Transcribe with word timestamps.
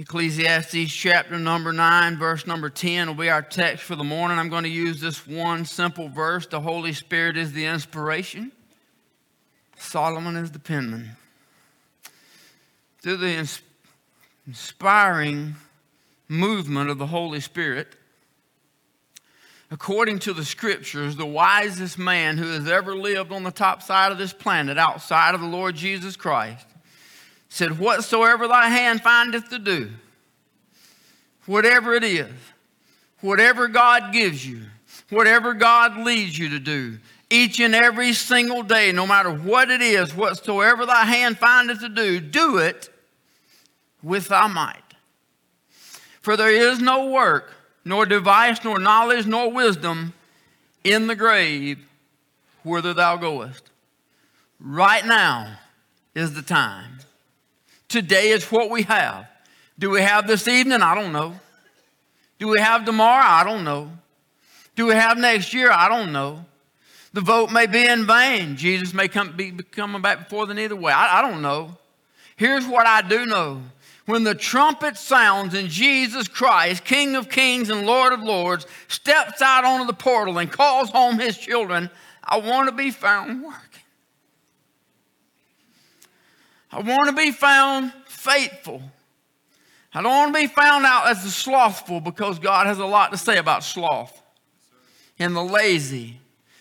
Ecclesiastes 0.00 0.92
chapter 0.92 1.40
number 1.40 1.72
9, 1.72 2.18
verse 2.18 2.46
number 2.46 2.70
10 2.70 3.08
will 3.08 3.14
be 3.14 3.30
our 3.30 3.42
text 3.42 3.82
for 3.82 3.96
the 3.96 4.04
morning. 4.04 4.38
I'm 4.38 4.48
going 4.48 4.62
to 4.62 4.70
use 4.70 5.00
this 5.00 5.26
one 5.26 5.64
simple 5.64 6.08
verse. 6.08 6.46
The 6.46 6.60
Holy 6.60 6.92
Spirit 6.92 7.36
is 7.36 7.52
the 7.52 7.64
inspiration, 7.64 8.52
Solomon 9.76 10.36
is 10.36 10.52
the 10.52 10.60
penman. 10.60 11.16
Through 13.02 13.16
the 13.16 13.48
inspiring 14.46 15.56
movement 16.28 16.90
of 16.90 16.98
the 16.98 17.06
Holy 17.08 17.40
Spirit, 17.40 17.96
according 19.72 20.20
to 20.20 20.32
the 20.32 20.44
scriptures, 20.44 21.16
the 21.16 21.26
wisest 21.26 21.98
man 21.98 22.38
who 22.38 22.46
has 22.46 22.68
ever 22.68 22.94
lived 22.94 23.32
on 23.32 23.42
the 23.42 23.50
top 23.50 23.82
side 23.82 24.12
of 24.12 24.18
this 24.18 24.32
planet 24.32 24.78
outside 24.78 25.34
of 25.34 25.40
the 25.40 25.48
Lord 25.48 25.74
Jesus 25.74 26.14
Christ 26.14 26.67
said, 27.48 27.78
Whatsoever 27.78 28.48
thy 28.48 28.68
hand 28.68 29.02
findeth 29.02 29.48
to 29.50 29.58
do, 29.58 29.90
whatever 31.46 31.94
it 31.94 32.04
is, 32.04 32.32
whatever 33.20 33.68
God 33.68 34.12
gives 34.12 34.46
you, 34.46 34.62
whatever 35.10 35.54
God 35.54 35.98
leads 35.98 36.38
you 36.38 36.50
to 36.50 36.58
do, 36.58 36.98
each 37.30 37.60
and 37.60 37.74
every 37.74 38.12
single 38.12 38.62
day, 38.62 38.92
no 38.92 39.06
matter 39.06 39.32
what 39.32 39.70
it 39.70 39.82
is, 39.82 40.14
whatsoever 40.14 40.86
thy 40.86 41.04
hand 41.04 41.38
findeth 41.38 41.80
to 41.80 41.88
do, 41.88 42.20
do 42.20 42.58
it 42.58 42.88
with 44.02 44.28
thy 44.28 44.46
might. 44.46 44.82
For 46.20 46.36
there 46.36 46.50
is 46.50 46.80
no 46.80 47.10
work, 47.10 47.52
nor 47.84 48.06
device, 48.06 48.64
nor 48.64 48.78
knowledge, 48.78 49.26
nor 49.26 49.50
wisdom 49.50 50.14
in 50.84 51.06
the 51.06 51.16
grave 51.16 51.78
whither 52.62 52.94
thou 52.94 53.16
goest. 53.16 53.70
Right 54.60 55.04
now 55.06 55.58
is 56.14 56.34
the 56.34 56.42
time. 56.42 56.98
Today 57.88 58.30
is 58.30 58.44
what 58.52 58.70
we 58.70 58.82
have. 58.82 59.26
Do 59.78 59.90
we 59.90 60.02
have 60.02 60.26
this 60.26 60.46
evening? 60.46 60.82
I 60.82 60.94
don't 60.94 61.12
know. 61.12 61.34
Do 62.38 62.48
we 62.48 62.60
have 62.60 62.84
tomorrow? 62.84 63.24
I 63.24 63.44
don't 63.44 63.64
know. 63.64 63.90
Do 64.76 64.86
we 64.86 64.94
have 64.94 65.18
next 65.18 65.54
year? 65.54 65.70
I 65.72 65.88
don't 65.88 66.12
know. 66.12 66.44
The 67.14 67.20
vote 67.20 67.50
may 67.50 67.66
be 67.66 67.86
in 67.86 68.06
vain. 68.06 68.56
Jesus 68.56 68.92
may 68.92 69.08
come, 69.08 69.34
be 69.36 69.50
coming 69.50 70.02
back 70.02 70.24
before 70.28 70.46
then 70.46 70.58
either 70.58 70.76
way. 70.76 70.92
I, 70.92 71.18
I 71.18 71.22
don't 71.22 71.42
know. 71.42 71.76
Here's 72.36 72.66
what 72.66 72.86
I 72.86 73.02
do 73.02 73.26
know. 73.26 73.62
When 74.06 74.24
the 74.24 74.34
trumpet 74.34 74.96
sounds 74.96 75.54
and 75.54 75.68
Jesus 75.68 76.28
Christ, 76.28 76.84
King 76.84 77.16
of 77.16 77.28
kings 77.28 77.70
and 77.70 77.86
Lord 77.86 78.12
of 78.12 78.22
lords, 78.22 78.66
steps 78.86 79.42
out 79.42 79.64
onto 79.64 79.86
the 79.86 79.92
portal 79.92 80.38
and 80.38 80.50
calls 80.50 80.90
home 80.90 81.18
his 81.18 81.36
children, 81.36 81.90
I 82.22 82.38
want 82.38 82.68
to 82.68 82.74
be 82.74 82.90
found. 82.90 83.44
I 86.70 86.80
want 86.80 87.08
to 87.08 87.12
be 87.12 87.30
found 87.30 87.92
faithful. 88.06 88.82
I 89.94 90.02
don't 90.02 90.12
want 90.12 90.34
to 90.34 90.40
be 90.40 90.46
found 90.46 90.84
out 90.84 91.08
as 91.08 91.24
the 91.24 91.30
slothful 91.30 92.00
because 92.00 92.38
God 92.38 92.66
has 92.66 92.78
a 92.78 92.86
lot 92.86 93.10
to 93.12 93.18
say 93.18 93.38
about 93.38 93.64
sloth 93.64 94.22
and 95.18 95.34
the 95.34 95.42
lazy. 95.42 96.20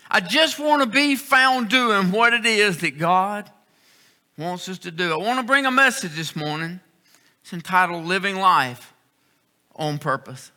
I 0.09 0.21
just 0.21 0.59
want 0.59 0.81
to 0.81 0.87
be 0.87 1.15
found 1.15 1.69
doing 1.69 2.11
what 2.11 2.33
it 2.33 2.45
is 2.45 2.79
that 2.79 2.97
God 2.97 3.51
wants 4.37 4.69
us 4.69 4.77
to 4.79 4.91
do. 4.91 5.11
I 5.11 5.17
want 5.17 5.39
to 5.39 5.45
bring 5.45 5.65
a 5.65 5.71
message 5.71 6.15
this 6.15 6.35
morning. 6.35 6.79
It's 7.41 7.51
entitled 7.51 8.05
Living 8.05 8.37
Life 8.37 8.93
on 9.75 9.97
Purpose. 9.97 10.51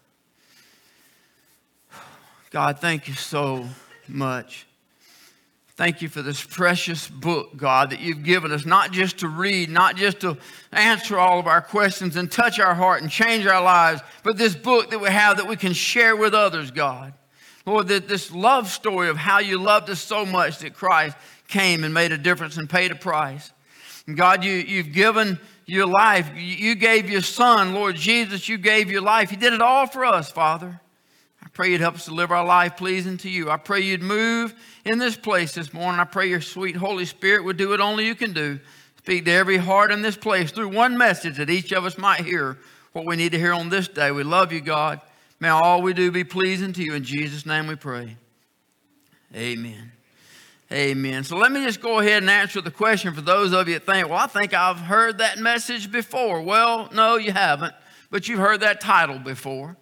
God, 2.51 2.79
thank 2.79 3.09
you 3.09 3.15
so 3.15 3.67
much 4.07 4.67
Thank 5.81 6.03
you 6.03 6.11
for 6.11 6.21
this 6.21 6.45
precious 6.45 7.09
book, 7.09 7.57
God, 7.57 7.89
that 7.89 8.01
you've 8.01 8.23
given 8.23 8.53
us, 8.53 8.67
not 8.67 8.93
just 8.93 9.21
to 9.21 9.29
read, 9.29 9.71
not 9.71 9.97
just 9.97 10.21
to 10.21 10.37
answer 10.73 11.19
all 11.19 11.39
of 11.39 11.47
our 11.47 11.63
questions 11.63 12.17
and 12.17 12.31
touch 12.31 12.61
our 12.61 12.75
heart 12.75 13.01
and 13.01 13.11
change 13.11 13.47
our 13.47 13.63
lives, 13.63 14.03
but 14.23 14.37
this 14.37 14.55
book 14.55 14.91
that 14.91 14.99
we 14.99 15.09
have 15.09 15.39
that 15.39 15.49
we 15.49 15.57
can 15.57 15.73
share 15.73 16.15
with 16.15 16.35
others, 16.35 16.71
God. 16.71 17.15
Lord, 17.65 17.89
that 17.89 18.09
this 18.09 18.31
love 18.31 18.69
story 18.69 19.09
of 19.09 19.17
how 19.17 19.39
you 19.39 19.59
loved 19.59 19.89
us 19.89 20.01
so 20.01 20.27
much 20.27 20.59
that 20.59 20.75
Christ 20.75 21.17
came 21.49 21.83
and 21.83 21.95
made 21.95 22.13
a 22.13 22.19
difference 22.19 22.59
and 22.59 22.69
paid 22.69 22.91
a 22.91 22.95
price. 22.95 23.51
And 24.07 24.19
God, 24.19 24.45
you, 24.45 24.53
you've 24.53 24.93
given 24.93 25.41
your 25.65 25.87
life. 25.87 26.31
You 26.37 26.75
gave 26.75 27.09
your 27.09 27.23
son, 27.23 27.73
Lord 27.73 27.97
Jesus, 27.97 28.51
you 28.51 28.59
gave 28.59 28.91
your 28.91 29.01
life. 29.01 29.31
You 29.31 29.39
did 29.39 29.55
it 29.55 29.63
all 29.63 29.87
for 29.87 30.05
us, 30.05 30.31
Father. 30.31 30.83
Pray 31.53 31.71
you'd 31.71 31.81
help 31.81 31.97
us 31.97 32.05
to 32.05 32.15
live 32.15 32.31
our 32.31 32.45
life 32.45 32.77
pleasing 32.77 33.17
to 33.19 33.29
you. 33.29 33.51
I 33.51 33.57
pray 33.57 33.81
you'd 33.81 34.03
move 34.03 34.55
in 34.85 34.99
this 34.99 35.17
place 35.17 35.53
this 35.53 35.73
morning. 35.73 36.01
I 36.01 36.05
pray 36.05 36.29
your 36.29 36.41
sweet 36.41 36.77
Holy 36.77 37.05
Spirit 37.05 37.45
would 37.45 37.57
do 37.57 37.71
what 37.71 37.81
only 37.81 38.07
you 38.07 38.15
can 38.15 38.33
do. 38.33 38.61
Speak 38.99 39.25
to 39.25 39.33
every 39.33 39.57
heart 39.57 39.91
in 39.91 40.03
this 40.03 40.17
place 40.17 40.51
through 40.53 40.69
one 40.69 40.97
message 40.97 41.39
that 41.39 41.51
each 41.51 41.73
of 41.73 41.85
us 41.85 41.99
might 41.99 42.21
hear 42.21 42.59
what 42.93 43.07
we 43.07 43.17
need 43.17 43.33
to 43.33 43.39
hear 43.39 43.53
on 43.53 43.69
this 43.69 43.89
day. 43.89 44.11
We 44.11 44.23
love 44.23 44.53
you, 44.53 44.61
God. 44.61 45.01
May 45.41 45.49
all 45.49 45.83
we 45.83 45.93
do 45.93 46.11
be 46.11 46.23
pleasing 46.23 46.73
to 46.75 46.83
you. 46.83 46.95
In 46.95 47.03
Jesus' 47.03 47.47
name 47.47 47.67
we 47.67 47.77
pray. 47.77 48.17
Amen. 49.35 49.93
Amen. 50.73 51.25
So 51.25 51.37
let 51.37 51.51
me 51.51 51.65
just 51.65 51.81
go 51.81 51.99
ahead 51.99 52.23
and 52.23 52.31
answer 52.31 52.61
the 52.61 52.71
question 52.71 53.13
for 53.13 53.23
those 53.23 53.53
of 53.53 53.67
you 53.67 53.75
that 53.75 53.87
think, 53.87 54.09
well, 54.09 54.19
I 54.19 54.27
think 54.29 54.55
I've 54.55 54.79
heard 54.79 55.19
that 55.19 55.39
message 55.39 55.91
before. 55.91 56.43
Well, 56.43 56.89
no, 56.93 57.17
you 57.17 57.33
haven't, 57.33 57.75
but 58.11 58.29
you've 58.29 58.39
heard 58.39 58.61
that 58.61 58.81
title 58.81 59.19
before. 59.19 59.77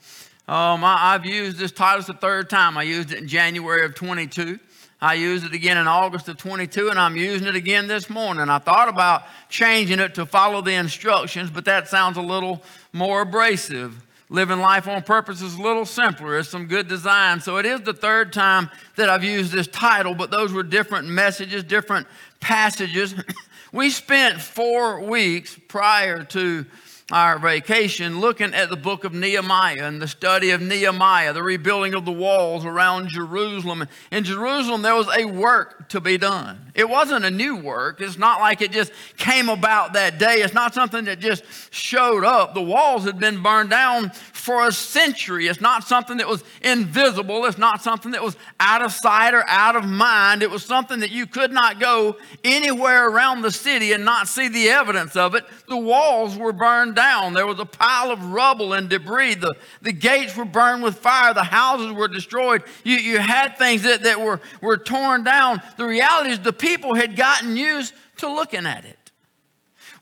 Um, 0.48 0.82
I, 0.82 1.12
have 1.12 1.26
used 1.26 1.59
this 1.59 1.72
title 1.72 2.03
the 2.03 2.14
third 2.14 2.48
time. 2.48 2.78
I 2.78 2.82
used 2.82 3.12
it 3.12 3.19
in 3.19 3.28
January 3.28 3.84
of 3.84 3.94
22. 3.94 4.59
I 4.98 5.12
used 5.12 5.44
it 5.44 5.53
again 5.53 5.76
in 5.76 5.86
August 5.86 6.26
of 6.26 6.38
22, 6.38 6.88
and 6.88 6.98
I'm 6.98 7.19
using 7.19 7.47
it 7.47 7.54
again 7.54 7.86
this 7.86 8.09
morning. 8.09 8.48
I 8.48 8.59
thought 8.59 8.88
about 8.88 9.25
changing 9.50 10.00
it 10.00 10.14
to 10.14 10.25
follow 10.25 10.62
the 10.62 10.72
instructions, 10.72 11.50
but 11.50 11.66
that 11.66 11.86
sounds 11.86 12.16
a 12.16 12.22
little 12.22 12.62
more 12.94 13.20
abrasive. 13.20 14.03
Living 14.31 14.59
life 14.59 14.88
on 14.88 15.03
purpose 15.03 15.42
is 15.42 15.54
a 15.54 15.60
little 15.60 15.84
simpler. 15.84 16.38
It's 16.38 16.48
some 16.48 16.65
good 16.65 16.88
design. 16.88 17.42
So 17.42 17.59
it 17.59 17.66
is 17.66 17.82
the 17.82 17.92
third 17.92 18.32
time 18.32 18.70
that 18.97 19.10
I've 19.10 19.25
used 19.25 19.53
this 19.53 19.66
title, 19.66 20.15
but 20.15 20.30
those 20.30 20.54
were 20.54 20.62
different 20.62 21.09
messages, 21.09 21.62
different 21.62 22.06
passages. 22.41 23.15
we 23.72 23.91
spent 23.91 24.41
four 24.41 25.00
weeks 25.03 25.59
prior 25.69 26.25
to 26.25 26.65
our 27.11 27.39
vacation 27.39 28.21
looking 28.21 28.53
at 28.53 28.69
the 28.69 28.77
book 28.77 29.05
of 29.05 29.15
Nehemiah 29.15 29.85
and 29.85 30.01
the 30.01 30.09
study 30.09 30.51
of 30.51 30.61
Nehemiah, 30.61 31.33
the 31.33 31.43
rebuilding 31.43 31.95
of 31.95 32.05
the 32.05 32.13
walls 32.13 32.67
around 32.67 33.09
Jerusalem. 33.09 33.87
In 34.11 34.25
Jerusalem, 34.25 34.83
there 34.83 34.95
was 34.95 35.09
a 35.17 35.25
work 35.25 35.89
to 35.89 36.03
be 36.03 36.19
done. 36.19 36.71
It 36.75 36.87
wasn't 36.87 37.25
a 37.25 37.31
new 37.31 37.57
work. 37.57 38.03
It's 38.03 38.19
not 38.19 38.41
like 38.41 38.61
it 38.61 38.73
just 38.73 38.93
came 39.17 39.49
about 39.49 39.95
that 39.95 40.19
day. 40.19 40.43
It's 40.43 40.53
not 40.53 40.75
something 40.75 41.07
that 41.07 41.19
just 41.19 41.45
showed 41.71 42.25
up. 42.25 42.53
The 42.53 42.63
walls 42.63 43.05
had 43.05 43.19
been 43.19 43.43
burned 43.43 43.71
down 43.71 44.11
for 44.11 44.69
a 44.69 44.73
century. 44.73 45.49
It's 45.49 45.63
not 45.63 45.85
something 45.85 46.19
that 46.19 46.29
was 46.29 46.45
invisible. 46.61 47.47
It's 47.47 47.59
not 47.59 47.83
something 47.83 48.13
that 48.13 48.23
was 48.23 48.37
out 48.61 48.83
of 48.83 48.93
sight 48.93 49.33
or 49.33 49.45
out 49.49 49.77
of 49.77 49.87
mind. 49.87 50.43
It 50.43 50.51
was 50.51 50.63
something 50.63 51.01
that 51.01 51.11
you 51.11 51.27
could 51.27 51.53
not 51.53 51.81
go 51.81 52.17
anywhere 52.45 53.09
around 53.09 53.41
the 53.41 53.51
city 53.51 53.93
and 53.93 54.05
not 54.05 54.29
see 54.29 54.49
the 54.49 54.69
evidence 54.69 55.17
of 55.17 55.35
it. 55.35 55.45
The 55.69 55.77
walls 55.77 56.37
were 56.37 56.53
burned 56.53 56.97
down. 56.98 57.32
There 57.32 57.47
was 57.47 57.60
a 57.60 57.64
pile 57.64 58.10
of 58.10 58.32
rubble 58.32 58.72
and 58.72 58.88
debris. 58.88 59.36
The, 59.36 59.54
the 59.82 59.92
gates 59.92 60.36
were 60.36 60.44
burned 60.44 60.82
with 60.82 60.98
fire. 60.98 61.32
The 61.32 61.44
houses 61.44 61.92
were 61.92 62.09
destroyed. 62.09 62.64
You, 62.82 62.97
you 62.97 63.19
had 63.20 63.56
things 63.56 63.82
that, 63.84 64.03
that 64.03 64.20
were, 64.20 64.41
were 64.60 64.76
torn 64.76 65.22
down. 65.22 65.62
The 65.76 65.84
reality 65.84 66.31
is 66.31 66.41
the 66.41 66.53
people 66.53 66.97
had 66.97 67.14
gotten 67.14 67.56
used 67.56 67.94
to 68.16 68.28
looking 68.28 68.66
at 68.66 68.84
it. 68.84 68.98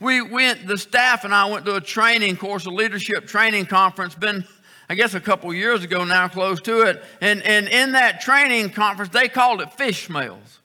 We 0.00 0.22
went, 0.22 0.66
the 0.66 0.78
staff 0.78 1.24
and 1.24 1.34
I 1.34 1.44
went 1.50 1.66
to 1.66 1.76
a 1.76 1.82
training 1.82 2.36
course, 2.38 2.64
a 2.64 2.70
leadership 2.70 3.26
training 3.26 3.66
conference, 3.66 4.14
been, 4.14 4.46
I 4.88 4.94
guess, 4.94 5.12
a 5.12 5.20
couple 5.20 5.52
years 5.52 5.84
ago 5.84 6.02
now, 6.04 6.28
close 6.28 6.62
to 6.62 6.80
it. 6.80 7.04
And, 7.20 7.42
and 7.42 7.68
in 7.68 7.92
that 7.92 8.22
training 8.22 8.70
conference, 8.70 9.12
they 9.12 9.28
called 9.28 9.60
it 9.60 9.70
fish 9.74 10.06
smells. 10.06 10.60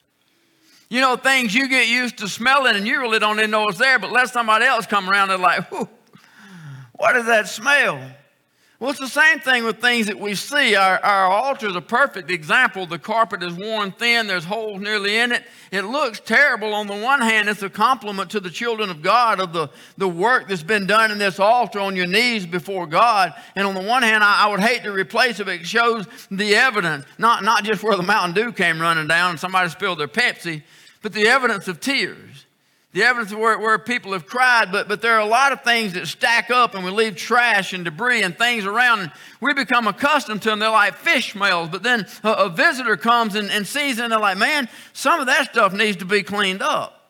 You 0.89 1.01
know, 1.01 1.17
things 1.17 1.53
you 1.53 1.67
get 1.67 1.89
used 1.89 2.19
to 2.19 2.29
smelling 2.29 2.77
and 2.77 2.87
you 2.87 3.01
really 3.01 3.19
don't 3.19 3.37
even 3.37 3.51
know 3.51 3.67
it's 3.67 3.77
there, 3.77 3.99
but 3.99 4.13
let 4.13 4.29
somebody 4.29 4.63
else 4.63 4.85
come 4.85 5.09
around, 5.09 5.27
they're 5.27 5.37
like, 5.37 5.69
whoo, 5.71 5.89
what 7.01 7.17
is 7.17 7.25
that 7.25 7.47
smell? 7.47 7.99
Well, 8.79 8.91
it's 8.91 8.99
the 8.99 9.08
same 9.08 9.40
thing 9.40 9.64
with 9.64 9.81
things 9.81 10.05
that 10.05 10.20
we 10.20 10.35
see. 10.35 10.75
Our, 10.75 10.99
our 10.99 11.25
altar 11.25 11.67
is 11.67 11.75
a 11.75 11.81
perfect 11.81 12.29
example. 12.29 12.85
The 12.85 12.99
carpet 12.99 13.41
is 13.41 13.53
worn 13.53 13.91
thin, 13.91 14.28
there's 14.28 14.46
holes 14.46 14.79
nearly 14.79 15.17
in 15.17 15.31
it. 15.31 15.43
It 15.72 15.81
looks 15.81 16.20
terrible. 16.20 16.75
On 16.75 16.85
the 16.85 16.96
one 16.96 17.22
hand, 17.22 17.49
it's 17.49 17.64
a 17.64 17.72
compliment 17.72 18.29
to 18.31 18.40
the 18.40 18.52
children 18.52 18.91
of 18.91 19.02
God 19.02 19.40
of 19.40 19.52
the, 19.52 19.70
the 19.97 20.08
work 20.08 20.47
that's 20.47 20.61
been 20.61 20.85
done 20.85 21.09
in 21.09 21.17
this 21.17 21.40
altar 21.40 21.79
on 21.79 21.96
your 21.96 22.05
knees 22.05 22.46
before 22.46 22.85
God. 22.85 23.34
And 23.55 23.66
on 23.66 23.73
the 23.73 23.81
one 23.81 24.03
hand, 24.03 24.23
I, 24.23 24.46
I 24.46 24.52
would 24.52 24.59
hate 24.59 24.84
to 24.84 24.91
replace 24.91 25.40
it, 25.40 25.46
but 25.46 25.55
it 25.55 25.66
shows 25.66 26.05
the 26.29 26.53
evidence, 26.53 27.05
not, 27.17 27.43
not 27.43 27.64
just 27.64 27.81
where 27.81 27.97
the 27.97 28.03
Mountain 28.03 28.35
Dew 28.35 28.52
came 28.52 28.79
running 28.79 29.08
down 29.08 29.31
and 29.31 29.40
somebody 29.40 29.72
spilled 29.72 29.97
their 29.97 30.08
Pepsi, 30.08 30.61
but 31.02 31.14
the 31.14 31.28
evidence 31.28 31.67
of 31.67 31.79
tears 31.79 32.30
the 32.93 33.03
evidence 33.03 33.34
where, 33.34 33.58
where 33.58 33.79
people 33.79 34.11
have 34.11 34.26
cried, 34.26 34.72
but, 34.72 34.88
but 34.88 35.02
there 35.02 35.16
are 35.16 35.22
a 35.22 35.26
lot 35.26 35.53
of 35.53 35.61
things 35.61 35.93
that 35.93 36.08
stack 36.08 36.52
up 36.52 36.76
and 36.76 36.84
we 36.84 36.91
leave 36.91 37.16
trash 37.16 37.72
and 37.72 37.85
debris 37.85 38.22
and 38.22 38.38
things 38.38 38.66
around 38.66 38.99
and 38.99 39.11
we 39.40 39.53
become 39.53 39.88
accustomed 39.88 40.41
to 40.41 40.49
them. 40.49 40.59
They're 40.59 40.70
like 40.70 40.96
fish 40.96 41.32
smells, 41.32 41.70
but 41.70 41.84
then 41.84 42.05
a, 42.23 42.32
a 42.32 42.49
visitor 42.49 42.97
comes 42.97 43.35
and, 43.35 43.49
and 43.49 43.66
sees 43.66 43.97
it 43.97 44.03
and 44.03 44.11
they're 44.11 44.20
like, 44.20 44.38
man, 44.38 44.67
some 44.91 45.22
of 45.22 45.28
that 45.28 45.52
stuff 45.52 45.73
needs 45.73 45.97
to 45.97 46.05
be 46.05 46.22
cleaned 46.22 46.61
up. 46.61 47.00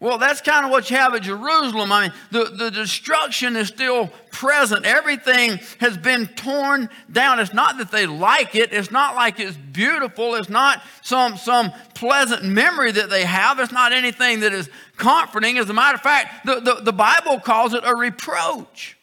Well, 0.00 0.16
that's 0.16 0.40
kind 0.40 0.64
of 0.64 0.70
what 0.70 0.90
you 0.90 0.96
have 0.96 1.14
at 1.14 1.22
Jerusalem. 1.22 1.92
I 1.92 2.04
mean, 2.04 2.12
the, 2.30 2.44
the 2.44 2.70
destruction 2.70 3.54
is 3.54 3.68
still 3.68 4.08
present. 4.30 4.86
Everything 4.86 5.60
has 5.78 5.98
been 5.98 6.26
torn 6.26 6.88
down. 7.12 7.38
It's 7.38 7.52
not 7.52 7.76
that 7.76 7.90
they 7.90 8.06
like 8.06 8.54
it. 8.54 8.72
It's 8.72 8.90
not 8.90 9.14
like 9.14 9.38
it's 9.38 9.58
beautiful. 9.58 10.36
It's 10.36 10.48
not 10.48 10.82
some, 11.02 11.36
some 11.36 11.70
pleasant 11.92 12.44
memory 12.44 12.92
that 12.92 13.10
they 13.10 13.26
have. 13.26 13.60
It's 13.60 13.72
not 13.72 13.92
anything 13.92 14.40
that 14.40 14.54
is 14.54 14.70
comforting. 14.96 15.58
As 15.58 15.68
a 15.68 15.74
matter 15.74 15.96
of 15.96 16.00
fact, 16.00 16.46
the, 16.46 16.60
the, 16.60 16.74
the 16.82 16.92
Bible 16.94 17.38
calls 17.38 17.74
it 17.74 17.84
a 17.84 17.94
reproach. 17.94 18.96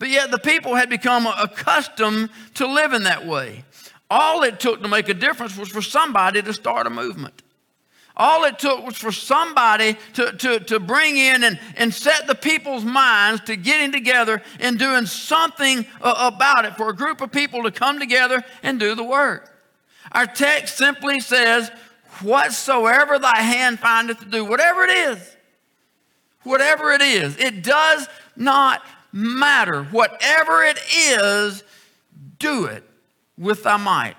But 0.00 0.08
yet 0.08 0.32
the 0.32 0.38
people 0.38 0.74
had 0.74 0.90
become 0.90 1.28
accustomed 1.28 2.30
to 2.54 2.66
living 2.66 3.04
that 3.04 3.24
way. 3.24 3.64
All 4.10 4.42
it 4.42 4.58
took 4.58 4.82
to 4.82 4.88
make 4.88 5.08
a 5.08 5.14
difference 5.14 5.56
was 5.56 5.68
for 5.68 5.82
somebody 5.82 6.42
to 6.42 6.52
start 6.52 6.88
a 6.88 6.90
movement. 6.90 7.42
All 8.16 8.44
it 8.44 8.58
took 8.58 8.84
was 8.84 8.96
for 8.96 9.12
somebody 9.12 9.96
to, 10.14 10.32
to, 10.32 10.60
to 10.60 10.80
bring 10.80 11.18
in 11.18 11.44
and, 11.44 11.60
and 11.76 11.92
set 11.92 12.26
the 12.26 12.34
people's 12.34 12.84
minds 12.84 13.42
to 13.42 13.56
getting 13.56 13.92
together 13.92 14.42
and 14.58 14.78
doing 14.78 15.04
something 15.04 15.84
uh, 16.00 16.32
about 16.34 16.64
it, 16.64 16.76
for 16.76 16.88
a 16.88 16.96
group 16.96 17.20
of 17.20 17.30
people 17.30 17.64
to 17.64 17.70
come 17.70 17.98
together 17.98 18.42
and 18.62 18.80
do 18.80 18.94
the 18.94 19.04
work. 19.04 19.52
Our 20.12 20.26
text 20.26 20.78
simply 20.78 21.20
says, 21.20 21.70
Whatsoever 22.22 23.18
thy 23.18 23.42
hand 23.42 23.78
findeth 23.78 24.20
to 24.20 24.24
do, 24.24 24.42
whatever 24.46 24.84
it 24.84 24.90
is, 24.90 25.36
whatever 26.44 26.92
it 26.92 27.02
is, 27.02 27.36
it 27.36 27.62
does 27.62 28.08
not 28.34 28.82
matter. 29.12 29.84
Whatever 29.84 30.62
it 30.62 30.78
is, 30.96 31.62
do 32.38 32.64
it 32.64 32.82
with 33.36 33.64
thy 33.64 33.76
might 33.76 34.16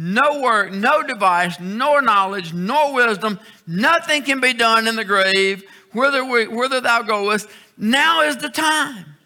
no 0.00 0.40
work, 0.40 0.70
no 0.70 1.02
device, 1.02 1.58
nor 1.58 2.00
knowledge, 2.00 2.54
nor 2.54 2.94
wisdom. 2.94 3.40
Nothing 3.66 4.22
can 4.22 4.40
be 4.40 4.52
done 4.52 4.86
in 4.86 4.94
the 4.94 5.04
grave, 5.04 5.64
whither, 5.92 6.24
we, 6.24 6.46
whither 6.46 6.80
thou 6.80 7.02
goest. 7.02 7.48
Now 7.76 8.22
is 8.22 8.36
the 8.36 8.48
time. 8.48 9.16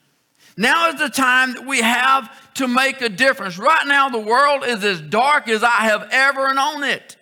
Now 0.57 0.89
is 0.89 0.99
the 0.99 1.11
time 1.11 1.53
that 1.53 1.67
we 1.67 1.83
have 1.83 2.55
to 2.55 2.67
make 2.67 3.03
a 3.03 3.11
difference. 3.11 3.59
Right 3.59 3.87
now, 3.87 4.09
the 4.09 4.19
world 4.19 4.65
is 4.65 4.83
as 4.83 5.03
dark 5.03 5.47
as 5.47 5.63
I 5.63 5.69
have 5.69 6.09
ever 6.11 6.55
known 6.55 6.85
it. 6.85 7.17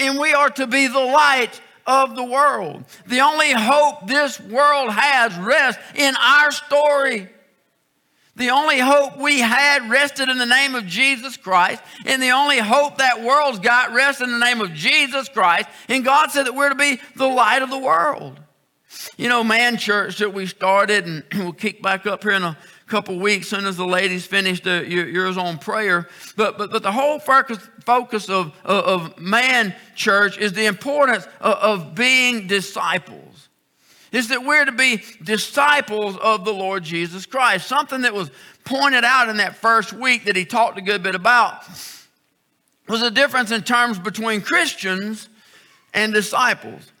And 0.00 0.18
we 0.18 0.32
are 0.32 0.50
to 0.50 0.66
be 0.66 0.88
the 0.88 0.98
light 0.98 1.60
of 1.86 2.16
the 2.16 2.24
world. 2.24 2.84
The 3.06 3.20
only 3.20 3.52
hope 3.52 4.08
this 4.08 4.40
world 4.40 4.90
has 4.90 5.36
rests 5.38 5.80
in 5.94 6.16
our 6.16 6.50
story. 6.50 7.28
The 8.36 8.50
only 8.50 8.78
hope 8.78 9.16
we 9.16 9.40
had 9.40 9.88
rested 9.88 10.28
in 10.28 10.36
the 10.36 10.46
name 10.46 10.74
of 10.74 10.86
Jesus 10.86 11.38
Christ, 11.38 11.82
and 12.04 12.22
the 12.22 12.30
only 12.30 12.58
hope 12.58 12.98
that 12.98 13.22
world's 13.22 13.58
got 13.58 13.94
rests 13.94 14.20
in 14.20 14.30
the 14.30 14.38
name 14.38 14.60
of 14.60 14.74
Jesus 14.74 15.28
Christ. 15.30 15.68
And 15.88 16.04
God 16.04 16.30
said 16.30 16.44
that 16.44 16.54
we're 16.54 16.68
to 16.68 16.74
be 16.74 17.00
the 17.16 17.26
light 17.26 17.62
of 17.62 17.70
the 17.70 17.78
world. 17.78 18.38
You 19.16 19.30
know, 19.30 19.42
man 19.42 19.78
church 19.78 20.18
that 20.18 20.34
we 20.34 20.46
started, 20.46 21.06
and 21.06 21.24
we'll 21.34 21.52
kick 21.54 21.80
back 21.82 22.06
up 22.06 22.22
here 22.22 22.32
in 22.32 22.42
a 22.42 22.58
couple 22.86 23.18
weeks 23.18 23.48
soon 23.48 23.64
as 23.64 23.78
the 23.78 23.86
ladies 23.86 24.26
finish 24.26 24.60
the, 24.60 24.84
yours 24.86 25.38
on 25.38 25.58
prayer. 25.58 26.06
But, 26.36 26.58
but, 26.58 26.70
but 26.70 26.82
the 26.82 26.92
whole 26.92 27.18
focus, 27.18 27.58
focus 27.86 28.28
of, 28.28 28.54
of, 28.64 28.84
of 28.84 29.18
man 29.18 29.74
church 29.94 30.36
is 30.36 30.52
the 30.52 30.66
importance 30.66 31.26
of, 31.40 31.54
of 31.54 31.94
being 31.94 32.46
disciples 32.46 33.25
is 34.12 34.28
that 34.28 34.44
we're 34.44 34.64
to 34.64 34.72
be 34.72 35.02
disciples 35.22 36.16
of 36.18 36.44
the 36.44 36.52
Lord 36.52 36.84
Jesus 36.84 37.26
Christ. 37.26 37.66
Something 37.66 38.02
that 38.02 38.14
was 38.14 38.30
pointed 38.64 39.04
out 39.04 39.28
in 39.28 39.38
that 39.38 39.56
first 39.56 39.92
week 39.92 40.24
that 40.24 40.36
he 40.36 40.44
talked 40.44 40.78
a 40.78 40.82
good 40.82 41.02
bit 41.02 41.14
about 41.14 41.64
was 42.88 43.00
the 43.00 43.10
difference 43.10 43.50
in 43.50 43.62
terms 43.62 43.98
between 43.98 44.40
Christians 44.40 45.28
and 45.92 46.12
disciples. 46.12 46.92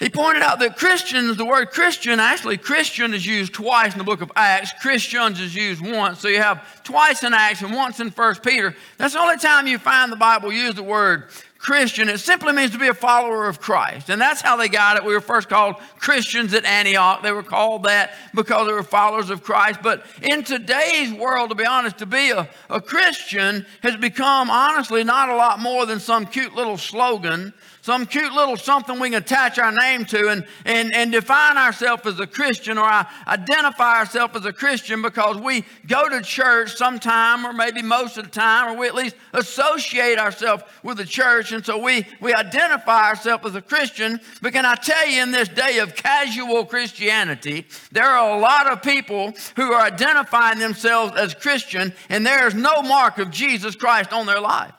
He 0.00 0.10
pointed 0.10 0.42
out 0.42 0.58
that 0.58 0.76
Christians, 0.76 1.36
the 1.36 1.44
word 1.44 1.70
Christian, 1.70 2.18
actually, 2.18 2.56
Christian 2.56 3.14
is 3.14 3.24
used 3.24 3.54
twice 3.54 3.92
in 3.92 3.98
the 3.98 4.04
book 4.04 4.22
of 4.22 4.32
Acts. 4.34 4.72
Christians 4.82 5.40
is 5.40 5.54
used 5.54 5.80
once. 5.80 6.18
So 6.18 6.28
you 6.28 6.42
have 6.42 6.82
twice 6.82 7.22
in 7.22 7.32
Acts 7.32 7.62
and 7.62 7.72
once 7.72 8.00
in 8.00 8.10
First 8.10 8.42
Peter. 8.42 8.74
That's 8.98 9.14
the 9.14 9.20
only 9.20 9.38
time 9.38 9.68
you 9.68 9.78
find 9.78 10.10
the 10.10 10.16
Bible 10.16 10.52
use 10.52 10.74
the 10.74 10.82
word 10.82 11.28
Christian, 11.64 12.10
it 12.10 12.18
simply 12.18 12.52
means 12.52 12.72
to 12.72 12.78
be 12.78 12.88
a 12.88 12.94
follower 12.94 13.48
of 13.48 13.58
Christ. 13.58 14.10
And 14.10 14.20
that's 14.20 14.42
how 14.42 14.54
they 14.54 14.68
got 14.68 14.98
it. 14.98 15.04
We 15.04 15.14
were 15.14 15.20
first 15.22 15.48
called 15.48 15.76
Christians 15.98 16.52
at 16.52 16.66
Antioch. 16.66 17.22
They 17.22 17.32
were 17.32 17.42
called 17.42 17.84
that 17.84 18.12
because 18.34 18.66
they 18.66 18.74
were 18.74 18.82
followers 18.82 19.30
of 19.30 19.42
Christ. 19.42 19.80
But 19.82 20.04
in 20.20 20.44
today's 20.44 21.10
world, 21.14 21.48
to 21.48 21.54
be 21.54 21.64
honest, 21.64 21.96
to 21.98 22.06
be 22.06 22.32
a, 22.32 22.46
a 22.68 22.82
Christian 22.82 23.64
has 23.82 23.96
become, 23.96 24.50
honestly, 24.50 25.04
not 25.04 25.30
a 25.30 25.36
lot 25.36 25.58
more 25.58 25.86
than 25.86 26.00
some 26.00 26.26
cute 26.26 26.54
little 26.54 26.76
slogan 26.76 27.54
some 27.84 28.06
cute 28.06 28.32
little 28.32 28.56
something 28.56 28.98
we 28.98 29.10
can 29.10 29.20
attach 29.22 29.58
our 29.58 29.70
name 29.70 30.06
to 30.06 30.28
and, 30.30 30.46
and, 30.64 30.94
and 30.94 31.12
define 31.12 31.58
ourselves 31.58 32.06
as 32.06 32.18
a 32.18 32.26
Christian 32.26 32.78
or 32.78 33.06
identify 33.28 33.98
ourselves 33.98 34.34
as 34.36 34.46
a 34.46 34.54
Christian 34.54 35.02
because 35.02 35.36
we 35.36 35.66
go 35.86 36.08
to 36.08 36.22
church 36.22 36.76
sometime 36.76 37.44
or 37.44 37.52
maybe 37.52 37.82
most 37.82 38.16
of 38.16 38.24
the 38.24 38.30
time 38.30 38.72
or 38.72 38.80
we 38.80 38.86
at 38.86 38.94
least 38.94 39.16
associate 39.34 40.18
ourselves 40.18 40.62
with 40.82 40.96
the 40.96 41.04
church 41.04 41.52
and 41.52 41.62
so 41.62 41.76
we, 41.76 42.06
we 42.22 42.32
identify 42.32 43.10
ourselves 43.10 43.44
as 43.44 43.54
a 43.54 43.60
Christian. 43.60 44.18
But 44.40 44.54
can 44.54 44.64
I 44.64 44.76
tell 44.76 45.06
you 45.06 45.22
in 45.22 45.30
this 45.30 45.50
day 45.50 45.78
of 45.80 45.94
casual 45.94 46.64
Christianity, 46.64 47.66
there 47.92 48.06
are 48.06 48.38
a 48.38 48.40
lot 48.40 48.66
of 48.66 48.80
people 48.80 49.34
who 49.56 49.74
are 49.74 49.82
identifying 49.82 50.58
themselves 50.58 51.12
as 51.18 51.34
Christian 51.34 51.92
and 52.08 52.24
there 52.24 52.46
is 52.46 52.54
no 52.54 52.80
mark 52.80 53.18
of 53.18 53.30
Jesus 53.30 53.76
Christ 53.76 54.10
on 54.14 54.24
their 54.24 54.40
life. 54.40 54.72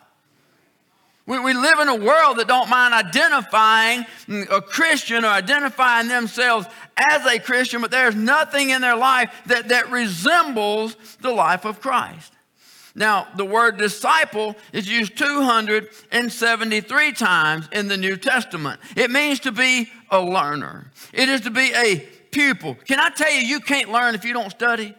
We, 1.27 1.39
we 1.39 1.53
live 1.53 1.79
in 1.79 1.87
a 1.87 1.95
world 1.95 2.37
that 2.37 2.47
don't 2.47 2.69
mind 2.69 2.93
identifying 2.93 4.05
a 4.49 4.61
Christian 4.61 5.25
or 5.25 5.29
identifying 5.29 6.07
themselves 6.07 6.67
as 6.95 7.25
a 7.25 7.39
Christian, 7.39 7.81
but 7.81 7.91
there's 7.91 8.15
nothing 8.15 8.69
in 8.69 8.81
their 8.81 8.95
life 8.95 9.33
that, 9.47 9.69
that 9.69 9.89
resembles 9.89 10.95
the 11.21 11.31
life 11.31 11.65
of 11.65 11.81
Christ. 11.81 12.31
Now, 12.93 13.27
the 13.35 13.43
word 13.43 13.77
disciple 13.77 14.55
is 14.71 14.87
used 14.87 15.17
273 15.17 17.11
times 17.11 17.67
in 17.73 17.87
the 17.87 17.97
New 17.97 18.15
Testament. 18.15 18.79
It 18.95 19.11
means 19.11 19.41
to 19.41 19.51
be 19.51 19.89
a 20.09 20.21
learner, 20.21 20.91
it 21.11 21.27
is 21.27 21.41
to 21.41 21.51
be 21.51 21.73
a 21.75 22.07
pupil. 22.31 22.75
Can 22.85 22.99
I 22.99 23.09
tell 23.09 23.31
you, 23.31 23.39
you 23.39 23.59
can't 23.59 23.91
learn 23.91 24.15
if 24.15 24.23
you 24.23 24.33
don't 24.33 24.51
study? 24.51 24.95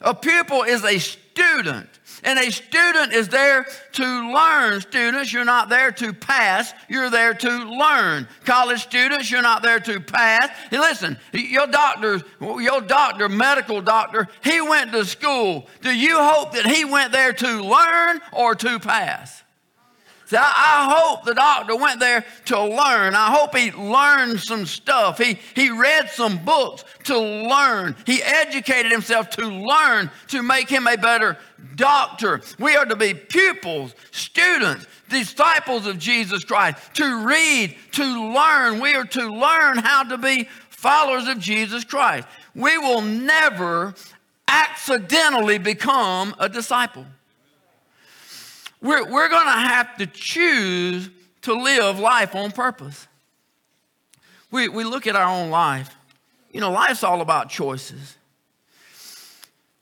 A 0.00 0.14
pupil 0.14 0.62
is 0.62 0.84
a 0.84 0.98
student. 0.98 1.88
And 2.24 2.38
a 2.38 2.50
student 2.50 3.12
is 3.12 3.28
there 3.28 3.66
to 3.92 4.32
learn. 4.32 4.80
Students, 4.80 5.32
you're 5.32 5.44
not 5.44 5.68
there 5.68 5.92
to 5.92 6.12
pass, 6.12 6.72
you're 6.88 7.10
there 7.10 7.34
to 7.34 7.50
learn. 7.50 8.26
College 8.44 8.82
students, 8.82 9.30
you're 9.30 9.42
not 9.42 9.62
there 9.62 9.78
to 9.80 10.00
pass. 10.00 10.48
And 10.70 10.80
listen, 10.80 11.18
your 11.32 11.66
doctor, 11.66 12.22
your 12.40 12.80
doctor, 12.80 13.28
medical 13.28 13.80
doctor, 13.80 14.26
he 14.42 14.60
went 14.60 14.90
to 14.92 15.04
school. 15.04 15.68
Do 15.82 15.96
you 15.96 16.18
hope 16.18 16.52
that 16.54 16.66
he 16.66 16.84
went 16.84 17.12
there 17.12 17.32
to 17.32 17.62
learn 17.62 18.20
or 18.32 18.54
to 18.56 18.78
pass? 18.80 19.43
See, 20.34 20.38
I, 20.40 20.42
I, 20.42 20.98
hope 20.98 21.24
the 21.24 21.32
doctor 21.32 21.76
went 21.76 22.00
there 22.00 22.24
to 22.46 22.60
learn. 22.60 23.14
I 23.14 23.30
hope 23.30 23.54
he 23.54 23.70
learned 23.70 24.40
some 24.40 24.66
stuff. 24.66 25.16
He, 25.18 25.38
he 25.54 25.70
read 25.70 26.10
some 26.10 26.44
books 26.44 26.84
to 27.04 27.16
learn. 27.16 27.94
He 28.04 28.20
educated 28.20 28.90
himself 28.90 29.30
to 29.30 29.46
learn 29.46 30.10
to 30.28 30.42
make 30.42 30.68
him 30.68 30.88
a 30.88 30.96
better 30.96 31.38
doctor. 31.76 32.40
We 32.58 32.74
are 32.74 32.84
to 32.84 32.96
be 32.96 33.14
pupils, 33.14 33.94
students, 34.10 34.88
disciples 35.08 35.86
of 35.86 36.00
Jesus 36.00 36.42
Christ, 36.42 36.78
to 36.94 37.24
read, 37.24 37.76
to 37.92 38.34
learn. 38.34 38.80
We 38.80 38.96
are 38.96 39.04
to 39.04 39.28
learn 39.28 39.78
how 39.78 40.02
to 40.02 40.18
be 40.18 40.48
followers 40.68 41.28
of 41.28 41.38
Jesus 41.38 41.84
Christ. 41.84 42.26
We 42.56 42.76
will 42.76 43.02
never 43.02 43.94
accidentally 44.48 45.58
become 45.58 46.34
a 46.40 46.48
disciple. 46.48 47.06
We're, 48.84 49.10
we're 49.10 49.30
going 49.30 49.46
to 49.46 49.50
have 49.50 49.96
to 49.96 50.06
choose 50.06 51.08
to 51.42 51.54
live 51.54 51.98
life 51.98 52.34
on 52.34 52.52
purpose. 52.52 53.08
We, 54.50 54.68
we 54.68 54.84
look 54.84 55.06
at 55.06 55.16
our 55.16 55.26
own 55.26 55.48
life. 55.48 55.96
You 56.52 56.60
know, 56.60 56.70
life's 56.70 57.02
all 57.02 57.22
about 57.22 57.48
choices. 57.48 58.18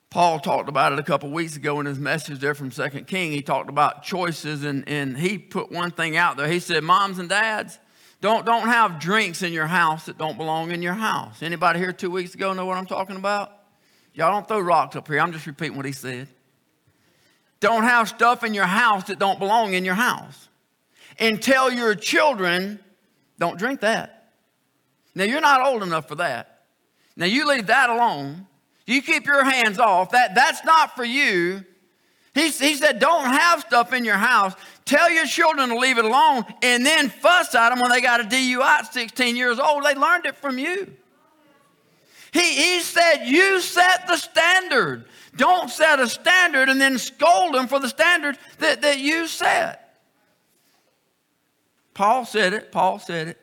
Paul 0.08 0.38
talked 0.38 0.68
about 0.68 0.92
it 0.92 1.00
a 1.00 1.02
couple 1.02 1.30
weeks 1.30 1.56
ago 1.56 1.80
in 1.80 1.86
his 1.86 1.98
message 1.98 2.38
there 2.38 2.54
from 2.54 2.70
Second 2.70 3.08
King. 3.08 3.32
He 3.32 3.42
talked 3.42 3.68
about 3.68 4.04
choices, 4.04 4.62
and, 4.62 4.88
and 4.88 5.18
he 5.18 5.36
put 5.36 5.72
one 5.72 5.90
thing 5.90 6.16
out 6.16 6.36
there. 6.36 6.46
He 6.46 6.60
said, 6.60 6.84
Moms 6.84 7.18
and 7.18 7.28
dads, 7.28 7.80
don't, 8.20 8.46
don't 8.46 8.68
have 8.68 9.00
drinks 9.00 9.42
in 9.42 9.52
your 9.52 9.66
house 9.66 10.06
that 10.06 10.16
don't 10.16 10.36
belong 10.36 10.70
in 10.70 10.80
your 10.80 10.94
house. 10.94 11.42
Anybody 11.42 11.80
here 11.80 11.92
two 11.92 12.10
weeks 12.10 12.34
ago 12.34 12.52
know 12.52 12.66
what 12.66 12.78
I'm 12.78 12.86
talking 12.86 13.16
about? 13.16 13.50
Y'all 14.14 14.30
don't 14.30 14.46
throw 14.46 14.60
rocks 14.60 14.94
up 14.94 15.08
here. 15.08 15.18
I'm 15.18 15.32
just 15.32 15.46
repeating 15.46 15.76
what 15.76 15.86
he 15.86 15.92
said. 15.92 16.28
Don't 17.62 17.84
have 17.84 18.08
stuff 18.08 18.42
in 18.42 18.54
your 18.54 18.66
house 18.66 19.04
that 19.04 19.20
don't 19.20 19.38
belong 19.38 19.74
in 19.74 19.84
your 19.84 19.94
house. 19.94 20.48
And 21.20 21.40
tell 21.40 21.72
your 21.72 21.94
children, 21.94 22.80
don't 23.38 23.56
drink 23.56 23.80
that. 23.82 24.32
Now, 25.14 25.24
you're 25.24 25.40
not 25.40 25.64
old 25.64 25.84
enough 25.84 26.08
for 26.08 26.16
that. 26.16 26.64
Now, 27.14 27.26
you 27.26 27.46
leave 27.46 27.68
that 27.68 27.88
alone. 27.88 28.48
You 28.84 29.00
keep 29.00 29.26
your 29.26 29.44
hands 29.44 29.78
off. 29.78 30.10
That, 30.10 30.34
that's 30.34 30.64
not 30.64 30.96
for 30.96 31.04
you. 31.04 31.64
He, 32.34 32.48
he 32.48 32.74
said, 32.74 32.98
Don't 32.98 33.26
have 33.26 33.60
stuff 33.60 33.92
in 33.92 34.04
your 34.04 34.16
house. 34.16 34.54
Tell 34.84 35.08
your 35.08 35.26
children 35.26 35.68
to 35.68 35.78
leave 35.78 35.98
it 35.98 36.04
alone 36.04 36.44
and 36.62 36.84
then 36.84 37.10
fuss 37.10 37.54
at 37.54 37.70
them 37.70 37.78
when 37.78 37.92
they 37.92 38.00
got 38.00 38.20
a 38.20 38.24
DUI 38.24 38.60
at 38.60 38.92
16 38.92 39.36
years 39.36 39.60
old. 39.60 39.84
They 39.84 39.94
learned 39.94 40.26
it 40.26 40.34
from 40.34 40.58
you. 40.58 40.96
He, 42.32 42.40
he 42.40 42.80
said, 42.80 43.24
You 43.26 43.60
set 43.60 44.06
the 44.06 44.16
standard. 44.16 45.04
Don't 45.36 45.70
set 45.70 46.00
a 46.00 46.08
standard 46.08 46.68
and 46.68 46.80
then 46.80 46.98
scold 46.98 47.54
them 47.54 47.68
for 47.68 47.78
the 47.78 47.88
standard 47.88 48.36
that, 48.58 48.82
that 48.82 48.98
you 48.98 49.26
set. 49.26 49.98
Paul 51.94 52.24
said 52.24 52.52
it. 52.52 52.72
Paul 52.72 52.98
said 52.98 53.28
it. 53.28 53.38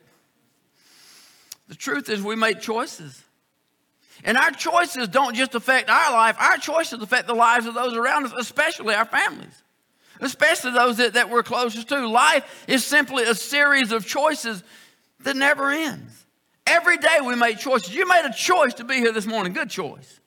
The 1.68 1.76
truth 1.76 2.08
is, 2.08 2.20
we 2.20 2.36
make 2.36 2.60
choices. 2.60 3.22
And 4.24 4.36
our 4.36 4.50
choices 4.50 5.08
don't 5.08 5.34
just 5.34 5.54
affect 5.54 5.88
our 5.88 6.12
life, 6.12 6.36
our 6.38 6.58
choices 6.58 7.00
affect 7.00 7.26
the 7.26 7.34
lives 7.34 7.66
of 7.66 7.74
those 7.74 7.94
around 7.94 8.26
us, 8.26 8.32
especially 8.36 8.94
our 8.94 9.06
families, 9.06 9.62
especially 10.20 10.72
those 10.72 10.98
that, 10.98 11.14
that 11.14 11.30
we're 11.30 11.42
closest 11.42 11.88
to. 11.88 12.06
Life 12.06 12.64
is 12.68 12.84
simply 12.84 13.24
a 13.24 13.34
series 13.34 13.92
of 13.92 14.04
choices 14.04 14.62
that 15.20 15.36
never 15.36 15.70
ends. 15.70 16.26
Every 16.70 16.98
day 16.98 17.18
we 17.20 17.34
make 17.34 17.58
choices. 17.58 17.92
You 17.92 18.06
made 18.06 18.24
a 18.24 18.32
choice 18.32 18.74
to 18.74 18.84
be 18.84 18.94
here 18.94 19.12
this 19.12 19.26
morning, 19.26 19.52
good 19.52 19.70
choice. 19.70 20.20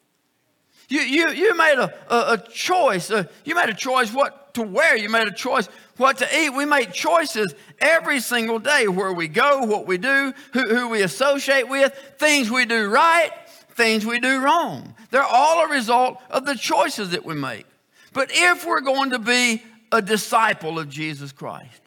You, 0.90 1.00
you, 1.00 1.30
you 1.30 1.56
made 1.56 1.78
a, 1.78 1.94
a, 2.14 2.34
a 2.34 2.38
choice. 2.38 3.10
Uh, 3.10 3.24
you 3.46 3.56
made 3.56 3.70
a 3.70 3.74
choice 3.74 4.12
what 4.12 4.54
to 4.56 4.62
wear. 4.62 4.98
You 4.98 5.08
made 5.08 5.28
a 5.30 5.32
choice 5.32 5.70
what 5.96 6.18
to 6.18 6.38
eat. 6.38 6.50
We 6.50 6.66
make 6.66 6.92
choices 6.92 7.56
every 7.80 8.20
single 8.20 8.60
day 8.60 8.90
where 8.90 9.14
we 9.14 9.30
go, 9.30 9.64
what 9.64 9.88
we 9.88 9.98
do, 9.98 10.34
who, 10.52 10.62
who 10.68 10.90
we 10.90 11.02
associate 11.02 11.70
with, 11.70 11.94
things 12.18 12.52
we 12.52 12.66
do 12.66 12.90
right, 12.90 13.32
things 13.72 14.06
we 14.06 14.20
do 14.20 14.44
wrong. 14.44 14.96
They're 15.12 15.24
all 15.24 15.66
a 15.66 15.70
result 15.70 16.22
of 16.30 16.46
the 16.46 16.56
choices 16.56 17.12
that 17.12 17.24
we 17.24 17.36
make. 17.36 17.66
But 18.12 18.32
if 18.34 18.66
we're 18.66 18.82
going 18.82 19.12
to 19.12 19.20
be 19.20 19.64
a 19.94 20.02
disciple 20.02 20.78
of 20.78 20.90
Jesus 20.90 21.32
Christ, 21.32 21.83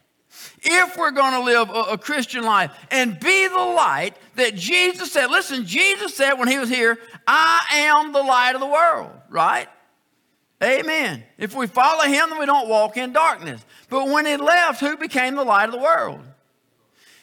if 0.68 0.96
we're 0.96 1.12
going 1.12 1.32
to 1.32 1.40
live 1.40 1.70
a, 1.70 1.92
a, 1.92 1.98
Christian 1.98 2.44
life 2.44 2.72
and 2.90 3.18
be 3.20 3.48
the 3.48 3.54
light 3.54 4.16
that 4.34 4.54
Jesus 4.54 5.12
said, 5.12 5.30
listen, 5.30 5.64
Jesus 5.64 6.14
said 6.14 6.34
when 6.34 6.48
he 6.48 6.58
was 6.58 6.68
here, 6.68 6.98
I 7.26 7.64
am 7.72 8.12
the 8.12 8.22
light 8.22 8.54
of 8.54 8.60
the 8.60 8.66
world, 8.66 9.10
right? 9.30 9.68
Amen. 10.62 11.22
If 11.38 11.54
we 11.54 11.66
follow 11.66 12.04
him, 12.04 12.30
then 12.30 12.38
we 12.38 12.46
don't 12.46 12.68
walk 12.68 12.96
in 12.96 13.12
darkness. 13.12 13.64
But 13.88 14.08
when 14.08 14.26
he 14.26 14.36
left, 14.36 14.80
who 14.80 14.96
became 14.96 15.36
the 15.36 15.44
light 15.44 15.66
of 15.66 15.72
the 15.72 15.78
world? 15.78 16.20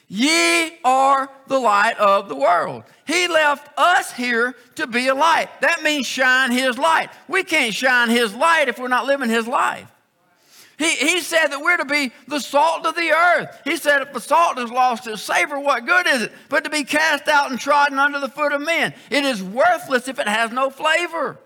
Ye 0.08 0.78
are 0.84 1.30
the 1.48 1.60
light 1.60 1.98
of 1.98 2.30
the 2.30 2.36
world. 2.36 2.84
He 3.06 3.28
left 3.28 3.68
us 3.78 4.12
here 4.14 4.56
to 4.76 4.86
be 4.86 5.08
a 5.08 5.16
light. 5.16 5.50
That 5.62 5.82
means 5.82 6.06
shine 6.06 6.52
His 6.52 6.78
light. 6.78 7.10
We 7.28 7.44
can't 7.44 7.74
shine 7.74 8.10
His 8.10 8.36
light 8.36 8.68
if 8.68 8.78
we're 8.78 8.90
not 8.90 9.08
living 9.08 9.30
His 9.30 9.48
life. 9.48 9.88
He, 10.78 10.90
he 10.96 11.22
said 11.22 11.48
that 11.48 11.62
we're 11.62 11.78
to 11.78 11.86
be 11.86 12.12
the 12.28 12.40
salt 12.40 12.86
of 12.86 12.96
the 12.96 13.12
earth. 13.12 13.62
He 13.64 13.78
said, 13.78 14.02
if 14.02 14.14
the 14.14 14.20
salt 14.20 14.58
has 14.58 14.72
lost 14.72 15.08
its 15.08 15.22
savor, 15.22 15.60
what 15.60 15.86
good 15.86 16.08
is 16.08 16.24
it? 16.24 16.34
But 16.50 16.64
to 16.64 16.70
be 16.70 16.84
cast 16.84 17.28
out 17.28 17.52
and 17.52 17.60
trodden 17.60 18.00
under 18.00 18.20
the 18.20 18.30
foot 18.30 18.54
of 18.54 18.62
men. 18.62 18.94
It 19.12 19.24
is 19.24 19.44
worthless 19.44 20.08
if 20.08 20.20
it 20.20 20.28
has 20.28 20.52
no 20.52 20.70
flavor. 20.70 21.38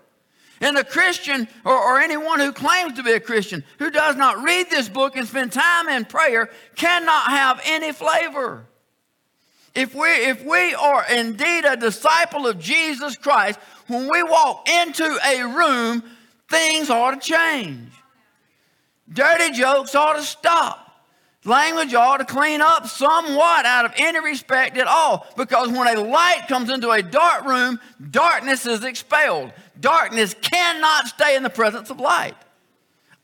And 0.60 0.76
a 0.76 0.84
Christian, 0.84 1.46
or, 1.64 1.76
or, 1.76 2.00
anyone 2.00 2.40
who 2.40 2.52
claims 2.52 2.94
to 2.94 3.04
be 3.04 3.12
a 3.12 3.20
Christian, 3.20 3.62
who 3.78 3.90
does 3.90 4.16
not 4.16 4.42
read 4.42 4.68
this 4.68 4.88
book 4.88 5.16
and 5.16 5.26
spend 5.26 5.52
time 5.52 5.88
in 5.88 6.04
prayer, 6.04 6.50
cannot 6.74 7.30
have 7.30 7.60
any 7.64 7.92
flavor. 7.92 8.64
If 9.74 9.94
we, 9.94 10.08
if 10.08 10.44
we 10.44 10.74
are 10.74 11.06
indeed 11.08 11.64
a 11.64 11.76
disciple 11.76 12.48
of 12.48 12.58
Jesus 12.58 13.16
Christ, 13.16 13.60
when 13.86 14.10
we 14.10 14.22
walk 14.24 14.68
into 14.68 15.18
a 15.24 15.44
room, 15.44 16.02
things 16.48 16.90
ought 16.90 17.12
to 17.12 17.20
change. 17.20 17.92
Dirty 19.12 19.52
jokes 19.52 19.94
ought 19.94 20.14
to 20.14 20.22
stop. 20.22 20.84
Language 21.44 21.94
ought 21.94 22.18
to 22.18 22.24
clean 22.24 22.60
up 22.60 22.86
somewhat 22.86 23.64
out 23.64 23.84
of 23.84 23.92
any 23.96 24.20
respect 24.20 24.76
at 24.76 24.86
all. 24.86 25.26
Because 25.36 25.68
when 25.68 25.96
a 25.96 26.00
light 26.00 26.44
comes 26.48 26.70
into 26.70 26.90
a 26.90 27.02
dark 27.02 27.44
room, 27.44 27.80
darkness 28.10 28.66
is 28.66 28.84
expelled. 28.84 29.52
Darkness 29.80 30.34
cannot 30.40 31.06
stay 31.06 31.36
in 31.36 31.42
the 31.42 31.50
presence 31.50 31.90
of 31.90 32.00
light. 32.00 32.34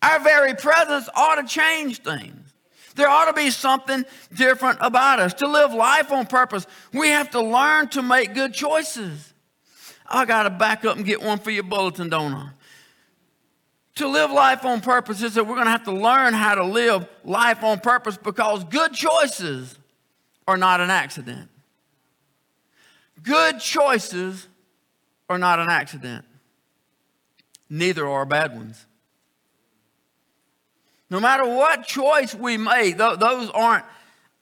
Our 0.00 0.20
very 0.20 0.54
presence 0.54 1.08
ought 1.14 1.36
to 1.36 1.46
change 1.46 2.02
things. 2.02 2.40
There 2.94 3.08
ought 3.08 3.26
to 3.26 3.32
be 3.32 3.50
something 3.50 4.04
different 4.32 4.78
about 4.80 5.18
us. 5.18 5.34
To 5.34 5.48
live 5.48 5.74
life 5.74 6.12
on 6.12 6.26
purpose, 6.26 6.66
we 6.92 7.08
have 7.08 7.30
to 7.30 7.42
learn 7.42 7.88
to 7.88 8.02
make 8.02 8.34
good 8.34 8.54
choices. 8.54 9.32
I 10.06 10.24
got 10.24 10.44
to 10.44 10.50
back 10.50 10.84
up 10.84 10.96
and 10.96 11.04
get 11.04 11.22
one 11.22 11.38
for 11.38 11.50
your 11.50 11.64
bulletin, 11.64 12.08
don't 12.08 12.32
I? 12.32 12.50
To 13.96 14.08
live 14.08 14.32
life 14.32 14.64
on 14.64 14.80
purpose 14.80 15.22
is 15.22 15.34
that 15.34 15.44
we're 15.44 15.54
going 15.54 15.66
to 15.66 15.70
have 15.70 15.84
to 15.84 15.92
learn 15.92 16.34
how 16.34 16.56
to 16.56 16.64
live 16.64 17.06
life 17.24 17.62
on 17.62 17.78
purpose 17.78 18.16
because 18.16 18.64
good 18.64 18.92
choices 18.92 19.78
are 20.48 20.56
not 20.56 20.80
an 20.80 20.90
accident. 20.90 21.48
Good 23.22 23.60
choices 23.60 24.48
are 25.28 25.38
not 25.38 25.60
an 25.60 25.70
accident. 25.70 26.24
Neither 27.70 28.06
are 28.06 28.26
bad 28.26 28.54
ones. 28.54 28.84
No 31.08 31.20
matter 31.20 31.46
what 31.46 31.86
choice 31.86 32.34
we 32.34 32.56
make, 32.56 32.98
th- 32.98 33.18
those 33.18 33.48
aren't 33.50 33.84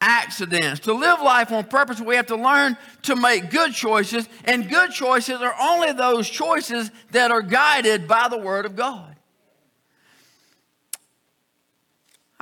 accidents. 0.01 0.81
To 0.81 0.95
live 0.95 1.21
life 1.21 1.53
on 1.53 1.65
purpose, 1.65 2.01
we 2.01 2.17
have 2.17 2.27
to 2.27 2.37
learn 2.37 2.77
to 3.03 3.15
make 3.15 3.51
good 3.51 3.73
choices, 3.73 4.29
and 4.45 4.69
good 4.69 4.91
choices 4.91 5.41
are 5.41 5.55
only 5.61 5.93
those 5.93 6.29
choices 6.29 6.91
that 7.11 7.31
are 7.31 7.43
guided 7.43 8.09
by 8.09 8.29
the 8.29 8.39
Word 8.39 8.65
of 8.65 8.75
God. 8.75 9.12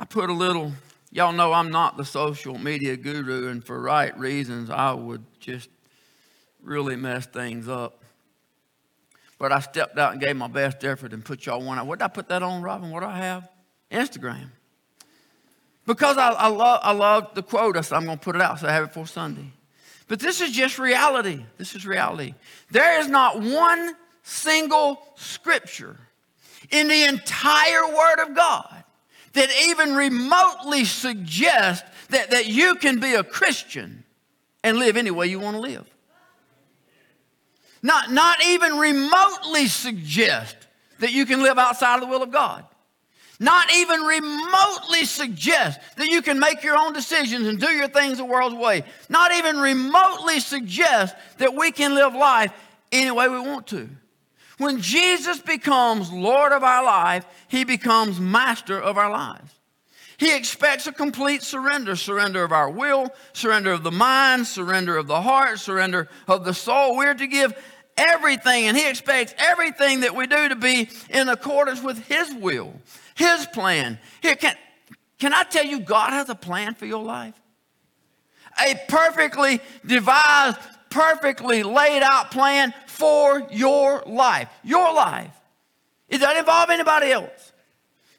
I 0.01 0.05
put 0.05 0.31
a 0.31 0.33
little, 0.33 0.71
y'all 1.11 1.31
know 1.31 1.53
I'm 1.53 1.69
not 1.69 1.95
the 1.95 2.03
social 2.03 2.57
media 2.57 2.97
guru, 2.97 3.49
and 3.49 3.63
for 3.63 3.79
right 3.79 4.17
reasons, 4.17 4.71
I 4.71 4.93
would 4.93 5.23
just 5.39 5.69
really 6.63 6.95
mess 6.95 7.27
things 7.27 7.67
up. 7.67 8.01
But 9.37 9.51
I 9.51 9.59
stepped 9.59 9.99
out 9.99 10.13
and 10.13 10.19
gave 10.19 10.35
my 10.35 10.47
best 10.47 10.83
effort 10.83 11.13
and 11.13 11.23
put 11.23 11.45
y'all 11.45 11.61
one 11.61 11.77
out. 11.77 11.85
What 11.85 11.99
did 11.99 12.05
I 12.05 12.07
put 12.07 12.29
that 12.29 12.41
on, 12.41 12.63
Robin? 12.63 12.89
What 12.89 13.01
do 13.01 13.05
I 13.05 13.17
have? 13.17 13.47
Instagram. 13.91 14.47
Because 15.85 16.17
I, 16.17 16.29
I, 16.31 16.47
love, 16.47 16.79
I 16.81 16.93
love 16.93 17.35
the 17.35 17.43
quote, 17.43 17.75
said, 17.85 17.95
I'm 17.95 18.05
going 18.05 18.17
to 18.17 18.23
put 18.23 18.35
it 18.35 18.41
out, 18.41 18.59
so 18.59 18.67
I 18.67 18.71
have 18.71 18.85
it 18.85 18.93
for 18.95 19.05
Sunday. 19.05 19.51
But 20.07 20.19
this 20.19 20.41
is 20.41 20.51
just 20.51 20.79
reality. 20.79 21.45
This 21.59 21.75
is 21.75 21.85
reality. 21.85 22.33
There 22.71 22.99
is 22.99 23.07
not 23.07 23.39
one 23.39 23.95
single 24.23 24.99
scripture 25.13 25.95
in 26.71 26.87
the 26.87 27.03
entire 27.03 27.85
Word 27.85 28.27
of 28.27 28.35
God 28.35 28.80
that 29.33 29.49
even 29.67 29.95
remotely 29.95 30.85
suggest 30.85 31.85
that, 32.09 32.31
that 32.31 32.47
you 32.47 32.75
can 32.75 32.99
be 32.99 33.13
a 33.13 33.23
Christian 33.23 34.03
and 34.63 34.77
live 34.77 34.97
any 34.97 35.11
way 35.11 35.27
you 35.27 35.39
want 35.39 35.55
to 35.55 35.61
live. 35.61 35.87
Not, 37.83 38.11
not 38.11 38.43
even 38.45 38.77
remotely 38.77 39.67
suggest 39.67 40.55
that 40.99 41.11
you 41.11 41.25
can 41.25 41.41
live 41.41 41.57
outside 41.57 41.95
of 41.95 42.01
the 42.01 42.07
will 42.07 42.21
of 42.21 42.31
God 42.31 42.65
not 43.41 43.73
even 43.73 44.01
remotely 44.01 45.03
suggest 45.03 45.79
that 45.95 46.07
you 46.07 46.21
can 46.21 46.39
make 46.39 46.63
your 46.63 46.77
own 46.77 46.93
decisions 46.93 47.47
and 47.47 47.59
do 47.59 47.69
your 47.71 47.87
things 47.87 48.19
the 48.19 48.23
world's 48.23 48.55
way, 48.55 48.83
not 49.09 49.31
even 49.31 49.57
remotely 49.57 50.39
suggest 50.39 51.15
that 51.39 51.55
we 51.55 51.71
can 51.71 51.95
live 51.95 52.13
life 52.13 52.53
any 52.91 53.09
way 53.09 53.27
we 53.27 53.39
want 53.39 53.65
to. 53.65 53.89
When 54.61 54.79
Jesus 54.79 55.39
becomes 55.39 56.11
Lord 56.11 56.51
of 56.51 56.63
our 56.63 56.85
life, 56.85 57.25
he 57.47 57.63
becomes 57.63 58.19
master 58.19 58.79
of 58.79 58.95
our 58.95 59.09
lives. 59.09 59.55
He 60.17 60.35
expects 60.37 60.85
a 60.85 60.91
complete 60.91 61.41
surrender 61.41 61.95
surrender 61.95 62.43
of 62.43 62.51
our 62.51 62.69
will, 62.69 63.09
surrender 63.33 63.71
of 63.71 63.81
the 63.81 63.89
mind, 63.89 64.45
surrender 64.45 64.97
of 64.97 65.07
the 65.07 65.19
heart, 65.19 65.57
surrender 65.57 66.09
of 66.27 66.45
the 66.45 66.53
soul. 66.53 66.95
We're 66.95 67.15
to 67.15 67.25
give 67.25 67.55
everything, 67.97 68.67
and 68.67 68.77
He 68.77 68.87
expects 68.87 69.33
everything 69.39 70.01
that 70.01 70.15
we 70.15 70.27
do 70.27 70.49
to 70.49 70.55
be 70.55 70.89
in 71.09 71.27
accordance 71.27 71.81
with 71.81 71.97
His 72.07 72.31
will. 72.35 72.71
His 73.15 73.47
plan. 73.47 73.97
Here, 74.21 74.35
can, 74.35 74.55
can 75.17 75.33
I 75.33 75.41
tell 75.41 75.65
you, 75.65 75.79
God 75.79 76.11
has 76.11 76.29
a 76.29 76.35
plan 76.35 76.75
for 76.75 76.85
your 76.85 77.03
life? 77.03 77.33
A 78.63 78.79
perfectly 78.87 79.59
devised, 79.83 80.59
perfectly 80.91 81.63
laid 81.63 82.03
out 82.03 82.29
plan 82.29 82.75
for 83.01 83.47
your 83.51 84.03
life. 84.05 84.47
Your 84.63 84.93
life. 84.93 85.33
It 86.07 86.19
doesn't 86.19 86.37
involve 86.37 86.69
anybody 86.69 87.11
else. 87.11 87.51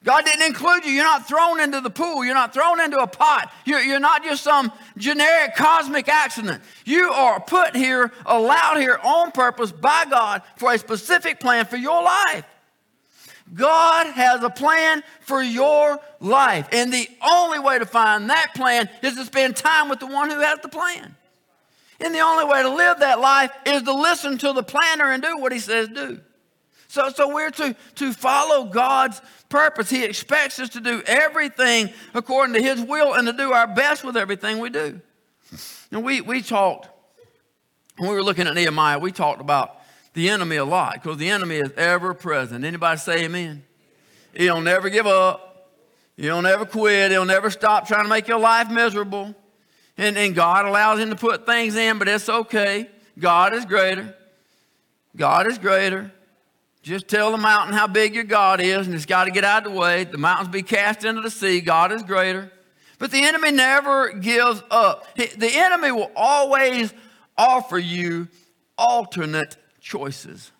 God 0.03 0.25
didn't 0.25 0.45
include 0.45 0.85
you. 0.85 0.91
You're 0.91 1.05
not 1.05 1.29
thrown 1.29 1.61
into 1.61 1.81
the 1.81 1.91
pool. 1.91 2.25
You're 2.25 2.35
not 2.35 2.53
thrown 2.53 2.81
into 2.81 2.99
a 2.99 3.07
pot. 3.07 3.53
You're, 3.65 3.81
you're 3.81 4.01
not 4.01 4.25
just 4.25 4.43
some 4.43 4.73
generic 4.97 5.55
cosmic 5.55 6.09
accident. 6.09 6.65
You 6.85 7.12
are 7.12 7.39
put 7.39 7.77
here, 7.77 8.11
allowed 8.27 8.79
here 8.79 8.99
on 9.05 9.31
purpose 9.31 9.71
by 9.71 10.07
God 10.11 10.43
for 10.57 10.73
a 10.73 10.79
specific 10.79 11.39
plan 11.39 11.67
for 11.67 11.77
your 11.77 12.03
life. 12.03 12.45
God 13.55 14.09
has 14.09 14.43
a 14.43 14.51
plan 14.51 15.05
for 15.21 15.41
your 15.41 16.01
life. 16.19 16.69
And 16.73 16.93
the 16.93 17.09
only 17.25 17.61
way 17.61 17.79
to 17.79 17.87
find 17.87 18.31
that 18.31 18.53
plan 18.57 18.89
is 19.03 19.15
to 19.15 19.25
spend 19.25 19.55
time 19.55 19.89
with 19.89 20.01
the 20.01 20.07
one 20.07 20.29
who 20.31 20.41
has 20.41 20.59
the 20.61 20.69
plan. 20.69 21.15
And 22.05 22.15
the 22.15 22.21
only 22.21 22.45
way 22.45 22.63
to 22.63 22.75
live 22.75 23.01
that 23.01 23.21
life 23.21 23.53
is 23.65 23.83
to 23.83 23.93
listen 23.93 24.39
to 24.39 24.53
the 24.53 24.63
planner 24.63 25.13
and 25.13 25.23
do 25.23 25.39
what 25.39 25.53
he 25.53 25.59
says 25.59 25.89
do. 25.89 26.21
So, 26.93 27.09
so 27.09 27.33
we're 27.33 27.51
to, 27.53 27.75
to 27.95 28.13
follow 28.13 28.65
God's 28.65 29.23
purpose. 29.49 29.89
He 29.89 30.05
expects 30.05 30.61
us 30.61 30.69
to 30.71 30.81
do 30.81 31.03
everything 31.07 31.89
according 32.13 32.55
to 32.55 32.63
His 32.63 32.83
will 32.83 33.15
and 33.15 33.27
to 33.27 33.33
do 33.33 33.53
our 33.53 33.67
best 33.67 34.05
with 34.05 34.15
everything 34.15 34.59
we 34.59 34.69
do. 34.69 35.01
And 35.91 36.05
we, 36.05 36.21
we 36.21 36.43
talked, 36.43 36.91
when 37.97 38.11
we 38.11 38.15
were 38.15 38.23
looking 38.23 38.47
at 38.47 38.55
Nehemiah, 38.55 38.99
we 38.99 39.11
talked 39.11 39.41
about 39.41 39.81
the 40.13 40.29
enemy 40.29 40.57
a 40.57 40.67
lot 40.67 40.95
because 40.95 41.17
the 41.17 41.31
enemy 41.31 41.57
is 41.57 41.73
ever 41.79 42.13
present. 42.13 42.63
Anybody 42.63 42.99
say 42.99 43.25
amen? 43.25 43.63
He'll 44.35 44.61
never 44.61 44.91
give 44.91 45.07
up. 45.07 45.71
He'll 46.19 46.43
never 46.43 46.67
quit. 46.67 47.11
He'll 47.11 47.25
never 47.25 47.49
stop 47.49 47.89
trying 47.89 48.05
to 48.05 48.11
make 48.11 48.29
your 48.29 48.39
life 48.39 48.71
miserable. 48.71 49.35
And, 50.03 50.19
and 50.19 50.35
God 50.35 50.67
allows 50.67 50.99
him 50.99 51.11
to 51.11 51.17
put 51.17 51.47
things 51.47 51.77
in, 51.77 51.97
but 52.01 52.09
it's 52.09 52.29
okay. 52.29 52.91
God 53.17 53.55
is 53.55 53.65
greater. 53.65 54.17
God 55.15 55.47
is 55.47 55.59
greater. 55.59 56.11
Just 56.83 57.07
tell 57.07 57.31
the 57.31 57.39
mountain 57.39 57.73
how 57.73 57.87
big 57.87 58.13
your 58.13 58.25
God 58.25 58.61
is, 58.61 58.89
and 58.89 58.97
it's 58.97 59.07
got 59.07 59.27
to 59.27 59.31
get 59.31 59.45
out 59.45 59.65
of 59.65 59.73
the 59.73 59.79
way. 59.79 60.03
The 60.03 60.19
mountains 60.19 60.49
be 60.49 60.65
cast 60.65 61.05
into 61.05 61.21
the 61.21 61.31
sea. 61.31 61.61
God 61.61 61.93
is 61.93 62.03
greater. 62.03 62.51
But 62.99 63.13
the 63.13 63.23
enemy 63.23 63.53
never 63.53 64.13
gives 64.15 64.61
up. 64.73 65.07
The 65.15 65.51
enemy 65.55 65.93
will 65.93 66.11
always 66.17 66.93
offer 67.39 67.79
you 67.79 68.27
alternate 68.77 69.57
choices. 69.81 70.51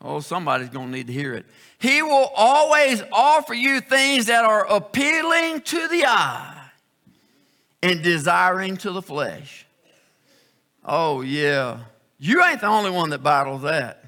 Oh, 0.00 0.20
somebody's 0.20 0.70
going 0.70 0.86
to 0.86 0.92
need 0.92 1.08
to 1.08 1.12
hear 1.12 1.34
it. 1.34 1.44
He 1.78 2.00
will 2.00 2.30
always 2.34 3.02
offer 3.12 3.52
you 3.52 3.82
things 3.82 4.26
that 4.26 4.46
are 4.46 4.66
appealing 4.66 5.60
to 5.60 5.88
the 5.88 6.06
eye 6.06 6.59
and 7.82 8.02
desiring 8.02 8.76
to 8.78 8.92
the 8.92 9.02
flesh. 9.02 9.66
Oh, 10.84 11.20
yeah. 11.20 11.80
You 12.18 12.44
ain't 12.44 12.60
the 12.60 12.66
only 12.66 12.90
one 12.90 13.10
that 13.10 13.22
battles 13.22 13.62
that. 13.62 14.04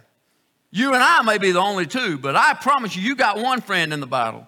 You 0.71 0.95
and 0.95 1.03
I 1.03 1.23
may 1.23 1.39
be 1.39 1.53
the 1.53 1.61
only 1.61 1.87
two, 1.87 2.19
but 2.19 2.35
I 2.35 2.55
promise 2.55 2.97
you, 2.97 3.03
you 3.03 3.15
got 3.15 3.39
one 3.39 3.61
friend 3.61 3.93
in 3.93 4.01
the 4.01 4.07
battle. 4.07 4.47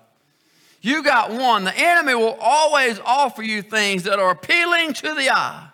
You 0.80 1.02
got 1.02 1.30
one. 1.30 1.64
The 1.64 1.76
enemy 1.76 2.14
will 2.14 2.36
always 2.40 2.98
offer 3.04 3.42
you 3.42 3.62
things 3.62 4.04
that 4.04 4.18
are 4.18 4.30
appealing 4.30 4.94
to 4.94 5.14
the 5.14 5.30
eye 5.30 5.68